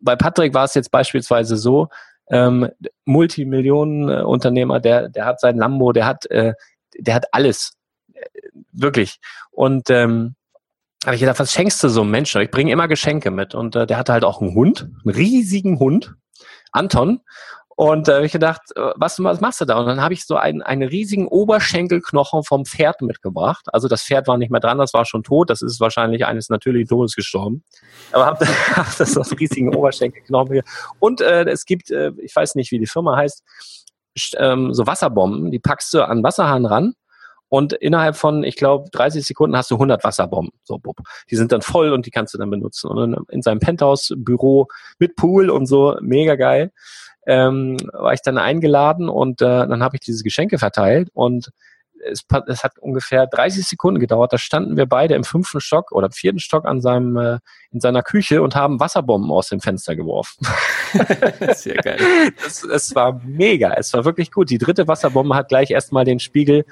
[0.00, 1.88] bei Patrick war es jetzt beispielsweise so,
[2.30, 2.68] ähm,
[3.04, 6.54] Multimillionenunternehmer, der, der hat sein Lambo, der hat, äh,
[6.98, 7.76] der hat alles.
[8.12, 8.20] Äh,
[8.72, 9.20] wirklich.
[9.50, 10.34] Und ähm,
[11.04, 12.40] habe ich gedacht, was schenkst du so einem Menschen?
[12.40, 13.54] Ich bringe immer Geschenke mit.
[13.54, 16.14] Und äh, der hatte halt auch einen Hund, einen riesigen Hund,
[16.72, 17.20] Anton.
[17.78, 19.78] Und da äh, habe ich gedacht, äh, was, was machst du da?
[19.78, 23.66] Und dann habe ich so einen, einen riesigen Oberschenkelknochen vom Pferd mitgebracht.
[23.70, 25.50] Also das Pferd war nicht mehr dran, das war schon tot.
[25.50, 27.62] Das ist wahrscheinlich eines natürlichen Todes gestorben.
[28.12, 28.46] Aber habe
[28.76, 30.62] hab das auf riesigen Oberschenkelknochen.
[30.98, 33.44] Und äh, es gibt, äh, ich weiß nicht, wie die Firma heißt,
[34.38, 36.94] ähm, so Wasserbomben, die packst du an Wasserhahn ran
[37.48, 40.58] und innerhalb von, ich glaube, 30 Sekunden hast du 100 Wasserbomben.
[40.64, 40.96] So, bup.
[41.30, 42.90] Die sind dann voll und die kannst du dann benutzen.
[42.90, 46.72] Und in seinem Penthouse-Büro mit Pool und so, mega geil
[47.26, 51.50] ähm, war ich dann eingeladen und äh, dann habe ich diese Geschenke verteilt und
[52.04, 54.32] es, es, hat ungefähr 30 Sekunden gedauert.
[54.32, 57.38] Da standen wir beide im fünften Stock oder vierten Stock an seinem, äh,
[57.72, 60.46] in seiner Küche und haben Wasserbomben aus dem Fenster geworfen.
[61.54, 61.98] Sehr geil.
[62.46, 63.72] Es, es war mega.
[63.74, 64.50] Es war wirklich gut.
[64.50, 66.64] Die dritte Wasserbombe hat gleich erstmal den Spiegel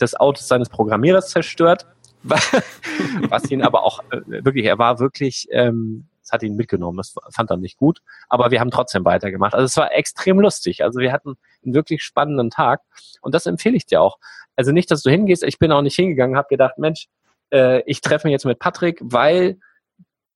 [0.00, 1.86] des Autos seines Programmierers zerstört.
[2.22, 6.96] Was ihn aber auch äh, wirklich, er war wirklich ähm, Das hat ihn mitgenommen.
[6.96, 8.00] Das fand er nicht gut.
[8.28, 9.54] Aber wir haben trotzdem weitergemacht.
[9.54, 10.84] Also es war extrem lustig.
[10.84, 12.80] Also wir hatten einen wirklich spannenden Tag.
[13.20, 14.18] Und das empfehle ich dir auch.
[14.56, 15.42] Also nicht, dass du hingehst.
[15.42, 17.08] Ich bin auch nicht hingegangen, habe gedacht, Mensch,
[17.52, 19.58] äh, ich treffe mich jetzt mit Patrick, weil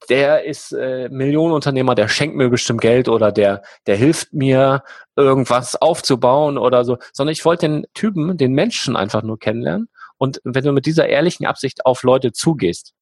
[0.09, 4.83] der ist äh, Millionenunternehmer, der schenkt mir bestimmt Geld oder der, der hilft mir,
[5.17, 9.89] irgendwas aufzubauen oder so, sondern ich wollte den Typen, den Menschen einfach nur kennenlernen.
[10.19, 12.93] Und wenn du mit dieser ehrlichen Absicht auf Leute zugehst,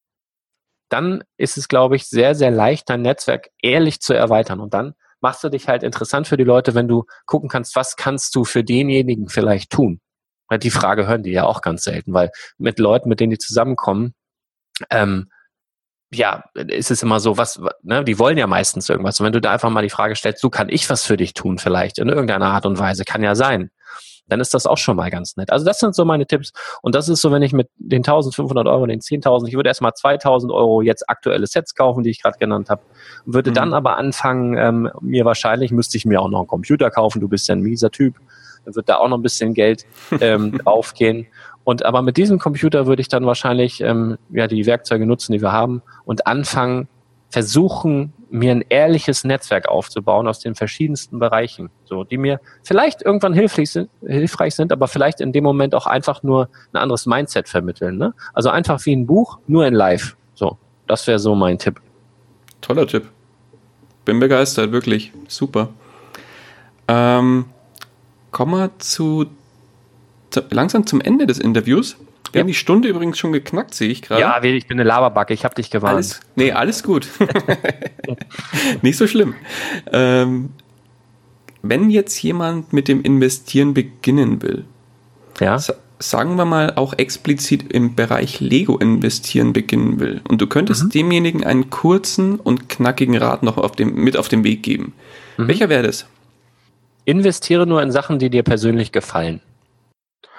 [0.89, 4.59] dann ist es, glaube ich, sehr, sehr leicht, dein Netzwerk ehrlich zu erweitern.
[4.59, 7.95] Und dann machst du dich halt interessant für die Leute, wenn du gucken kannst, was
[7.95, 9.99] kannst du für denjenigen vielleicht tun.
[10.61, 14.13] Die Frage hören die ja auch ganz selten, weil mit Leuten, mit denen die zusammenkommen,
[14.91, 15.31] ähm,
[16.13, 19.19] ja, ist es immer so, was, ne, die wollen ja meistens irgendwas.
[19.19, 21.33] Und wenn du da einfach mal die Frage stellst, so kann ich was für dich
[21.33, 23.71] tun vielleicht, in irgendeiner Art und Weise, kann ja sein,
[24.27, 25.51] dann ist das auch schon mal ganz nett.
[25.51, 26.51] Also das sind so meine Tipps.
[26.81, 29.93] Und das ist so, wenn ich mit den 1500 Euro, den 10.000, ich würde erstmal
[29.93, 32.81] 2000 Euro jetzt aktuelle Sets kaufen, die ich gerade genannt habe,
[33.25, 33.55] würde mhm.
[33.55, 37.27] dann aber anfangen, ähm, mir wahrscheinlich, müsste ich mir auch noch einen Computer kaufen, du
[37.27, 38.15] bist ja ein mieser Typ,
[38.65, 39.85] dann wird da auch noch ein bisschen Geld
[40.19, 41.27] ähm, draufgehen.
[41.63, 45.41] Und aber mit diesem Computer würde ich dann wahrscheinlich ähm, ja die Werkzeuge nutzen, die
[45.41, 46.87] wir haben, und anfangen,
[47.29, 53.33] versuchen, mir ein ehrliches Netzwerk aufzubauen aus den verschiedensten Bereichen, so die mir vielleicht irgendwann
[53.33, 57.47] hilfreich sind, hilfreich sind, aber vielleicht in dem Moment auch einfach nur ein anderes Mindset
[57.47, 57.97] vermitteln.
[57.97, 58.13] Ne?
[58.33, 60.17] Also einfach wie ein Buch, nur in Live.
[60.33, 61.79] So, das wäre so mein Tipp.
[62.61, 63.09] Toller Tipp.
[64.03, 65.69] Bin begeistert, wirklich super.
[66.87, 67.45] Ähm,
[68.31, 69.27] kommen wir zu
[70.49, 71.95] langsam zum Ende des Interviews.
[72.35, 72.43] Wir ja.
[72.43, 74.19] haben die Stunde übrigens schon geknackt, sehe ich gerade.
[74.19, 75.95] Ja, ich bin eine Laberbacke, ich habe dich gewarnt.
[75.95, 77.07] Alles, nee, alles gut.
[78.81, 79.35] Nicht so schlimm.
[79.89, 80.49] Ähm,
[81.61, 84.65] wenn jetzt jemand mit dem Investieren beginnen will,
[85.39, 85.57] ja.
[85.99, 90.89] sagen wir mal auch explizit im Bereich Lego investieren beginnen will und du könntest mhm.
[90.89, 94.91] demjenigen einen kurzen und knackigen Rat noch auf dem, mit auf den Weg geben.
[95.37, 95.47] Mhm.
[95.47, 96.05] Welcher wäre das?
[97.05, 99.39] Investiere nur in Sachen, die dir persönlich gefallen.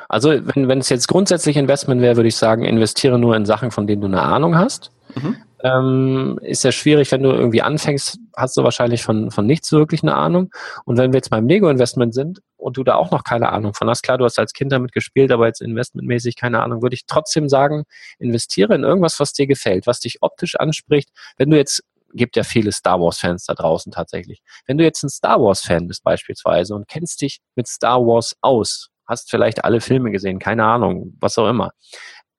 [0.09, 3.70] Also wenn, wenn es jetzt grundsätzlich Investment wäre, würde ich sagen, investiere nur in Sachen,
[3.70, 4.91] von denen du eine Ahnung hast.
[5.15, 5.37] Mhm.
[5.62, 10.03] Ähm, ist ja schwierig, wenn du irgendwie anfängst, hast du wahrscheinlich von, von nichts wirklich
[10.03, 10.51] eine Ahnung.
[10.85, 13.89] Und wenn wir jetzt beim Lego-Investment sind und du da auch noch keine Ahnung von
[13.89, 17.07] hast, klar, du hast als Kind damit gespielt, aber jetzt investmentmäßig keine Ahnung, würde ich
[17.07, 17.85] trotzdem sagen,
[18.19, 21.09] investiere in irgendwas, was dir gefällt, was dich optisch anspricht.
[21.39, 24.41] Wenn du jetzt gibt ja viele Star Wars-Fans da draußen tatsächlich.
[24.66, 28.91] Wenn du jetzt ein Star Wars-Fan bist beispielsweise und kennst dich mit Star Wars aus,
[29.07, 31.73] hast vielleicht alle Filme gesehen, keine Ahnung, was auch immer,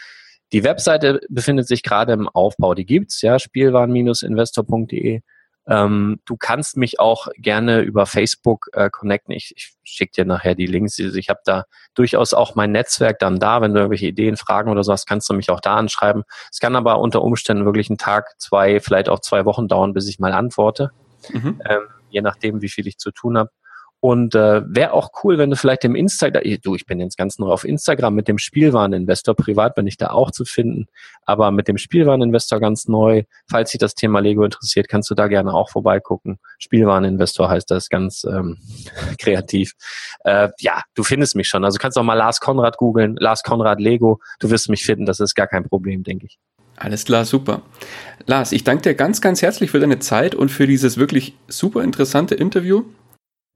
[0.54, 5.22] Die Webseite befindet sich gerade im Aufbau, die gibt's, ja, spielwaren-investor.de.
[5.68, 9.34] Ähm, du kannst mich auch gerne über Facebook äh, connecten.
[9.34, 11.00] Ich, ich schicke dir nachher die Links.
[11.00, 11.66] Also ich habe da
[11.96, 13.62] durchaus auch mein Netzwerk dann da.
[13.62, 16.24] Wenn du irgendwelche Ideen, Fragen oder sowas, kannst du mich auch da anschreiben.
[16.52, 20.08] Es kann aber unter Umständen wirklich einen Tag, zwei, vielleicht auch zwei Wochen dauern, bis
[20.08, 20.92] ich mal antworte.
[21.32, 21.62] Mhm.
[21.68, 23.50] Ähm, je nachdem, wie viel ich zu tun habe.
[24.06, 27.40] Und äh, wäre auch cool, wenn du vielleicht im Instagram, du, ich bin jetzt ganz
[27.40, 30.86] neu auf Instagram mit dem Spielwareninvestor, privat bin ich da auch zu finden,
[31.26, 33.24] aber mit dem Spielwareninvestor ganz neu.
[33.50, 36.38] Falls dich das Thema Lego interessiert, kannst du da gerne auch vorbeigucken.
[36.60, 38.60] Spielwareninvestor heißt das ganz ähm,
[39.18, 39.74] kreativ.
[40.24, 41.66] Äh, ja, du findest mich schon.
[41.66, 44.20] Also kannst auch mal Lars Konrad googeln, Lars Konrad Lego.
[44.40, 46.38] Du wirst mich finden, das ist gar kein Problem, denke ich.
[46.76, 47.64] Alles klar, super.
[48.28, 51.84] Lars, ich danke dir ganz, ganz herzlich für deine Zeit und für dieses wirklich super
[51.84, 52.84] interessante Interview.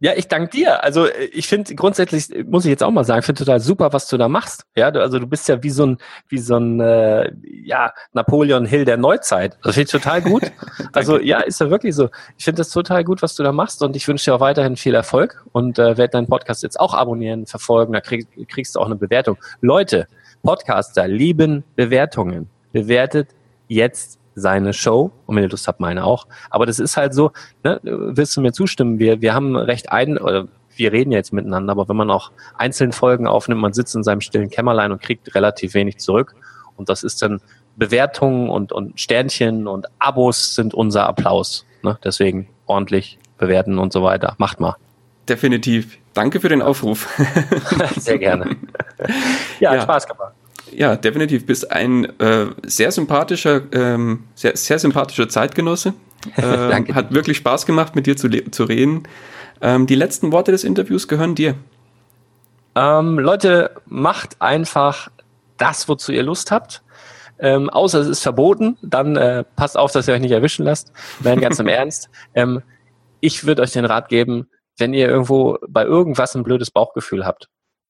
[0.02, 0.82] Ja, ich danke dir.
[0.84, 3.92] Also äh, ich finde grundsätzlich, äh, muss ich jetzt auch mal sagen, finde total super,
[3.92, 4.64] was du da machst.
[4.76, 5.98] Ja, du, also du bist ja wie so ein,
[6.30, 9.58] wie so ein äh, ja, Napoleon Hill der Neuzeit.
[9.62, 10.44] Das finde ich total gut.
[10.94, 12.10] also ja, ist ja wirklich so.
[12.38, 14.78] Ich finde das total gut, was du da machst und ich wünsche dir auch weiterhin
[14.78, 17.92] viel Erfolg und äh, werde deinen Podcast jetzt auch abonnieren, verfolgen.
[17.92, 19.38] Da krieg, kriegst du auch eine Bewertung.
[19.60, 20.08] Leute,
[20.44, 22.50] Podcaster lieben Bewertungen.
[22.72, 23.30] Bewertet
[23.68, 26.28] jetzt seine Show und wenn ihr Lust habt, meine auch.
[26.50, 27.32] Aber das ist halt so,
[27.64, 29.00] ne, willst du mir zustimmen?
[29.00, 32.94] Wir, wir haben recht ein, oder wir reden jetzt miteinander, aber wenn man auch einzelne
[32.94, 36.36] Folgen aufnimmt, man sitzt in seinem stillen Kämmerlein und kriegt relativ wenig zurück.
[36.78, 37.42] Und das ist dann
[37.76, 41.66] Bewertungen und, und Sternchen und Abos sind unser Applaus.
[41.82, 41.98] Ne?
[42.04, 44.36] Deswegen ordentlich bewerten und so weiter.
[44.38, 44.76] Macht mal.
[45.28, 45.98] Definitiv.
[46.14, 47.08] Danke für den Aufruf.
[47.98, 48.56] Sehr gerne.
[49.60, 49.82] Ja, ja.
[49.82, 50.34] Spaß gemacht.
[50.72, 51.46] Ja, definitiv.
[51.46, 55.94] Bist ein äh, sehr sympathischer, ähm, sehr, sehr sympathischer Zeitgenosse.
[56.36, 56.96] Äh, Danke.
[56.96, 59.04] Hat wirklich Spaß gemacht, mit dir zu, zu reden.
[59.62, 61.56] Ähm, die letzten Worte des Interviews gehören dir.
[62.76, 65.08] Ähm, Leute, macht einfach
[65.58, 66.84] das, wozu ihr Lust habt.
[67.40, 70.92] Ähm, außer es ist verboten, dann äh, passt auf, dass ihr euch nicht erwischen lasst.
[71.24, 72.10] Nein, ganz im Ernst.
[72.34, 72.62] Ähm,
[73.22, 77.48] ich würde euch den Rat geben, wenn ihr irgendwo bei irgendwas ein blödes Bauchgefühl habt,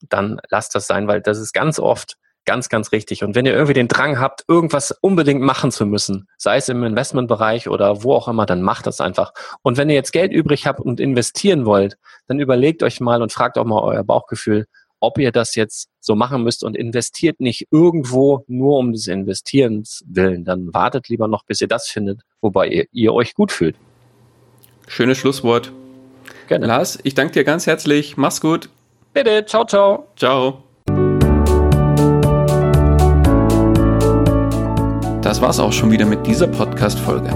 [0.07, 2.17] dann lasst das sein, weil das ist ganz oft
[2.49, 3.23] ganz, ganz richtig.
[3.23, 6.83] Und wenn ihr irgendwie den Drang habt, irgendwas unbedingt machen zu müssen, sei es im
[6.83, 9.33] Investmentbereich oder wo auch immer, dann macht das einfach.
[9.61, 13.31] Und wenn ihr jetzt Geld übrig habt und investieren wollt, dann überlegt euch mal und
[13.31, 14.65] fragt auch mal euer Bauchgefühl,
[14.99, 20.03] ob ihr das jetzt so machen müsst und investiert nicht irgendwo nur um des Investierens
[20.07, 20.43] willen.
[20.43, 23.75] Dann wartet lieber noch, bis ihr das findet, wobei ihr, ihr euch gut fühlt.
[24.87, 25.71] Schönes Schlusswort.
[26.47, 26.65] Gerne.
[26.65, 28.17] Lars, ich danke dir ganz herzlich.
[28.17, 28.69] Mach's gut.
[29.13, 29.45] Bitte.
[29.45, 30.07] Ciao, ciao.
[30.15, 30.63] Ciao.
[35.29, 37.29] Das war's auch schon wieder mit dieser Podcast-Folge.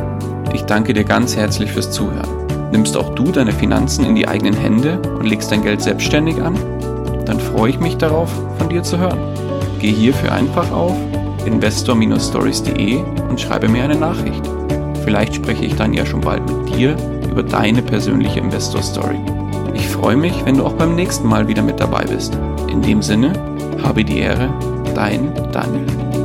[0.51, 2.27] Ich danke dir ganz herzlich fürs Zuhören.
[2.71, 6.55] Nimmst auch du deine Finanzen in die eigenen Hände und legst dein Geld selbstständig an?
[7.27, 9.19] dann freue ich mich darauf, von dir zu hören.
[9.79, 10.95] Geh hierfür einfach auf
[11.45, 14.41] investor-stories.de und schreibe mir eine Nachricht.
[15.03, 16.97] Vielleicht spreche ich dann ja schon bald mit dir
[17.29, 19.19] über deine persönliche Investor Story.
[19.75, 22.35] Ich freue mich, wenn du auch beim nächsten Mal wieder mit dabei bist.
[22.71, 23.33] In dem Sinne,
[23.83, 24.51] habe die Ehre,
[24.95, 26.22] dein Daniel.